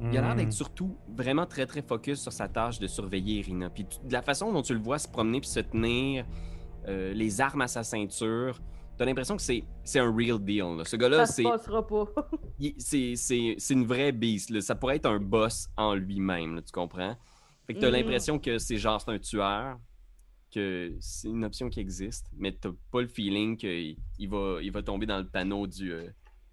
Il 0.00 0.18
a 0.18 0.20
l'air 0.20 0.34
Hmm. 0.34 0.36
d'être 0.38 0.52
surtout 0.52 0.96
vraiment 1.08 1.46
très 1.46 1.64
très 1.64 1.80
focus 1.82 2.20
sur 2.20 2.32
sa 2.32 2.48
tâche 2.48 2.80
de 2.80 2.88
surveiller 2.88 3.38
Irina. 3.38 3.70
Puis 3.70 3.84
de 4.04 4.12
la 4.12 4.20
façon 4.22 4.52
dont 4.52 4.62
tu 4.62 4.74
le 4.74 4.80
vois 4.80 4.98
se 4.98 5.06
promener 5.06 5.40
puis 5.40 5.48
se 5.48 5.60
tenir, 5.60 6.26
euh, 6.88 7.12
les 7.12 7.40
armes 7.40 7.60
à 7.60 7.68
sa 7.68 7.84
ceinture, 7.84 8.60
t'as 8.98 9.04
l'impression 9.04 9.36
que 9.36 9.42
c'est 9.42 9.62
c'est 9.84 10.00
un 10.00 10.12
real 10.12 10.40
deal. 10.40 10.76
là. 10.78 10.84
Ce 10.84 10.96
gars-là, 10.96 11.24
Ça 11.24 11.26
se 11.26 11.32
c'est 11.34 11.42
passera 11.44 11.86
pas. 11.86 12.04
c'est 12.78 13.14
c'est- 13.14 13.54
c'est 13.58 13.74
une 13.74 13.84
vraie 13.84 14.10
beast. 14.10 14.50
là. 14.50 14.60
Ça 14.60 14.74
pourrait 14.74 14.96
être 14.96 15.06
un 15.06 15.20
boss 15.20 15.68
en 15.76 15.94
lui-même, 15.94 16.60
tu 16.66 16.72
comprends? 16.72 17.16
Fait 17.66 17.74
que 17.74 17.80
t'as 17.80 17.88
Mhm. 17.88 17.92
l'impression 17.92 18.38
que 18.38 18.58
c'est 18.58 18.76
genre 18.78 19.00
c'est 19.00 19.10
un 19.10 19.18
tueur, 19.18 19.78
que 20.54 20.96
c'est 21.00 21.28
une 21.28 21.44
option 21.44 21.68
qui 21.70 21.80
existe, 21.80 22.26
mais 22.36 22.52
t'as 22.52 22.70
pas 22.90 23.00
le 23.02 23.08
feeling 23.08 23.56
qu'il 23.56 23.96
il 24.18 24.28
va, 24.28 24.58
il 24.62 24.70
va 24.72 24.82
tomber 24.82 25.06
dans 25.06 25.18
le 25.18 25.26
panneau 25.28 25.66
du 25.66 25.92
euh, 25.92 26.10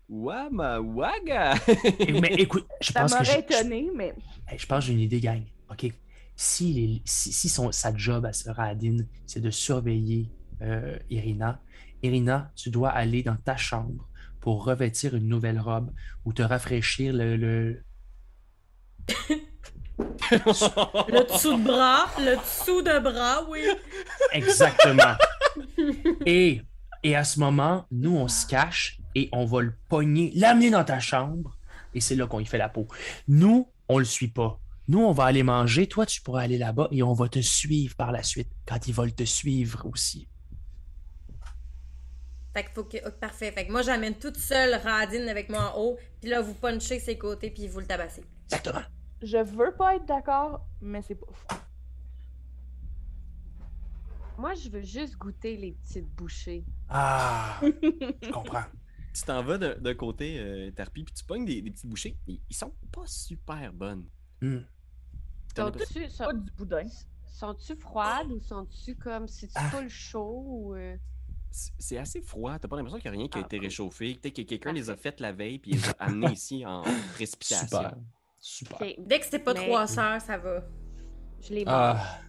Wama 0.07 0.79
Waga! 0.81 1.55
Mais 1.99 2.33
écoute, 2.37 2.67
je 2.81 2.91
Ça 2.91 3.01
pense 3.01 3.13
que 3.13 3.17
m'aurait 3.19 3.39
étonné, 3.41 3.89
mais 3.95 4.13
je 4.57 4.65
pense 4.65 4.79
que 4.85 4.87
j'ai 4.87 4.93
une 4.93 4.99
idée, 5.01 5.19
gang. 5.19 5.43
OK. 5.71 5.91
Si, 6.35 6.73
les- 6.73 7.01
si, 7.05 7.33
si 7.33 7.49
son, 7.49 7.71
sa 7.71 7.95
job 7.95 8.25
à 8.25 8.33
ce 8.33 8.49
Radin, 8.49 8.97
c'est 9.27 9.41
de 9.41 9.51
surveiller 9.51 10.31
euh, 10.61 10.97
Irina, 11.09 11.61
Irina, 12.01 12.51
tu 12.55 12.69
dois 12.69 12.89
aller 12.89 13.23
dans 13.23 13.35
ta 13.35 13.57
chambre 13.57 14.07
pour 14.39 14.63
revêtir 14.63 15.15
une 15.15 15.27
nouvelle 15.27 15.59
robe 15.59 15.91
ou 16.25 16.33
te 16.33 16.41
rafraîchir 16.41 17.13
le. 17.13 17.35
le- 17.37 17.83
Le 20.31 21.25
dessous 21.25 21.57
de 21.57 21.63
bras, 21.63 22.09
le 22.19 22.35
dessous 22.37 22.81
de 22.81 22.99
bras, 22.99 23.45
oui. 23.49 23.61
Exactement. 24.31 25.15
et, 26.25 26.61
et 27.03 27.15
à 27.15 27.23
ce 27.23 27.39
moment, 27.39 27.85
nous, 27.91 28.15
on 28.15 28.27
se 28.27 28.45
cache 28.45 28.99
et 29.15 29.29
on 29.31 29.45
va 29.45 29.61
le 29.61 29.73
pogner, 29.89 30.31
l'amener 30.35 30.69
dans 30.69 30.83
ta 30.83 30.99
chambre 30.99 31.57
et 31.93 32.01
c'est 32.01 32.15
là 32.15 32.27
qu'on 32.27 32.39
y 32.39 32.45
fait 32.45 32.57
la 32.57 32.69
peau. 32.69 32.87
Nous, 33.27 33.69
on 33.87 33.97
le 33.97 34.05
suit 34.05 34.29
pas. 34.29 34.59
Nous, 34.87 34.99
on 34.99 35.11
va 35.11 35.25
aller 35.25 35.43
manger. 35.43 35.87
Toi, 35.87 36.05
tu 36.05 36.21
pourras 36.21 36.41
aller 36.41 36.57
là-bas 36.57 36.87
et 36.91 37.03
on 37.03 37.13
va 37.13 37.27
te 37.27 37.39
suivre 37.39 37.95
par 37.95 38.11
la 38.11 38.23
suite 38.23 38.49
quand 38.65 38.87
ils 38.87 38.93
veulent 38.93 39.13
te 39.13 39.23
suivre 39.23 39.85
aussi. 39.85 40.27
Fait 42.55 42.63
que 42.63 42.69
faut 42.73 42.83
que. 42.83 42.97
parfait. 43.09 43.51
Fait 43.51 43.67
que 43.67 43.71
moi, 43.71 43.83
j'amène 43.83 44.15
toute 44.15 44.37
seule 44.37 44.73
Radin 44.75 45.27
avec 45.27 45.49
moi 45.49 45.73
en 45.73 45.79
haut, 45.79 45.97
puis 46.19 46.29
là, 46.29 46.41
vous 46.41 46.55
punchez 46.55 46.99
ses 46.99 47.17
côtés, 47.17 47.51
puis 47.51 47.67
vous 47.67 47.79
le 47.79 47.85
tabassez. 47.85 48.23
Exactement. 48.45 48.81
Je 49.21 49.37
veux 49.37 49.73
pas 49.75 49.95
être 49.95 50.05
d'accord, 50.05 50.65
mais 50.81 51.01
c'est 51.01 51.15
pas 51.15 51.27
fou. 51.31 51.45
Moi, 54.37 54.53
je 54.53 54.69
veux 54.69 54.81
juste 54.81 55.17
goûter 55.17 55.57
les 55.57 55.73
petites 55.73 56.09
bouchées. 56.15 56.63
Ah, 56.87 57.59
je 57.61 58.31
comprends. 58.31 58.63
tu 59.13 59.21
t'en 59.23 59.43
vas 59.43 59.57
d'un 59.57 59.93
côté, 59.95 60.39
euh, 60.39 60.71
Tarpi, 60.71 61.03
puis 61.03 61.13
tu 61.13 61.25
pognes 61.25 61.43
des, 61.45 61.61
des 61.61 61.71
petites 61.71 61.87
bouchées. 61.89 62.17
Ils, 62.25 62.39
ils 62.49 62.55
sont 62.55 62.73
pas 62.91 63.05
super 63.05 63.73
bonnes. 63.73 64.05
Hmm. 64.41 64.59
Sont-tu 65.55 66.09
sont, 66.09 66.23
Pas 66.23 66.33
du 66.33 66.51
boudin. 66.51 66.85
sont-tu 67.25 67.75
froides 67.75 68.31
ou 68.31 68.39
sont-tu 68.39 68.95
comme 68.95 69.27
si 69.27 69.47
tu 69.47 69.53
Ah. 69.55 69.69
full 69.71 69.89
chaud 69.89 70.43
ou. 70.47 70.75
euh, 70.75 70.95
C'est 71.51 71.97
assez 71.97 72.21
froid. 72.21 72.57
T'as 72.59 72.69
pas 72.69 72.77
l'impression 72.77 72.99
qu'il 72.99 73.11
n'y 73.11 73.17
a 73.17 73.19
rien 73.19 73.27
qui 73.27 73.39
a 73.39 73.41
Ah, 73.41 73.45
été 73.45 73.59
réchauffé. 73.59 74.15
Peut-être 74.15 74.35
que 74.37 74.41
quelqu'un 74.43 74.71
les 74.71 74.89
a 74.89 74.95
faites 74.95 75.19
la 75.19 75.33
veille 75.33 75.59
puis 75.59 75.71
les 75.71 75.89
a 75.89 75.91
amenés 75.99 76.31
ici 76.31 76.65
en 76.65 76.83
précipitation. 77.15 77.67
Super. 77.67 77.97
Super. 78.39 78.79
Dès 78.97 79.19
que 79.19 79.25
c'est 79.25 79.39
pas 79.39 79.53
Mais- 79.53 79.65
trois 79.65 79.99
heures, 79.99 80.21
ça 80.21 80.37
va. 80.37 80.63
Je 81.41 81.53
les. 81.53 81.63
Ah, 81.67 82.19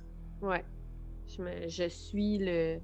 Ouais. 0.42 0.64
Je, 1.26 1.42
me- 1.42 1.68
je 1.68 1.88
suis 1.88 2.38
le, 2.38 2.80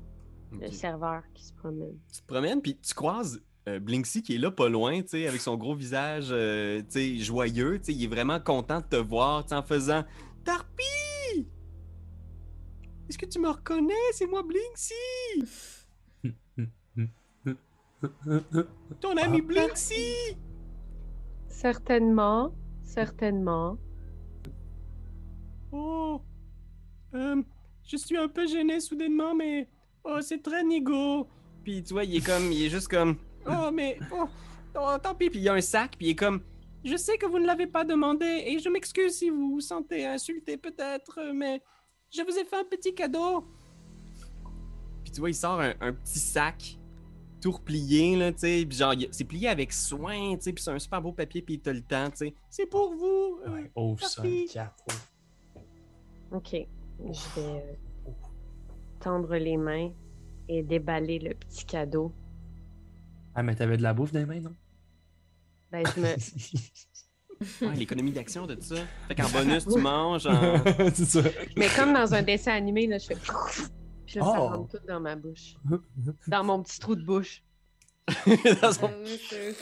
serveur 0.71 1.23
qui 1.35 1.45
se 1.45 1.53
promène. 1.55 1.99
Tu 2.13 2.21
te 2.21 2.27
promènes 2.27 2.63
puis 2.63 2.79
tu 2.79 2.95
croises 2.95 3.43
euh, 3.69 3.81
Blinksy 3.81 4.23
qui 4.23 4.37
est 4.37 4.39
là 4.39 4.51
pas 4.53 4.69
loin, 4.69 5.03
tu 5.03 5.09
sais, 5.09 5.27
avec 5.27 5.41
son 5.41 5.57
gros 5.57 5.75
visage 5.75 6.29
euh, 6.31 6.81
tu 6.83 6.87
sais, 6.91 7.17
joyeux. 7.19 7.79
tu 7.79 7.87
sais, 7.87 7.93
Il 7.93 8.05
est 8.05 8.09
vraiment 8.09 8.39
content 8.39 8.81
de 8.81 8.85
te 8.87 8.97
voir 8.97 9.43
tu 9.45 9.49
sais, 9.49 9.55
en 9.57 9.63
faisant 9.65 10.05
Tarpi! 10.45 11.49
Est-ce 13.09 13.19
que 13.19 13.27
tu 13.27 13.41
me 13.41 13.49
reconnais? 13.49 13.95
C'est 14.13 14.27
moi 14.27 14.43
Blinksy! 14.45 14.95
Ton 19.01 19.17
ami 19.17 19.41
Blinksy! 19.43 20.37
Certainement, 21.49 22.53
certainement. 22.87 23.77
Oh! 25.73 26.23
Euh, 27.15 27.43
je 27.85 27.97
suis 27.97 28.17
un 28.17 28.29
peu 28.29 28.47
gêné 28.47 28.81
soudainement, 28.81 29.35
mais. 29.35 29.69
Oh, 30.05 30.21
c'est 30.21 30.43
très 30.43 30.65
nigo! 30.65 31.27
Puis 31.65 31.83
tu 31.83 31.93
vois, 31.93 32.05
il 32.05 32.17
est 32.17 32.27
comme. 32.27 32.51
Il 32.53 32.65
est 32.65 32.71
juste 32.71 32.89
comme. 32.89 33.17
Oh, 33.47 33.71
mais. 33.73 33.99
Oh, 34.13 34.29
oh, 34.77 34.97
tant 35.03 35.15
pis. 35.15 35.29
Puis 35.29 35.41
il 35.41 35.43
y 35.43 35.49
a 35.49 35.55
un 35.55 35.61
sac, 35.61 35.97
puis 35.99 36.07
il 36.07 36.11
est 36.11 36.17
comme. 36.17 36.41
Je 36.85 36.97
sais 36.97 37.19
que 37.19 37.27
vous 37.27 37.39
ne 37.39 37.47
l'avez 37.47 37.67
pas 37.67 37.85
demandé, 37.85 38.45
et 38.47 38.59
je 38.61 38.69
m'excuse 38.69 39.19
si 39.19 39.29
vous 39.29 39.51
vous 39.51 39.61
sentez 39.61 40.07
insulté 40.07 40.57
peut-être, 40.57 41.21
mais. 41.35 41.63
Je 42.09 42.23
vous 42.23 42.39
ai 42.39 42.45
fait 42.45 42.57
un 42.57 42.65
petit 42.65 42.95
cadeau! 42.95 43.45
Puis 45.03 45.13
tu 45.13 45.21
vois, 45.21 45.31
il 45.31 45.35
sort 45.35 45.61
un, 45.61 45.75
un 45.81 45.93
petit 45.93 46.21
sac 46.21 46.79
tout 47.47 47.53
replié, 47.53 48.17
là, 48.17 48.33
tu 48.33 48.41
sais. 48.41 48.67
Puis 48.69 48.77
genre, 48.79 48.93
c'est 49.13 49.23
plié 49.23 49.47
avec 49.47 49.73
soin, 49.73 50.35
tu 50.35 50.43
sais. 50.43 50.53
Puis 50.53 50.65
c'est 50.65 50.73
un 50.73 50.79
super 50.81 51.01
beau 51.01 51.13
papier, 51.13 51.43
puis 51.43 51.61
t'as 51.61 51.73
le 51.73 51.81
temps, 51.81 52.11
tu 52.11 52.17
sais. 52.17 52.35
C'est 52.51 52.67
pour 52.67 52.93
vous! 52.93 53.39
euh, 53.47 53.55
Ouais, 53.55 53.71
ouvre 53.77 54.03
ça. 54.05 54.21
Ok. 56.33 56.51
Je 56.51 57.41
vais 57.41 57.47
euh, 57.47 58.11
tendre 58.99 59.37
les 59.37 59.57
mains 59.57 59.93
et 60.49 60.65
déballer 60.65 61.21
le 61.21 61.35
petit 61.35 61.65
cadeau. 61.65 62.13
Ah, 63.33 63.45
mais 63.45 63.55
t'avais 63.55 63.77
de 63.77 63.83
la 63.83 63.95
bouffe 63.95 64.11
dans 64.11 64.19
les 64.19 64.27
mains, 64.27 64.41
non? 64.41 64.55
Ben, 65.71 65.85
je 65.95 66.01
me. 66.01 66.09
Ouais, 67.61 67.75
l'économie 67.77 68.13
d'action 68.13 68.47
de 68.47 68.55
tout 68.55 68.63
ça. 68.63 68.77
Fait 69.09 69.15
qu'en 69.15 69.29
bonus, 69.29 69.67
tu 69.69 69.79
manges 69.81 70.27
en. 70.27 70.57
c'est 70.95 71.05
ça. 71.05 71.21
Mais 71.55 71.67
comme 71.77 71.93
dans 71.93 72.13
un 72.15 72.23
dessin 72.23 72.53
animé, 72.55 72.87
là, 72.87 72.97
je 72.97 73.09
fais. 73.09 73.17
Puis 74.07 74.19
là, 74.19 74.25
ça 74.25 74.35
Oh. 74.39 74.49
rentre 74.49 74.79
tout 74.79 74.87
dans 74.87 75.01
ma 75.01 75.17
bouche. 75.17 75.57
Dans 76.29 76.45
mon 76.45 76.63
petit 76.63 76.79
trou 76.79 76.95
de 76.95 77.05
bouche. 77.05 77.43
dans 78.63 78.73
son- 78.73 78.89
monsieur. 79.01 79.55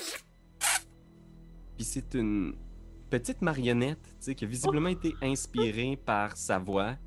Puis 1.76 1.84
c'est 1.84 2.14
une 2.14 2.54
petite 3.10 3.40
marionnette, 3.42 4.02
tu 4.02 4.14
sais, 4.20 4.34
qui 4.34 4.44
a 4.44 4.48
visiblement 4.48 4.88
été 4.90 5.14
inspirée 5.22 5.96
par 5.96 6.36
sa 6.36 6.58
voix. 6.58 6.92
Tu 6.94 7.00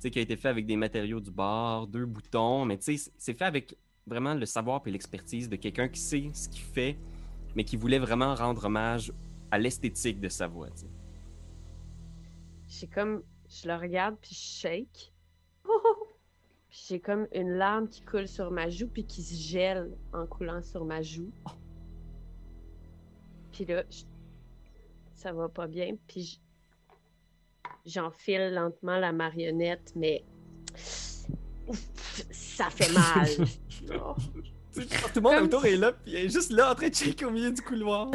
sais, 0.00 0.10
qui 0.10 0.18
a 0.18 0.22
été 0.22 0.36
fait 0.36 0.48
avec 0.48 0.66
des 0.66 0.76
matériaux 0.76 1.20
du 1.20 1.30
bord, 1.30 1.86
deux 1.86 2.06
boutons, 2.06 2.64
mais 2.64 2.78
tu 2.78 2.96
sais, 2.96 3.10
c'est 3.18 3.34
fait 3.36 3.44
avec 3.44 3.76
vraiment 4.06 4.34
le 4.34 4.46
savoir 4.46 4.80
et 4.86 4.90
l'expertise 4.90 5.48
de 5.48 5.56
quelqu'un 5.56 5.88
qui 5.88 6.00
sait 6.00 6.30
ce 6.32 6.48
qu'il 6.48 6.62
fait, 6.62 6.96
mais 7.54 7.64
qui 7.64 7.76
voulait 7.76 7.98
vraiment 8.00 8.34
rendre 8.34 8.64
hommage 8.64 9.12
à 9.50 9.58
l'esthétique 9.58 10.20
de 10.20 10.28
sa 10.28 10.48
voix, 10.48 10.70
tu 10.70 10.78
sais. 10.80 10.86
J'ai 12.66 12.86
comme. 12.88 13.22
Je 13.48 13.68
le 13.68 13.74
regarde, 13.76 14.16
puis 14.20 14.34
je 14.34 14.40
shake. 14.60 15.12
Puis 15.62 15.72
j'ai 16.74 17.00
comme 17.00 17.26
une 17.34 17.50
larme 17.50 17.86
qui 17.88 18.00
coule 18.02 18.26
sur 18.26 18.50
ma 18.50 18.70
joue, 18.70 18.88
puis 18.88 19.04
qui 19.04 19.22
se 19.22 19.34
gèle 19.34 19.90
en 20.14 20.26
coulant 20.26 20.62
sur 20.62 20.84
ma 20.86 21.02
joue. 21.02 21.30
Puis 23.52 23.66
là, 23.66 23.84
je- 23.90 24.04
ça 25.14 25.32
va 25.32 25.48
pas 25.50 25.66
bien, 25.66 25.96
puis 26.08 26.22
je- 26.24 26.38
j'enfile 27.90 28.52
lentement 28.54 28.96
la 28.98 29.12
marionnette, 29.12 29.92
mais. 29.94 30.24
Ça 32.30 32.70
fait 32.70 32.92
mal. 32.92 33.28
Oh. 33.94 34.14
Tout 34.72 34.80
le 35.16 35.20
monde 35.20 35.34
Comme- 35.34 35.44
autour 35.44 35.66
est 35.66 35.76
là, 35.76 35.92
puis 35.92 36.14
elle 36.14 36.26
est 36.26 36.30
juste 36.30 36.50
là 36.52 36.70
en 36.72 36.74
train 36.74 36.88
de 36.88 36.94
checker 36.94 37.24
au 37.26 37.30
milieu 37.30 37.50
du 37.52 37.60
couloir. 37.60 38.10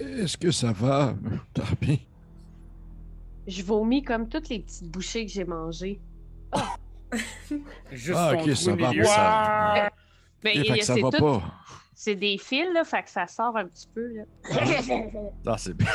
Est-ce 0.00 0.36
que 0.36 0.50
ça 0.50 0.72
va, 0.72 1.14
Tarpi? 1.52 2.00
Je 3.46 3.62
vomis 3.62 4.02
comme 4.02 4.28
toutes 4.28 4.48
les 4.48 4.60
petites 4.60 4.90
bouchées 4.90 5.26
que 5.26 5.30
j'ai 5.30 5.44
mangées. 5.44 6.00
Juste 7.92 8.18
Ah, 8.18 8.32
ok, 8.34 8.54
ça 8.56 8.74
va, 8.74 8.92
ça- 9.04 9.90
Mais 10.42 10.52
fait 10.54 10.58
il 10.58 10.64
y 10.64 10.68
que 10.68 10.72
a- 10.80 10.82
ça 10.82 10.94
c'est 10.94 11.00
va 11.02 11.10
tout- 11.10 11.24
pas. 11.24 11.42
c'est 11.94 12.14
des 12.16 12.36
fils, 12.38 12.66
là, 12.74 12.82
fait 12.84 13.02
que 13.04 13.10
ça 13.10 13.26
sort 13.26 13.56
un 13.56 13.66
petit 13.66 13.88
peu, 13.94 14.06
là. 14.14 14.24
Ah, 15.46 15.56
c'est 15.58 15.74
bien. 15.74 15.86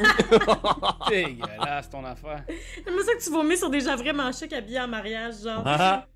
Dégueulasse 1.08 1.88
ton 1.90 2.04
affaire. 2.04 2.44
J'aime 2.48 2.98
ça 3.04 3.14
que 3.14 3.22
tu 3.22 3.30
vomis 3.30 3.56
sur 3.56 3.70
des 3.70 3.80
gens 3.80 3.96
vraiment 3.96 4.32
chics 4.32 4.52
habillés 4.52 4.80
en 4.80 4.88
mariage, 4.88 5.42
genre. 5.42 5.62
Ah, 5.64 6.06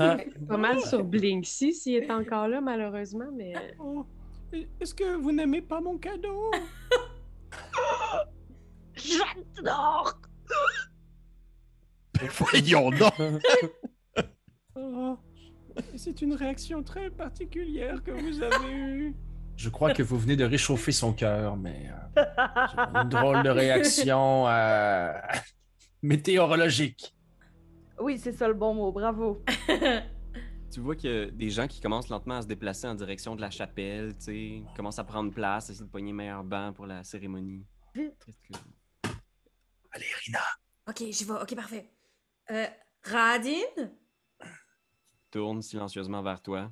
ah. 0.00 0.16
Pas 0.48 0.56
mal 0.56 0.80
sur 0.80 1.04
Blinksy 1.04 1.72
s'il 1.72 1.96
est 1.96 2.10
encore 2.10 2.48
là, 2.48 2.60
malheureusement, 2.60 3.28
mais. 3.34 3.54
euh, 3.56 3.60
Oh, 3.80 4.06
est-ce 4.80 4.94
que 4.94 5.16
vous 5.16 5.30
n'aimez 5.30 5.60
pas 5.62 5.80
mon 5.80 5.98
cadeau? 5.98 6.50
J'adore! 8.94 10.14
Voyons 12.38 12.90
donc! 12.90 13.14
Oh, 14.80 15.18
c'est 15.96 16.22
une 16.22 16.34
réaction 16.34 16.84
très 16.84 17.10
particulière 17.10 18.00
que 18.04 18.12
vous 18.12 18.40
avez 18.42 18.72
eue. 18.72 19.16
Je 19.56 19.68
crois 19.70 19.92
que 19.92 20.04
vous 20.04 20.16
venez 20.16 20.36
de 20.36 20.44
réchauffer 20.44 20.92
son 20.92 21.12
cœur, 21.12 21.56
mais 21.56 21.90
euh, 22.16 22.22
une 23.02 23.08
drôle 23.08 23.42
de 23.42 23.50
réaction 23.50 24.46
euh, 24.46 25.12
météorologique. 26.02 27.12
Oui, 27.98 28.18
c'est 28.18 28.32
ça 28.32 28.46
le 28.46 28.54
bon 28.54 28.72
mot, 28.74 28.92
bravo. 28.92 29.42
Tu 30.70 30.78
vois 30.78 30.94
qu'il 30.94 31.10
y 31.10 31.18
a 31.22 31.26
des 31.26 31.50
gens 31.50 31.66
qui 31.66 31.80
commencent 31.80 32.08
lentement 32.08 32.36
à 32.36 32.42
se 32.42 32.46
déplacer 32.46 32.86
en 32.86 32.94
direction 32.94 33.34
de 33.34 33.40
la 33.40 33.50
chapelle, 33.50 34.16
tu 34.18 34.24
sais, 34.24 34.62
commencent 34.76 35.00
à 35.00 35.04
prendre 35.04 35.32
place, 35.32 35.70
essayer 35.70 35.84
de 35.86 35.90
pogner 35.90 36.12
meilleur 36.12 36.44
banc 36.44 36.72
pour 36.72 36.86
la 36.86 37.02
cérémonie. 37.02 37.64
Vite. 37.96 38.14
Que- 38.26 39.08
Allez, 39.90 40.06
Rina. 40.24 40.38
ok, 40.88 41.02
j'y 41.10 41.24
vais. 41.24 41.32
Ok, 41.32 41.56
parfait. 41.56 41.90
Euh, 42.50 42.66
Radine? 43.04 43.92
Tourne 45.30 45.62
silencieusement 45.62 46.22
vers 46.22 46.42
toi. 46.42 46.70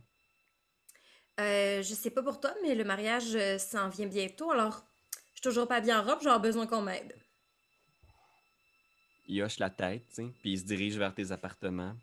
Euh, 1.39 1.83
je 1.83 1.95
sais 1.95 2.11
pas 2.11 2.23
pour 2.23 2.41
toi, 2.41 2.55
mais 2.63 2.75
le 2.75 2.85
mariage 2.85 3.35
euh, 3.35 3.59
s'en 3.59 3.91
vient 3.91 4.07
bientôt, 4.07 4.51
alors 4.51 4.87
je 5.13 5.35
suis 5.35 5.43
toujours 5.43 5.69
pas 5.69 5.83
bien 5.83 6.01
en 6.01 6.05
robe, 6.05 6.21
j'aurai 6.23 6.39
besoin 6.39 6.67
qu'on 6.67 6.81
m'aide. 6.81 7.15
Il 9.29 9.43
hoche 9.43 9.59
la 9.59 9.69
tête, 9.69 10.21
puis 10.41 10.53
il 10.53 10.59
se 10.59 10.65
dirige 10.65 10.97
vers 10.97 11.15
tes 11.15 11.33
appartements. 11.33 11.95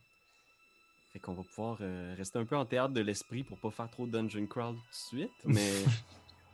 Fait 1.11 1.19
qu'on 1.19 1.33
va 1.33 1.43
pouvoir 1.43 1.77
euh, 1.81 2.13
rester 2.15 2.37
un 2.37 2.45
peu 2.45 2.55
en 2.55 2.65
théâtre 2.65 2.93
de 2.93 3.01
l'esprit 3.01 3.43
pour 3.43 3.57
pas 3.59 3.71
faire 3.71 3.89
trop 3.89 4.05
de 4.05 4.11
dungeon 4.11 4.45
crawl 4.45 4.75
tout 4.75 4.81
de 4.81 4.95
suite, 4.95 5.31
mais 5.45 5.71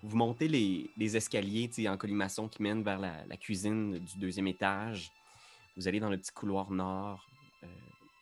vous 0.02 0.16
montez 0.16 0.48
les, 0.48 0.90
les 0.96 1.18
escaliers, 1.18 1.70
en 1.90 1.98
colimaçon 1.98 2.48
qui 2.48 2.62
mènent 2.62 2.84
vers 2.84 3.00
la, 3.00 3.26
la 3.26 3.36
cuisine 3.36 4.00
du 4.00 4.20
deuxième 4.20 4.48
étage. 4.48 5.12
Vous 5.78 5.88
allez 5.88 6.00
dans 6.00 6.10
le 6.10 6.18
petit 6.18 6.32
couloir 6.32 6.72
nord. 6.72 7.26
euh, 7.64 7.68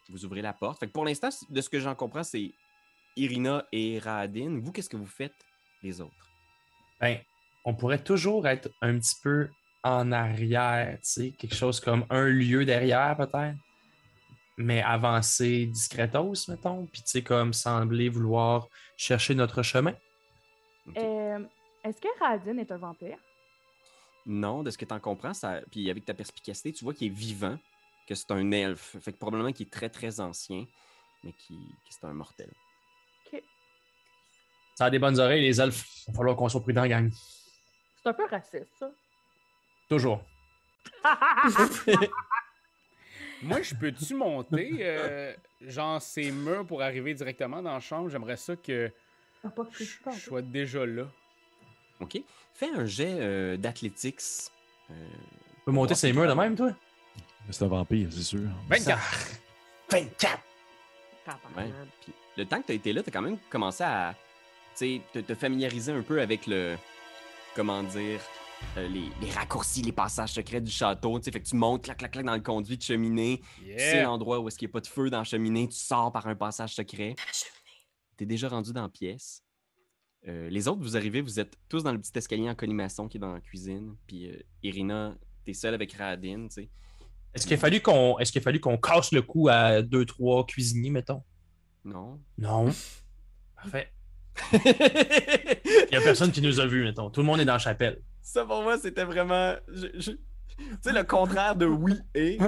vous 0.10 0.26
ouvrez 0.26 0.42
la 0.42 0.54
porte. 0.54 0.80
Fait 0.80 0.88
que 0.88 0.92
pour 0.92 1.06
l'instant, 1.06 1.30
de 1.50 1.62
ce 1.62 1.70
que 1.70 1.80
j'en 1.80 1.96
comprends, 1.96 2.24
c'est 2.24 2.52
Irina 3.16 3.66
et 3.72 4.00
Raadin. 4.00 4.60
Vous, 4.62 4.72
qu'est-ce 4.72 4.90
que 4.90 4.98
vous 4.98 5.06
faites, 5.06 5.36
les 5.84 6.00
autres? 6.02 6.30
Ben, 7.00 7.20
on 7.66 7.74
pourrait 7.74 8.04
toujours 8.04 8.48
être 8.48 8.70
un 8.82 8.98
petit 8.98 9.16
peu 9.22 9.50
en 9.84 10.12
arrière, 10.12 10.98
tu 11.02 11.10
sais, 11.10 11.32
quelque 11.32 11.56
chose 11.56 11.80
comme 11.80 12.06
un 12.10 12.26
lieu 12.26 12.66
derrière 12.66 13.16
peut-être, 13.18 13.58
mais 14.58 14.82
avancer 14.82 15.66
discretos, 15.66 16.48
mettons, 16.50 16.86
puis 16.88 17.02
tu 17.02 17.10
sais, 17.10 17.22
comme 17.22 17.54
sembler 17.54 18.10
vouloir 18.10 18.68
chercher 18.98 19.36
notre 19.36 19.62
chemin. 19.62 19.94
Euh, 20.98 21.40
Est-ce 21.84 22.02
que 22.02 22.08
Radin 22.20 22.58
est 22.58 22.72
un 22.72 22.78
vampire? 22.78 23.18
Non, 24.28 24.62
de 24.62 24.70
ce 24.70 24.78
que 24.78 24.86
tu 24.86 24.94
en 24.94 25.00
comprends, 25.00 25.34
ça... 25.34 25.62
puis 25.72 25.90
avec 25.90 26.04
ta 26.06 26.14
perspicacité, 26.14 26.74
tu 26.74 26.84
vois 26.84 26.94
qu'il 26.94 27.08
est 27.08 27.16
vivant, 27.16 27.58
que 28.08 28.14
c'est 28.14 28.30
un 28.32 28.52
elfe. 28.52 28.98
Fait 29.02 29.14
que 29.14 29.18
probablement 29.18 29.54
qu'il 29.54 29.66
est 29.66 29.70
très 29.70 29.90
très 29.90 30.20
ancien, 30.20 30.66
mais 31.24 31.32
qui... 31.32 31.56
que 31.56 31.90
c'est 31.90 32.06
un 32.06 32.14
mortel. 32.14 32.52
Ça 34.76 34.86
a 34.86 34.90
des 34.92 35.00
bonnes 35.00 35.20
oreilles, 35.20 35.42
les 35.42 35.60
elfes. 35.60 35.84
Il 36.08 36.12
va 36.12 36.18
falloir 36.18 36.36
qu'on 36.36 36.50
soit 36.50 36.62
prudent, 36.62 36.86
gang. 36.86 37.10
C'est 37.96 38.10
un 38.10 38.14
peu 38.14 38.28
raciste, 38.28 38.68
ça. 38.78 38.92
Toujours. 39.90 40.22
Moi, 43.42 43.64
je 43.64 43.74
peux-tu 43.74 44.14
monter, 44.14 44.78
euh, 44.82 45.34
genre, 45.62 46.00
ces 46.00 46.32
murs 46.32 46.68
pour 46.68 46.84
arriver 46.84 47.16
directement 47.16 47.64
dans 47.64 47.74
la 47.74 47.80
chambre? 47.80 48.10
J'aimerais 48.10 48.38
ça 48.38 48.56
que 48.56 48.92
Ah, 49.44 49.50
je 50.12 50.20
sois 50.20 50.44
déjà 50.44 50.86
là. 50.86 51.08
OK? 52.00 52.22
Fais 52.54 52.70
un 52.70 52.86
jet 52.86 53.18
euh, 53.20 53.58
d'athlétics. 53.58 54.22
Euh, 54.92 54.94
Tu 55.56 55.62
peux 55.66 55.72
monter 55.72 55.96
ces 55.96 56.14
murs 56.14 56.28
de 56.28 56.34
même, 56.34 56.56
toi? 56.56 56.72
C'est 57.50 57.64
un 57.64 57.68
vampire, 57.68 58.10
c'est 58.12 58.24
sûr. 58.24 58.42
24! 58.70 59.00
24! 59.90 60.40
ouais. 61.58 61.72
Puis 62.02 62.14
le 62.38 62.46
temps 62.46 62.62
que 62.62 62.68
tu 62.68 62.72
as 62.74 62.76
été 62.76 62.94
là, 62.94 63.02
tu 63.04 63.10
as 63.10 63.12
quand 63.14 63.22
même 63.22 63.38
commencé 63.50 63.84
à 63.84 64.16
tu 64.78 64.86
sais, 64.98 65.02
te, 65.14 65.20
te 65.20 65.34
familiariser 65.36 65.92
un 65.92 66.02
peu 66.02 66.22
avec 66.22 66.46
le. 66.48 66.76
Comment 67.56 67.84
dire? 67.84 68.20
euh, 68.78 68.88
les, 68.88 69.12
les 69.22 69.32
raccourcis, 69.32 69.82
les 69.84 69.92
passages 69.92 70.32
secrets 70.34 70.62
du 70.62 70.72
château. 70.72 71.18
tu 71.20 71.26
sais, 71.26 71.32
Fait 71.32 71.40
que 71.42 71.48
tu 71.48 71.56
montes, 71.56 71.84
clac, 71.84 71.98
clac, 71.98 72.12
clac, 72.12 72.26
dans 72.26 72.34
le 72.36 72.42
conduit 72.42 72.78
de 72.78 72.82
cheminée. 72.84 73.42
Tu 73.58 73.66
sais 73.78 73.96
Yeah! 73.98 74.04
l'endroit 74.04 74.40
où 74.40 74.48
est-ce 74.48 74.58
qu'il 74.58 74.68
n'y 74.68 74.72
a 74.72 74.74
pas 74.74 74.82
de 74.82 74.88
feu 74.88 75.10
dans 75.10 75.20
la 75.20 75.24
cheminée. 75.24 75.68
Tu 75.68 75.78
sors 75.78 76.12
par 76.12 76.28
un 76.28 76.36
passage 76.36 76.74
secret. 76.76 77.16
À 77.22 77.26
la 77.26 77.34
cheminée. 77.34 77.88
tu 78.18 78.24
es 78.24 78.28
déjà 78.28 78.50
rendu 78.50 78.74
dans 78.74 78.84
la 78.84 78.90
pièce. 78.90 79.42
Euh, 80.28 80.50
les 80.50 80.68
autres, 80.68 80.82
vous 80.82 80.98
arrivez, 80.98 81.22
vous 81.22 81.40
êtes 81.40 81.58
tous 81.70 81.84
dans 81.84 81.92
le 81.94 82.00
petit 82.00 82.12
escalier 82.16 82.50
en 82.50 82.56
colimaçon 82.56 83.08
qui 83.08 83.18
est 83.18 83.20
dans 83.20 83.32
la 83.34 83.40
cuisine. 83.40 83.96
Puis 84.08 84.30
euh, 84.30 84.36
Irina, 84.64 85.16
tu 85.46 85.52
es 85.52 85.54
seule 85.54 85.74
avec 85.74 85.94
Radin, 85.94 86.48
tu 86.48 86.54
sais. 86.64 86.70
Est-ce 87.34 87.46
qu'il 87.48 87.54
a 87.56 87.60
fallu 87.60 87.80
qu'on 87.82 88.18
est-ce 88.20 88.32
qu'il 88.32 88.42
a 88.42 88.44
fallu 88.44 88.60
qu'on 88.60 88.78
casse 88.78 89.12
le 89.12 89.22
cou 89.22 89.48
à 89.50 89.82
deux, 89.82 90.06
trois 90.06 90.46
cuisiniers, 90.46 90.90
mettons? 90.90 91.24
Non. 91.86 92.20
Non. 92.38 92.66
Parfait. 93.56 93.92
Il 94.54 95.88
n'y 95.92 95.98
a 95.98 96.02
personne 96.02 96.32
qui 96.32 96.42
nous 96.42 96.60
a 96.60 96.66
vus, 96.68 96.84
mettons. 96.84 97.10
Tout 97.10 97.22
le 97.22 97.26
monde 97.26 97.40
est 97.40 97.46
dans 97.46 97.54
la 97.54 97.60
chapelle. 97.60 98.02
Ça, 98.22 98.44
pour 98.46 98.62
moi, 98.64 98.78
c'était 98.78 99.06
vraiment. 99.06 99.56
je- 99.72 99.88
je- 100.00 100.12
Tu 100.12 100.66
sais, 100.82 100.92
le 100.92 101.04
contraire 101.04 101.56
de 101.56 101.66
oui 101.68 101.94
et. 102.16 102.38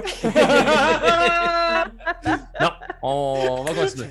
Non, 2.60 2.70
on, 3.02 3.56
on 3.60 3.64
va 3.64 3.74
continuer. 3.74 4.08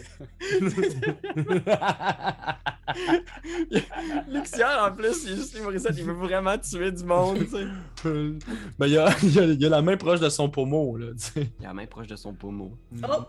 Luxian, 4.29 4.67
en 4.87 4.91
plus, 4.91 5.23
il 5.25 5.31
est 5.31 5.35
juste 5.35 5.57
humoriste, 5.57 5.89
il 5.97 6.03
veut 6.03 6.13
vraiment 6.13 6.57
tuer 6.57 6.91
du 6.91 7.03
monde, 7.03 7.39
tu 7.39 7.47
sais. 7.47 7.67
Ben, 8.79 8.87
il 8.87 8.93
y 8.93 8.97
a, 8.97 9.09
il 9.23 9.39
a- 9.39 9.43
il 9.45 9.61
y 9.61 9.65
a 9.65 9.69
la 9.69 9.81
main 9.81 9.97
proche 9.97 10.19
de 10.19 10.29
son 10.29 10.49
pommeau, 10.49 10.97
là, 10.97 11.07
tu 11.11 11.19
sais. 11.19 11.49
Il 11.59 11.65
a 11.65 11.69
la 11.69 11.73
main 11.73 11.85
proche 11.85 12.07
de 12.07 12.15
son 12.15 12.33
pommeau. 12.33 12.77
Oh! 13.03 13.23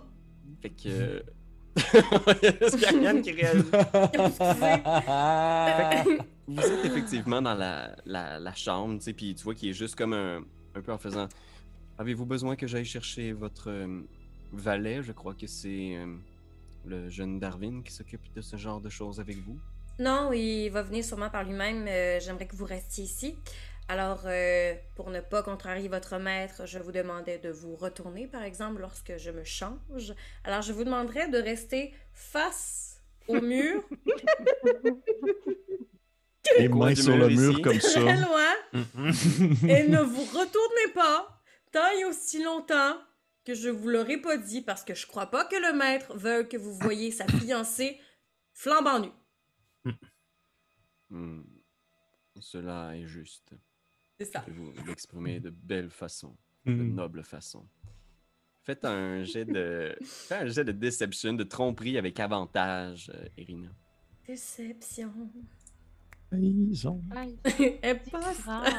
Fait 0.62 0.70
que. 0.70 1.22
Est-ce 1.76 2.72
qu'il 2.76 2.82
y 2.82 2.86
a 2.86 2.90
rien 3.12 3.22
qui 3.22 3.32
réagit? 3.32 3.62
Vous 6.48 6.60
êtes 6.60 6.84
effectivement 6.84 7.40
dans 7.42 7.54
la, 7.54 7.94
la, 8.04 8.38
la 8.40 8.54
chambre, 8.54 8.98
tu 8.98 9.04
sais, 9.04 9.12
puis 9.12 9.34
tu 9.34 9.44
vois 9.44 9.54
qu'il 9.54 9.70
est 9.70 9.74
juste 9.74 9.94
comme 9.96 10.12
un, 10.12 10.40
un 10.74 10.80
peu 10.80 10.92
en 10.92 10.98
faisant. 10.98 11.28
Avez-vous 11.98 12.26
besoin 12.26 12.56
que 12.56 12.66
j'aille 12.66 12.84
chercher 12.84 13.32
votre 13.32 13.70
euh, 13.70 14.00
valet? 14.52 15.02
Je 15.02 15.12
crois 15.12 15.34
que 15.34 15.46
c'est 15.46 15.96
euh, 15.96 16.06
le 16.86 17.08
jeune 17.08 17.38
Darwin 17.38 17.82
qui 17.82 17.92
s'occupe 17.92 18.32
de 18.34 18.40
ce 18.40 18.56
genre 18.56 18.80
de 18.80 18.88
choses 18.88 19.20
avec 19.20 19.36
vous? 19.38 19.58
Non, 19.98 20.32
il 20.32 20.68
va 20.70 20.82
venir 20.82 21.04
sûrement 21.04 21.30
par 21.30 21.44
lui-même. 21.44 21.86
euh, 21.88 22.18
J'aimerais 22.20 22.46
que 22.46 22.56
vous 22.56 22.64
restiez 22.64 23.04
ici. 23.04 23.36
Alors, 23.88 24.22
euh, 24.26 24.74
pour 24.94 25.10
ne 25.10 25.20
pas 25.20 25.42
contrarier 25.42 25.88
votre 25.88 26.16
maître, 26.18 26.62
je 26.64 26.78
vous 26.78 26.92
demandais 26.92 27.38
de 27.38 27.50
vous 27.50 27.74
retourner, 27.76 28.26
par 28.28 28.42
exemple, 28.44 28.80
lorsque 28.80 29.16
je 29.16 29.30
me 29.30 29.42
change. 29.44 30.14
Alors, 30.44 30.62
je 30.62 30.72
vous 30.72 30.84
demanderais 30.84 31.28
de 31.28 31.38
rester 31.38 31.92
face 32.12 33.00
au 33.28 33.40
mur, 33.40 33.82
Les 36.58 36.68
mains 36.68 36.94
sur 36.94 37.16
le 37.16 37.28
mur 37.28 37.52
ici. 37.52 37.62
comme 37.62 37.80
ça. 37.94 38.00
très 38.00 38.16
loin, 38.16 38.82
et 39.68 39.88
ne 39.88 40.00
vous 40.00 40.24
retournez 40.24 40.92
pas 40.94 41.28
tant 41.72 41.88
et 41.98 42.04
aussi 42.04 42.42
longtemps 42.42 42.96
que 43.44 43.54
je 43.54 43.68
vous 43.68 43.88
l'aurai 43.88 44.18
pas 44.18 44.36
dit, 44.36 44.62
parce 44.62 44.84
que 44.84 44.94
je 44.94 45.06
crois 45.06 45.26
pas 45.30 45.44
que 45.44 45.56
le 45.56 45.76
maître 45.76 46.16
veuille 46.16 46.48
que 46.48 46.56
vous 46.56 46.74
voyiez 46.74 47.10
sa 47.10 47.26
fiancée 47.26 47.98
flambant 48.52 49.00
nue. 49.00 49.92
Hmm. 51.08 51.42
Cela 52.38 52.96
est 52.96 53.06
juste. 53.06 53.52
C'est 54.18 54.26
ça. 54.26 54.44
Je 54.46 54.52
vais 54.52 54.58
vous 54.58 54.86
l'exprimer 54.86 55.40
de 55.40 55.50
belle 55.50 55.90
façon, 55.90 56.36
de 56.66 56.72
Hmm. 56.72 56.94
noble 56.94 57.24
façon. 57.24 57.66
Faites 58.62 58.84
un 58.84 59.24
jet 59.24 59.44
de. 59.46 59.96
Faites 60.04 60.42
un 60.42 60.46
jet 60.46 60.64
de 60.64 60.72
déception, 60.72 61.32
de 61.32 61.44
tromperie 61.44 61.98
avec 61.98 62.20
avantage, 62.20 63.10
euh, 63.14 63.26
Irina. 63.38 63.70
Déception. 64.26 65.12
Impossible. 66.32 67.02
phrase. 68.34 68.72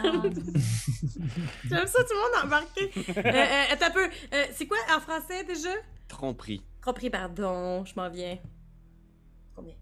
J'aime 1.66 1.88
ça, 1.88 2.04
tout 2.04 2.14
le 2.14 2.22
monde 2.22 2.36
a 2.36 2.46
embarqué. 2.46 2.92
euh, 3.10 3.22
euh, 3.26 3.64
attends 3.72 3.88
un 3.88 3.92
peu. 3.92 4.06
Euh, 4.06 4.46
c'est 4.54 4.68
quoi 4.68 4.78
en 4.96 5.00
français 5.02 5.44
déjà? 5.44 5.70
Tromperie. 6.08 6.64
Compris, 6.82 7.10
pardon, 7.10 7.84
je 7.86 7.94
m'en 7.96 8.10
viens. 8.10 8.38
Combien? 9.56 9.76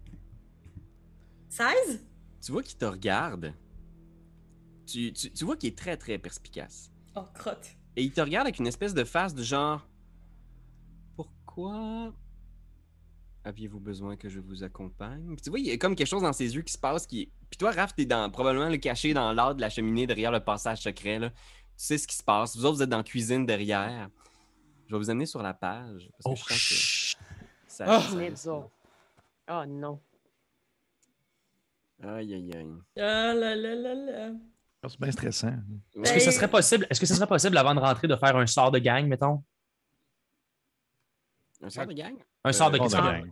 16? 1.48 2.04
Tu 2.44 2.52
vois 2.52 2.62
qu'il 2.62 2.76
te 2.76 2.84
regarde. 2.84 3.52
Tu, 4.86 5.12
tu, 5.12 5.30
tu 5.30 5.44
vois 5.44 5.56
qu'il 5.56 5.68
est 5.68 5.78
très 5.78 5.96
très 5.96 6.18
perspicace. 6.18 6.90
Oh, 7.14 7.24
crotte. 7.34 7.76
Et 7.96 8.02
il 8.02 8.12
te 8.12 8.20
regarde 8.20 8.46
avec 8.46 8.58
une 8.58 8.66
espèce 8.66 8.94
de 8.94 9.04
face 9.04 9.34
de 9.34 9.42
genre. 9.42 9.86
Pourquoi 11.14 12.12
aviez-vous 13.44 13.80
besoin 13.80 14.16
que 14.16 14.28
je 14.28 14.40
vous 14.40 14.62
accompagne? 14.62 15.26
Puis 15.34 15.42
tu 15.42 15.50
vois, 15.50 15.58
il 15.58 15.66
y 15.66 15.70
a 15.70 15.76
comme 15.78 15.94
quelque 15.94 16.06
chose 16.06 16.22
dans 16.22 16.32
ses 16.32 16.54
yeux 16.54 16.62
qui 16.62 16.72
se 16.72 16.78
passe 16.78 17.06
qui. 17.06 17.30
Puis 17.50 17.58
toi, 17.58 17.70
Raph, 17.72 17.94
t'es 17.94 18.04
dans, 18.04 18.30
probablement 18.30 18.68
le 18.68 18.76
caché 18.76 19.12
dans 19.14 19.32
l'art 19.32 19.54
de 19.54 19.60
la 19.60 19.70
cheminée 19.70 20.06
derrière 20.06 20.30
le 20.32 20.40
passage 20.40 20.78
secret. 20.82 21.18
Là. 21.18 21.30
Tu 21.30 21.36
sais 21.76 21.98
ce 21.98 22.06
qui 22.06 22.16
se 22.16 22.22
passe. 22.22 22.56
Vous 22.56 22.64
autres, 22.64 22.76
vous 22.76 22.82
êtes 22.82 22.88
dans 22.90 22.98
la 22.98 23.02
cuisine 23.02 23.46
derrière. 23.46 24.08
Je 24.86 24.94
vais 24.94 24.98
vous 24.98 25.10
amener 25.10 25.26
sur 25.26 25.42
la 25.42 25.54
page. 25.54 26.10
Parce 26.22 26.24
que 26.24 26.30
Oh, 26.30 26.34
je 26.36 26.54
sens 26.54 26.58
chut. 26.58 27.18
que 27.18 27.24
ça- 27.66 27.84
Ah! 27.88 28.02
ça-. 28.34 28.68
Oh 29.52 29.64
non. 29.66 30.00
Aïe, 32.02 32.34
aïe, 32.34 32.50
aïe. 32.56 32.72
Ah 32.98 33.34
là 33.34 33.54
là 33.54 33.74
là 33.74 33.94
là. 33.94 34.30
C'est 34.88 34.98
bien 35.00 35.10
stressant. 35.12 35.54
Est-ce 36.02 36.14
que 36.14 36.20
ce 36.20 36.30
serait 36.30 36.48
possible, 36.50 36.86
est-ce 36.88 36.98
que 36.98 37.04
ce 37.06 37.14
serait 37.14 37.26
possible 37.26 37.58
avant 37.58 37.74
de 37.74 37.80
rentrer 37.80 38.08
de 38.08 38.16
faire 38.16 38.34
un 38.36 38.46
sort 38.46 38.70
de 38.70 38.78
gang, 38.78 39.06
mettons? 39.06 39.42
Un 41.62 41.70
sort 41.70 41.86
de 41.86 41.92
gang? 41.92 42.14
Un 42.44 42.52
sort 42.52 42.70
de 42.70 42.76
Sort 42.78 42.88
de 42.88 42.92
gang. 42.94 43.22
gang. 43.22 43.30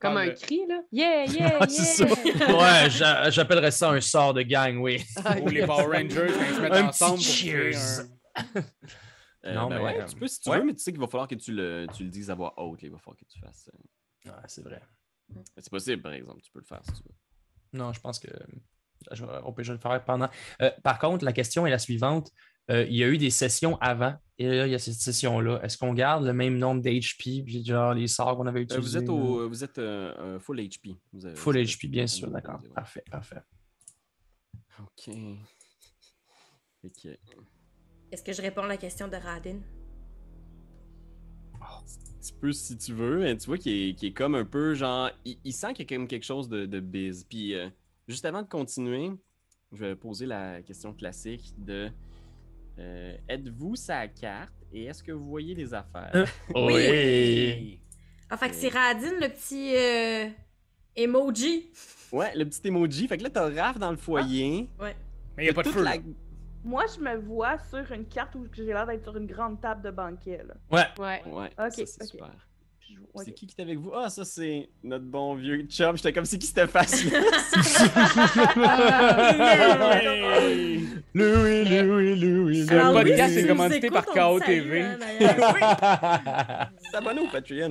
Comme 0.00 0.16
un 0.18 0.30
cri, 0.30 0.66
là? 0.68 0.82
Yeah, 0.92 1.24
yeah, 1.32 1.66
C'est 1.68 2.08
yeah! 2.08 2.56
Ouais, 2.56 2.90
j'a- 2.90 3.30
j'appellerais 3.30 3.70
ça 3.70 3.90
un 3.90 4.00
sort 4.00 4.34
de 4.34 4.42
gang, 4.42 4.76
oui. 4.78 5.02
Ou 5.42 5.48
les 5.48 5.64
Power 5.64 5.86
Rangers, 5.86 6.26
quand 6.36 6.44
ils 6.48 6.54
se 6.56 6.60
mettent 6.60 6.72
Un 6.72 6.88
ensemble 6.88 7.14
pour 7.16 7.22
cheers. 7.24 8.00
un... 8.36 8.42
Euh, 9.46 9.52
Non, 9.52 9.68
ben 9.68 9.76
mais, 9.76 9.84
ouais, 9.84 10.00
euh, 10.00 10.06
tu 10.06 10.16
peux 10.16 10.26
si 10.26 10.40
tu 10.40 10.48
ouais. 10.48 10.56
veux, 10.58 10.64
mais 10.64 10.72
tu 10.72 10.78
sais 10.82 10.90
qu'il 10.90 10.98
va 11.02 11.06
falloir 11.06 11.28
que 11.28 11.34
tu 11.34 11.52
le, 11.52 11.86
tu 11.94 12.02
le 12.04 12.08
dises 12.08 12.30
à 12.30 12.34
voix 12.34 12.54
haute. 12.58 12.82
Il 12.82 12.90
va 12.90 12.96
falloir 12.96 13.18
que 13.18 13.26
tu 13.26 13.38
fasses. 13.38 13.68
euh, 14.26 14.30
Ouais, 14.30 14.38
c'est 14.46 14.62
vrai. 14.64 14.80
C'est 15.58 15.68
possible, 15.68 16.00
par 16.00 16.14
exemple. 16.14 16.40
Tu 16.40 16.50
peux 16.50 16.60
le 16.60 16.64
faire 16.64 16.80
si 16.82 16.92
tu 16.94 17.02
veux. 17.06 17.14
Non, 17.78 17.92
je 17.92 18.00
pense 18.00 18.18
que 18.18 18.28
je, 19.12 19.22
on 19.44 19.52
peut 19.52 19.62
je 19.62 19.72
vais 19.72 19.76
le 19.76 19.82
faire 19.82 20.02
pendant. 20.02 20.30
Euh, 20.62 20.70
par 20.82 20.98
contre, 20.98 21.26
la 21.26 21.34
question 21.34 21.66
est 21.66 21.70
la 21.70 21.78
suivante. 21.78 22.30
Euh, 22.70 22.84
il 22.88 22.96
y 22.96 23.04
a 23.04 23.08
eu 23.08 23.18
des 23.18 23.28
sessions 23.30 23.76
avant, 23.80 24.14
et 24.38 24.48
là, 24.48 24.66
il 24.66 24.70
y 24.70 24.74
a 24.74 24.78
cette 24.78 24.94
session-là. 24.94 25.60
Est-ce 25.62 25.76
qu'on 25.76 25.92
garde 25.92 26.24
le 26.24 26.32
même 26.32 26.56
nombre 26.58 26.80
d'HP, 26.80 27.44
puis 27.44 27.64
genre 27.64 27.92
les 27.92 28.06
sorts 28.08 28.36
qu'on 28.36 28.46
avait 28.46 28.60
Euh, 28.60 28.62
utilisés? 28.62 28.88
vous 28.88 28.96
êtes, 28.96 29.08
au, 29.10 29.48
vous 29.48 29.64
êtes 29.64 29.78
euh, 29.78 30.14
euh, 30.18 30.38
full 30.38 30.58
HP. 30.60 30.96
Vous 31.12 31.26
avez- 31.26 31.36
Full 31.36 31.56
vous 31.58 31.62
HP, 31.62 31.88
bien 31.88 32.06
sûr, 32.06 32.30
d'accord. 32.30 32.60
ouais. 32.62 32.68
Parfait, 32.70 33.04
parfait. 33.10 33.40
Ok. 34.80 35.14
Fait 36.82 36.90
que- 37.02 37.18
Est-ce 38.12 38.22
que 38.22 38.32
je 38.32 38.40
réponds 38.42 38.62
à 38.62 38.68
la 38.68 38.76
question 38.76 39.08
de 39.08 39.16
Radin? 39.16 39.60
Tu 42.26 42.32
peux 42.40 42.52
si 42.52 42.76
tu 42.78 42.92
veux, 42.94 43.18
mais 43.20 43.36
tu 43.36 43.46
vois 43.46 43.58
qu'il 43.58 43.72
est, 43.90 43.94
qu'il 43.94 44.08
est 44.08 44.12
comme 44.12 44.34
un 44.34 44.44
peu 44.46 44.74
genre. 44.74 45.10
Il, 45.24 45.38
il 45.44 45.52
sent 45.52 45.74
qu'il 45.74 45.80
y 45.80 45.82
a 45.82 45.88
quand 45.88 45.98
même 46.00 46.08
quelque 46.08 46.24
chose 46.24 46.48
de, 46.48 46.64
de 46.66 46.80
biz. 46.80 47.24
Puis 47.28 47.54
euh, 47.54 47.68
juste 48.08 48.24
avant 48.24 48.42
de 48.42 48.48
continuer, 48.48 49.10
je 49.72 49.78
vais 49.84 49.96
poser 49.96 50.24
la 50.26 50.62
question 50.62 50.94
classique 50.94 51.52
de 51.58 51.90
euh, 52.78 53.16
Êtes-vous 53.28 53.76
sa 53.76 54.08
carte 54.08 54.52
et 54.72 54.84
est-ce 54.86 55.02
que 55.02 55.12
vous 55.12 55.28
voyez 55.28 55.54
des 55.54 55.72
affaires? 55.74 56.10
Euh. 56.14 56.26
Oui. 56.54 57.80
Ah, 58.30 58.36
fait 58.36 58.48
que 58.48 58.54
c'est 58.54 58.68
Radin, 58.68 59.12
le 59.20 59.28
petit 59.28 59.74
euh, 59.76 60.28
emoji. 60.96 61.70
Ouais, 62.12 62.34
le 62.34 62.44
petit 62.44 62.66
emoji. 62.68 63.06
Fait 63.08 63.18
que 63.18 63.22
là, 63.22 63.30
t'as 63.30 63.48
Raph 63.50 63.78
dans 63.78 63.90
le 63.90 63.96
foyer. 63.96 64.68
Ouais. 64.80 64.96
Mais 65.36 65.44
il 65.44 65.46
n'y 65.46 65.50
a 65.50 65.54
pas 65.54 65.62
de 65.62 65.68
feu. 65.68 65.82
la-. 65.82 65.96
Moi, 66.64 66.84
je 66.94 67.00
me 67.00 67.16
vois 67.16 67.58
sur 67.68 67.92
une 67.92 68.06
carte 68.06 68.34
où 68.36 68.46
j'ai 68.52 68.64
l'air 68.64 68.86
d'être 68.86 69.02
sur 69.04 69.16
une 69.16 69.26
grande 69.26 69.60
table 69.60 69.82
de 69.82 69.90
banquet. 69.90 70.42
Là. 70.46 70.54
Ouais. 70.70 71.02
Ouais. 71.04 71.22
Ouais, 71.32 71.50
Ok, 71.58 71.72
ça 71.74 71.86
c'est 71.86 72.02
ok. 72.04 72.08
super. 72.10 72.48
Puis 72.84 72.96
je- 72.96 73.22
C'est 73.24 73.32
qui 73.32 73.46
qui 73.46 73.54
est 73.56 73.62
avec 73.62 73.78
vous? 73.78 73.92
Ah, 73.94 74.10
ça 74.10 74.24
c'est 74.24 74.68
notre 74.82 75.04
bon 75.04 75.34
vieux 75.36 75.62
chum. 75.68 75.96
J'étais 75.96 76.12
comme 76.12 76.24
c'est 76.24 76.36
qui 76.38 76.46
cette 76.46 76.68
face 76.70 77.04
Louis, 81.14 81.64
Louis, 81.64 82.16
Louis, 82.20 82.66
Alors 82.70 82.94
oui, 82.94 83.02
podcast 83.02 83.36
est 83.36 83.46
commandité 83.46 83.90
par 83.90 84.04
KO 84.06 84.40
TV. 84.40 84.84
S'abonner 86.92 87.20
au 87.20 87.28
Patreon? 87.30 87.70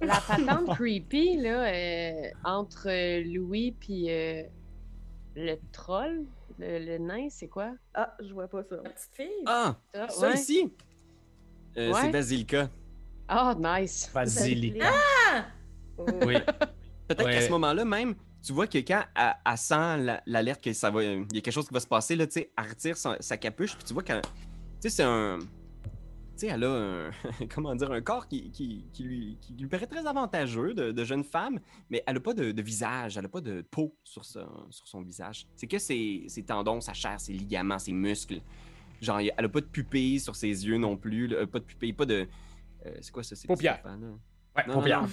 La 0.00 0.20
patente 0.26 0.74
creepy, 0.76 1.36
là, 1.38 1.64
euh, 1.66 2.30
entre 2.44 2.88
euh, 2.88 3.22
Louis 3.24 3.72
puis 3.78 4.06
euh, 4.10 4.42
le 5.36 5.56
troll, 5.72 6.24
le, 6.58 6.78
le 6.84 6.98
nain, 6.98 7.26
c'est 7.30 7.48
quoi? 7.48 7.72
Ah, 7.94 8.14
je 8.20 8.32
vois 8.32 8.46
pas 8.48 8.62
ça. 8.62 8.76
La 8.76 8.90
petite 8.90 9.10
fille. 9.14 9.42
Ah, 9.46 9.76
Ça, 9.92 10.08
ça 10.08 10.28
ouais. 10.28 10.34
ici? 10.34 10.72
Euh, 11.76 11.92
Ouais. 11.92 12.00
C'est 12.02 12.10
Basilka. 12.10 12.68
Oh, 13.30 13.52
nice. 13.58 14.10
Basilic. 14.14 14.82
Oh. 15.98 16.06
Oui. 16.26 16.34
Peut-être 17.06 17.24
Ouais. 17.24 17.32
qu'à 17.32 17.42
ce 17.42 17.50
moment-là 17.50 17.84
même, 17.84 18.14
tu 18.42 18.52
vois 18.52 18.66
que 18.66 18.78
quand 18.78 19.02
elle, 19.16 19.34
elle 19.44 19.58
sent 19.58 19.96
la- 19.98 20.22
l'alerte 20.26 20.62
que 20.62 20.72
ça 20.72 20.90
va, 20.90 21.02
il 21.02 21.20
y 21.32 21.38
a 21.38 21.40
quelque 21.40 21.50
chose 21.50 21.66
qui 21.66 21.74
va 21.74 21.80
se 21.80 21.86
passer 21.86 22.16
là, 22.16 22.26
tu 22.26 22.34
sais, 22.34 22.52
elle 22.56 22.68
retire 22.68 22.96
sa 22.96 23.36
capuche, 23.36 23.74
puis 23.74 23.84
tu 23.84 23.94
vois 23.94 24.02
quand, 24.02 24.20
tu 24.22 24.28
sais, 24.80 24.90
c'est 24.90 25.02
un, 25.02 25.38
tu 25.40 25.46
sais, 26.36 26.46
elle 26.48 26.64
a 26.64 26.70
un, 26.70 27.10
comment 27.54 27.74
dire, 27.74 27.90
un 27.90 28.00
corps 28.02 28.28
qui, 28.28 28.50
qui, 28.50 28.86
qui 28.92 29.02
lui, 29.04 29.38
qui 29.40 29.54
lui 29.54 29.66
paraît 29.68 29.86
très 29.86 30.06
avantageux 30.06 30.74
de, 30.74 30.92
de 30.92 31.04
jeune 31.04 31.24
femme, 31.24 31.58
mais 31.90 32.02
elle 32.06 32.18
a 32.18 32.20
pas 32.20 32.34
de, 32.34 32.52
de 32.52 32.62
visage, 32.62 33.16
elle 33.16 33.24
a 33.24 33.28
pas 33.28 33.40
de 33.40 33.62
peau 33.62 33.96
sur, 34.04 34.24
son- 34.24 34.66
sur 34.70 34.86
son 34.86 35.00
visage. 35.02 35.46
C'est 35.56 35.66
que 35.66 35.78
ses, 35.78 36.24
ses 36.28 36.44
tendons, 36.44 36.80
sa 36.80 36.92
chair, 36.92 37.18
ses 37.20 37.32
ligaments, 37.32 37.78
ses 37.78 37.92
muscles. 37.92 38.40
Genre, 39.00 39.20
elle 39.20 39.44
a 39.44 39.48
pas 39.48 39.60
de 39.60 39.66
pupille 39.66 40.20
sur 40.20 40.36
ses 40.36 40.48
yeux 40.66 40.76
non 40.76 40.96
plus, 40.96 41.26
là, 41.28 41.46
pas 41.46 41.58
de 41.60 41.64
pupille, 41.64 41.92
pas 41.92 42.06
de, 42.06 42.26
euh, 42.86 42.94
c'est 43.00 43.10
quoi 43.12 43.22
ça, 43.22 43.36
c'est 43.36 43.46
Paupières. 43.48 43.80
Ouais, 44.56 44.62
paupières. 44.72 45.04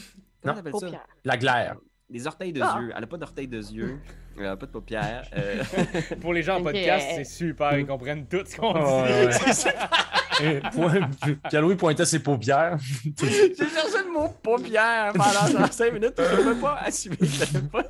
Comment 0.43 0.61
Non. 0.72 0.80
ça? 0.80 0.88
La 1.24 1.38
glaire. 1.38 1.76
des 2.09 2.28
orteils 2.28 2.53
de 2.53 2.61
Ah. 2.61 2.78
yeux. 2.80 2.93
Elle 2.95 3.03
a 3.03 3.07
pas 3.07 3.18
d'orteils 3.18 3.47
de 3.47 3.57
yeux. 3.57 3.99
Elle 4.38 4.45
a 4.47 4.57
pas 4.57 4.66
de 4.66 4.72
paupières. 4.72 5.28
euh, 5.36 5.63
Pour 6.22 6.34
les 6.34 6.43
gens 6.43 6.59
en 6.59 6.63
podcast, 6.63 7.07
c'est 7.16 7.24
super, 7.24 7.78
ils 7.80 7.88
comprennent 7.88 8.28
tout 8.28 8.43
ce 8.45 8.55
qu'on 8.57 8.74
dit. 8.74 8.80
Ouais. 10.43 10.61
Point- 10.74 11.09
Pierre-Louis 11.49 11.76
pointait 11.76 12.03
ses 12.05 12.20
paupières. 12.20 12.78
J'ai 12.80 13.55
cherché 13.55 14.03
le 14.05 14.11
mot 14.13 14.28
paupières 14.43 15.13
pendant 15.13 15.47
genre 15.59 15.72
5 15.74 15.93
minutes. 15.93 16.13
Je 16.20 16.43
peux 16.43 16.59
pas 16.59 16.76
assumer 16.82 17.16
que 17.18 17.26
j'avais 17.26 17.61
pas. 17.68 17.84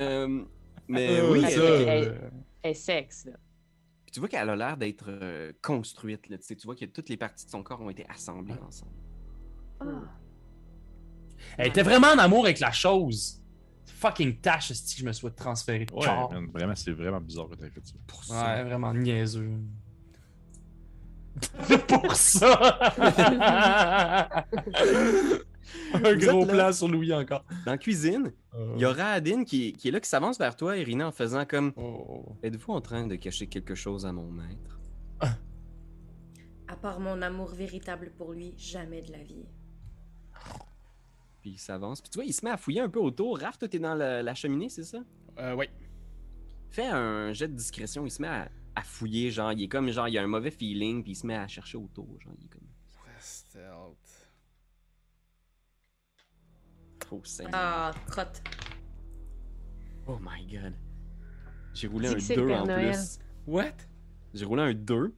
Euh, 0.00 0.42
mais 0.88 1.20
oui, 1.22 1.42
ça, 1.42 1.60
elle- 1.60 2.30
Elle 2.62 2.70
est 2.70 2.74
sexe, 2.74 3.26
là. 3.26 3.32
Puis 4.12 4.16
tu 4.16 4.20
vois 4.20 4.28
qu'elle 4.28 4.50
a 4.50 4.56
l'air 4.56 4.76
d'être 4.76 5.06
euh, 5.08 5.52
construite. 5.62 6.28
Là. 6.28 6.36
Tu, 6.36 6.44
sais, 6.44 6.54
tu 6.54 6.66
vois 6.66 6.76
que 6.76 6.84
toutes 6.84 7.08
les 7.08 7.16
parties 7.16 7.46
de 7.46 7.50
son 7.50 7.62
corps 7.62 7.80
ont 7.80 7.88
été 7.88 8.04
assemblées 8.10 8.52
ensemble. 8.68 8.92
Ah. 9.80 9.86
Elle 11.56 11.68
était 11.68 11.82
vraiment 11.82 12.08
en 12.08 12.18
amour 12.18 12.44
avec 12.44 12.60
la 12.60 12.72
chose. 12.72 13.40
Fucking 13.86 14.36
tâche, 14.36 14.68
que 14.68 14.74
je 14.74 15.06
me 15.06 15.12
souhaite 15.12 15.36
transférer 15.36 15.86
de 15.86 15.94
Ouais, 15.94 16.06
man, 16.06 16.46
vraiment, 16.52 16.74
c'est 16.76 16.92
vraiment 16.92 17.22
bizarre 17.22 17.48
que 17.48 17.54
t'aies 17.54 17.70
fait 17.70 17.86
ça. 17.86 17.94
Pour 18.06 18.22
ça. 18.22 18.54
Ouais, 18.54 18.64
vraiment 18.64 18.92
niaiseux. 18.92 19.50
Pour 21.88 22.14
ça! 22.14 22.94
Un 25.94 25.98
Vous 26.14 26.18
gros 26.18 26.46
plan 26.46 26.72
sur 26.72 26.88
Louis 26.88 27.12
encore. 27.12 27.44
Dans 27.64 27.72
la 27.72 27.78
cuisine, 27.78 28.32
il 28.74 28.80
y 28.80 28.84
a 28.84 28.92
Raadin 28.92 29.44
qui, 29.44 29.72
qui 29.72 29.88
est 29.88 29.90
là, 29.90 30.00
qui 30.00 30.08
s'avance 30.08 30.38
vers 30.38 30.56
toi, 30.56 30.76
Irina, 30.76 31.08
en 31.08 31.12
faisant 31.12 31.44
comme 31.44 31.72
Oh. 31.76 32.36
Êtes-vous 32.42 32.72
en 32.72 32.80
train 32.80 33.06
de 33.06 33.16
cacher 33.16 33.46
quelque 33.46 33.74
chose 33.74 34.04
à 34.06 34.12
mon 34.12 34.30
maître? 34.30 34.80
À 36.68 36.76
part 36.76 37.00
mon 37.00 37.20
amour 37.22 37.50
véritable 37.54 38.12
pour 38.16 38.32
lui, 38.32 38.54
jamais 38.56 39.02
de 39.02 39.12
la 39.12 39.22
vie. 39.22 39.44
Puis 41.42 41.50
il 41.50 41.58
s'avance. 41.58 42.00
Puis 42.00 42.10
tu 42.10 42.18
vois, 42.18 42.24
il 42.24 42.32
se 42.32 42.44
met 42.44 42.50
à 42.50 42.56
fouiller 42.56 42.80
un 42.80 42.88
peu 42.88 43.00
autour. 43.00 43.38
Raph, 43.38 43.58
toi, 43.58 43.68
t'es 43.68 43.78
dans 43.78 43.94
la, 43.94 44.22
la 44.22 44.34
cheminée, 44.34 44.68
c'est 44.68 44.84
ça? 44.84 44.98
Euh, 45.38 45.54
oui. 45.54 45.66
Fais 46.70 46.86
un 46.86 47.32
jet 47.32 47.48
de 47.48 47.54
discrétion. 47.54 48.06
Il 48.06 48.10
se 48.10 48.22
met 48.22 48.28
à, 48.28 48.48
à 48.74 48.82
fouiller. 48.82 49.30
Genre, 49.30 49.52
il 49.52 49.64
est 49.64 49.68
comme, 49.68 49.90
genre, 49.90 50.08
il 50.08 50.16
a 50.16 50.22
un 50.22 50.26
mauvais 50.28 50.50
feeling. 50.50 51.02
Puis 51.02 51.12
il 51.12 51.16
se 51.16 51.26
met 51.26 51.36
à 51.36 51.46
chercher 51.48 51.76
autour. 51.76 52.06
Genre, 52.20 52.32
il 52.38 52.46
est 52.46 52.48
comme. 52.48 52.62
Stealth. 53.18 54.01
Oh, 57.12 57.20
Seigneur. 57.24 57.52
Ah, 57.54 57.90
crotte. 58.08 58.42
Oh 60.06 60.18
my 60.20 60.44
god. 60.46 60.72
J'ai 61.74 61.86
roulé 61.86 62.08
un 62.08 62.14
que 62.14 62.20
c'est 62.20 62.36
le 62.36 62.42
2 62.42 62.48
Père 62.48 62.62
en 62.62 62.66
Noël. 62.66 62.90
plus. 62.90 63.18
What? 63.46 63.72
J'ai 64.34 64.44
roulé 64.46 64.62
un 64.62 64.72
2, 64.74 65.14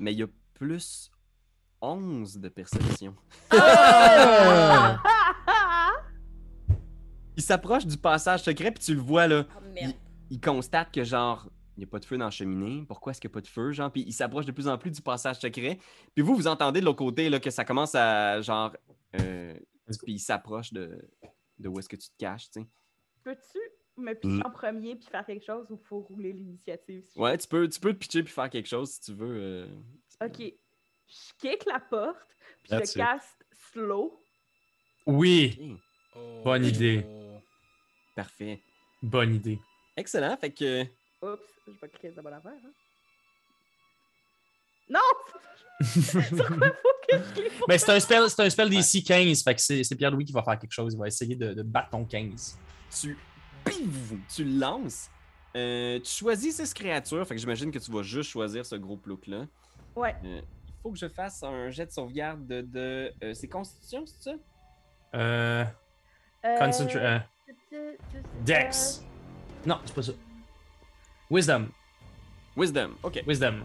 mais 0.00 0.12
il 0.12 0.18
y 0.18 0.22
a 0.22 0.26
plus 0.54 1.10
11 1.80 2.38
de 2.38 2.48
perception. 2.48 3.14
Ah! 3.50 4.98
Il 7.36 7.42
s'approche 7.42 7.86
du 7.86 7.96
passage 7.96 8.42
secret, 8.42 8.72
puis 8.72 8.82
tu 8.84 8.94
le 8.94 9.00
vois 9.00 9.28
là. 9.28 9.44
Oh, 9.56 9.60
merde. 9.72 9.92
Il 10.30 10.40
constate 10.40 10.92
que 10.92 11.04
genre, 11.04 11.48
il 11.76 11.80
n'y 11.80 11.84
a 11.84 11.86
pas 11.86 12.00
de 12.00 12.04
feu 12.04 12.18
dans 12.18 12.24
la 12.24 12.30
cheminée. 12.32 12.84
Pourquoi 12.86 13.12
est-ce 13.12 13.20
qu'il 13.20 13.28
n'y 13.30 13.32
a 13.32 13.36
pas 13.36 13.40
de 13.40 13.46
feu? 13.46 13.70
Genre, 13.72 13.90
puis 13.92 14.02
il 14.06 14.12
s'approche 14.12 14.44
de 14.44 14.50
plus 14.52 14.66
en 14.66 14.76
plus 14.76 14.90
du 14.90 15.00
passage 15.00 15.38
secret. 15.38 15.78
Puis 16.14 16.22
vous, 16.24 16.34
vous 16.34 16.48
entendez 16.48 16.80
de 16.80 16.84
l'autre 16.84 16.98
côté 16.98 17.30
là, 17.30 17.38
que 17.38 17.50
ça 17.50 17.64
commence 17.64 17.94
à 17.94 18.40
genre. 18.40 18.72
euh, 19.20 19.54
puis 20.02 20.12
il 20.14 20.18
s'approche 20.18 20.72
de, 20.72 20.98
de 21.58 21.68
où 21.68 21.78
est-ce 21.78 21.88
que 21.88 21.96
tu 21.96 22.08
te 22.08 22.16
caches, 22.18 22.50
tu 22.50 22.60
sais. 22.60 22.66
Peux-tu 23.24 23.58
me 23.96 24.14
pitcher 24.14 24.42
en 24.46 24.50
premier 24.50 24.94
puis 24.96 25.06
faire 25.08 25.26
quelque 25.26 25.44
chose 25.44 25.66
ou 25.70 25.76
faut 25.76 26.00
rouler 26.00 26.32
l'initiative? 26.32 27.04
si 27.08 27.18
Ouais, 27.18 27.36
tu 27.36 27.48
peux, 27.48 27.68
tu 27.68 27.80
peux 27.80 27.92
te 27.92 27.98
pitcher 27.98 28.22
puis 28.22 28.32
faire 28.32 28.48
quelque 28.50 28.68
chose 28.68 28.90
si 28.92 29.00
tu 29.00 29.12
veux. 29.14 29.36
euh, 29.36 29.66
pas 30.18 30.26
Ok. 30.26 30.38
Je 30.38 31.32
kick 31.38 31.64
la 31.66 31.80
porte 31.80 32.28
puis 32.62 32.70
That's 32.70 32.92
je 32.94 32.98
it. 33.00 33.04
caste 33.06 33.44
slow. 33.72 34.22
Oui, 35.06 35.76
Bonne 36.44 36.64
idée. 36.64 37.04
Parfait. 38.14 38.60
bonne 39.02 39.34
idée. 39.34 39.58
Excellent. 39.96 40.36
Fait 40.36 40.52
que. 40.52 40.82
Oups, 41.22 41.42
je 41.66 41.72
vais 41.80 41.88
cliquer 41.88 42.10
la 42.12 42.22
bonne 42.22 42.32
affaire. 42.34 42.52
Hein? 42.64 42.72
Non! 44.88 45.00
Mais 47.68 47.78
c'est 47.78 47.90
un 47.92 48.00
spell, 48.00 48.28
c'est 48.28 48.42
un 48.42 48.50
spell 48.50 48.68
d'ici 48.70 49.02
15, 49.04 49.42
fait 49.42 49.54
que 49.54 49.60
c'est 49.60 49.84
c'est 49.84 49.94
Pierre-Louis 49.96 50.24
qui 50.24 50.32
va 50.32 50.42
faire 50.42 50.58
quelque 50.58 50.72
chose. 50.72 50.94
Il 50.94 50.98
va 50.98 51.06
essayer 51.06 51.36
de, 51.36 51.54
de 51.54 51.62
battre 51.62 51.90
ton 51.90 52.04
15. 52.04 52.58
tu, 53.00 53.16
pif, 53.64 54.12
tu 54.34 54.44
le 54.44 54.58
lances. 54.58 55.08
Euh, 55.56 55.98
tu 56.00 56.10
choisis 56.10 56.56
six 56.56 56.74
créatures, 56.74 57.26
fait 57.26 57.34
que 57.34 57.40
j'imagine 57.40 57.70
que 57.70 57.78
tu 57.78 57.90
vas 57.90 58.02
juste 58.02 58.30
choisir 58.30 58.66
ce 58.66 58.76
gros 58.76 58.96
plouc-là. 58.96 59.46
Ouais. 59.96 60.14
Euh, 60.24 60.40
il 60.66 60.74
faut 60.82 60.92
que 60.92 60.98
je 60.98 61.08
fasse 61.08 61.42
un 61.42 61.70
jet 61.70 61.86
de 61.86 61.90
sauvegarde 61.90 62.46
de. 62.46 62.60
de 62.60 63.12
euh, 63.24 63.34
c'est 63.34 63.48
Constitution, 63.48 64.04
c'est 64.06 64.22
ça? 64.30 64.36
Euh. 65.14 65.64
Euh, 66.44 66.58
Concentra- 66.58 67.22
euh, 67.72 67.92
Dex. 68.44 69.02
Non, 69.66 69.80
c'est 69.84 69.94
pas 69.94 70.02
ça. 70.02 70.12
Wisdom. 71.30 71.68
Wisdom, 72.56 72.90
ok. 73.02 73.22
Wisdom. 73.26 73.64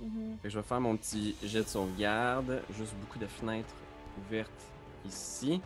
Mhm. 0.00 0.36
Fait 0.42 0.48
que 0.48 0.54
je 0.54 0.58
vais 0.58 0.64
faire 0.64 0.80
mon 0.80 0.96
petit 0.96 1.34
jet 1.42 1.62
de 1.62 1.68
sauvegarde. 1.68 2.62
Juste 2.76 2.94
beaucoup 3.00 3.18
de 3.18 3.26
fenêtres 3.26 3.74
ouvertes 4.18 4.50
ici. 5.06 5.60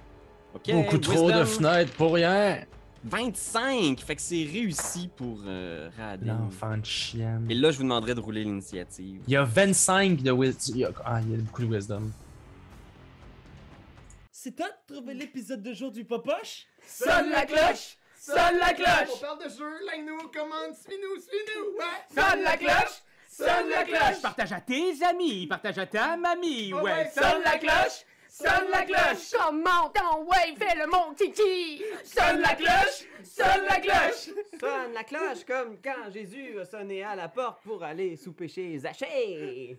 Ok. 0.54 0.72
Beaucoup 0.72 0.98
trop 0.98 1.30
de 1.30 1.44
fenêtres 1.44 1.92
pour 1.94 2.14
rien. 2.14 2.64
25! 3.04 4.00
Fait 4.00 4.16
que 4.16 4.22
c'est 4.22 4.44
réussi 4.44 5.08
pour 5.14 5.38
euh, 5.44 5.90
Radin. 5.98 6.38
L'enfant 6.38 6.78
de 6.78 6.86
chienne. 6.86 7.46
Et 7.50 7.54
là, 7.54 7.70
je 7.70 7.76
vous 7.76 7.82
demanderai 7.82 8.14
de 8.14 8.20
rouler 8.20 8.44
l'initiative. 8.44 9.20
Il 9.26 9.32
y 9.32 9.36
a 9.36 9.44
25 9.44 10.22
de 10.22 10.32
wisdom. 10.32 10.90
Ah, 11.04 11.20
il 11.20 11.32
y 11.32 11.34
a 11.34 11.38
beaucoup 11.38 11.62
de 11.62 11.74
wisdom. 11.74 12.10
C'est 14.30 14.56
toi 14.56 14.68
de 14.68 14.94
trouver 14.94 15.14
l'épisode 15.14 15.62
de 15.62 15.72
jour 15.72 15.90
du 15.90 16.04
Popoche? 16.04 16.66
Sonne 16.86 17.30
la 17.30 17.46
cloche! 17.46 17.96
Sonne 18.18 18.58
la 18.58 18.72
On 18.72 18.74
cloche! 18.74 19.20
parle 19.20 19.38
de 19.38 19.48
jeu, 19.48 19.86
like-nous, 19.86 20.28
commande, 20.28 20.74
suis-nous, 20.74 21.20
suis-nous! 21.20 21.78
Ouais! 21.78 22.14
Sonne 22.14 22.42
la 22.42 22.56
cloche! 22.56 23.02
Sonne 23.36 23.68
la 23.68 23.82
cloche! 23.82 24.22
Partage 24.22 24.52
à 24.52 24.60
tes 24.60 25.02
amis, 25.02 25.48
partage 25.48 25.78
à 25.78 25.86
ta 25.86 26.16
mamie, 26.16 26.72
Oh 26.72 26.82
ouais, 26.82 27.10
sonne 27.12 27.42
la 27.42 27.58
cloche! 27.58 28.04
Sonne 28.28 28.70
la 28.70 28.82
cloche! 28.82 29.32
Comment 29.36 29.90
ton 29.92 30.22
ouais, 30.24 30.54
fais 30.56 30.78
le 30.78 30.86
mon 30.86 31.12
titi! 31.14 31.82
Sonne 32.04 32.40
la 32.40 32.54
cloche! 32.54 33.08
Sonne 33.24 33.64
la 33.68 33.80
cloche! 33.80 34.30
Sonne 34.60 34.92
la 34.94 35.02
cloche 35.02 35.44
comme 35.44 35.78
quand 35.82 36.12
Jésus 36.12 36.60
a 36.60 36.64
sonné 36.64 37.02
à 37.02 37.16
la 37.16 37.28
porte 37.28 37.60
pour 37.64 37.82
aller 37.82 38.16
sous 38.16 38.32
péché 38.32 38.78
Zachée. 38.78 39.78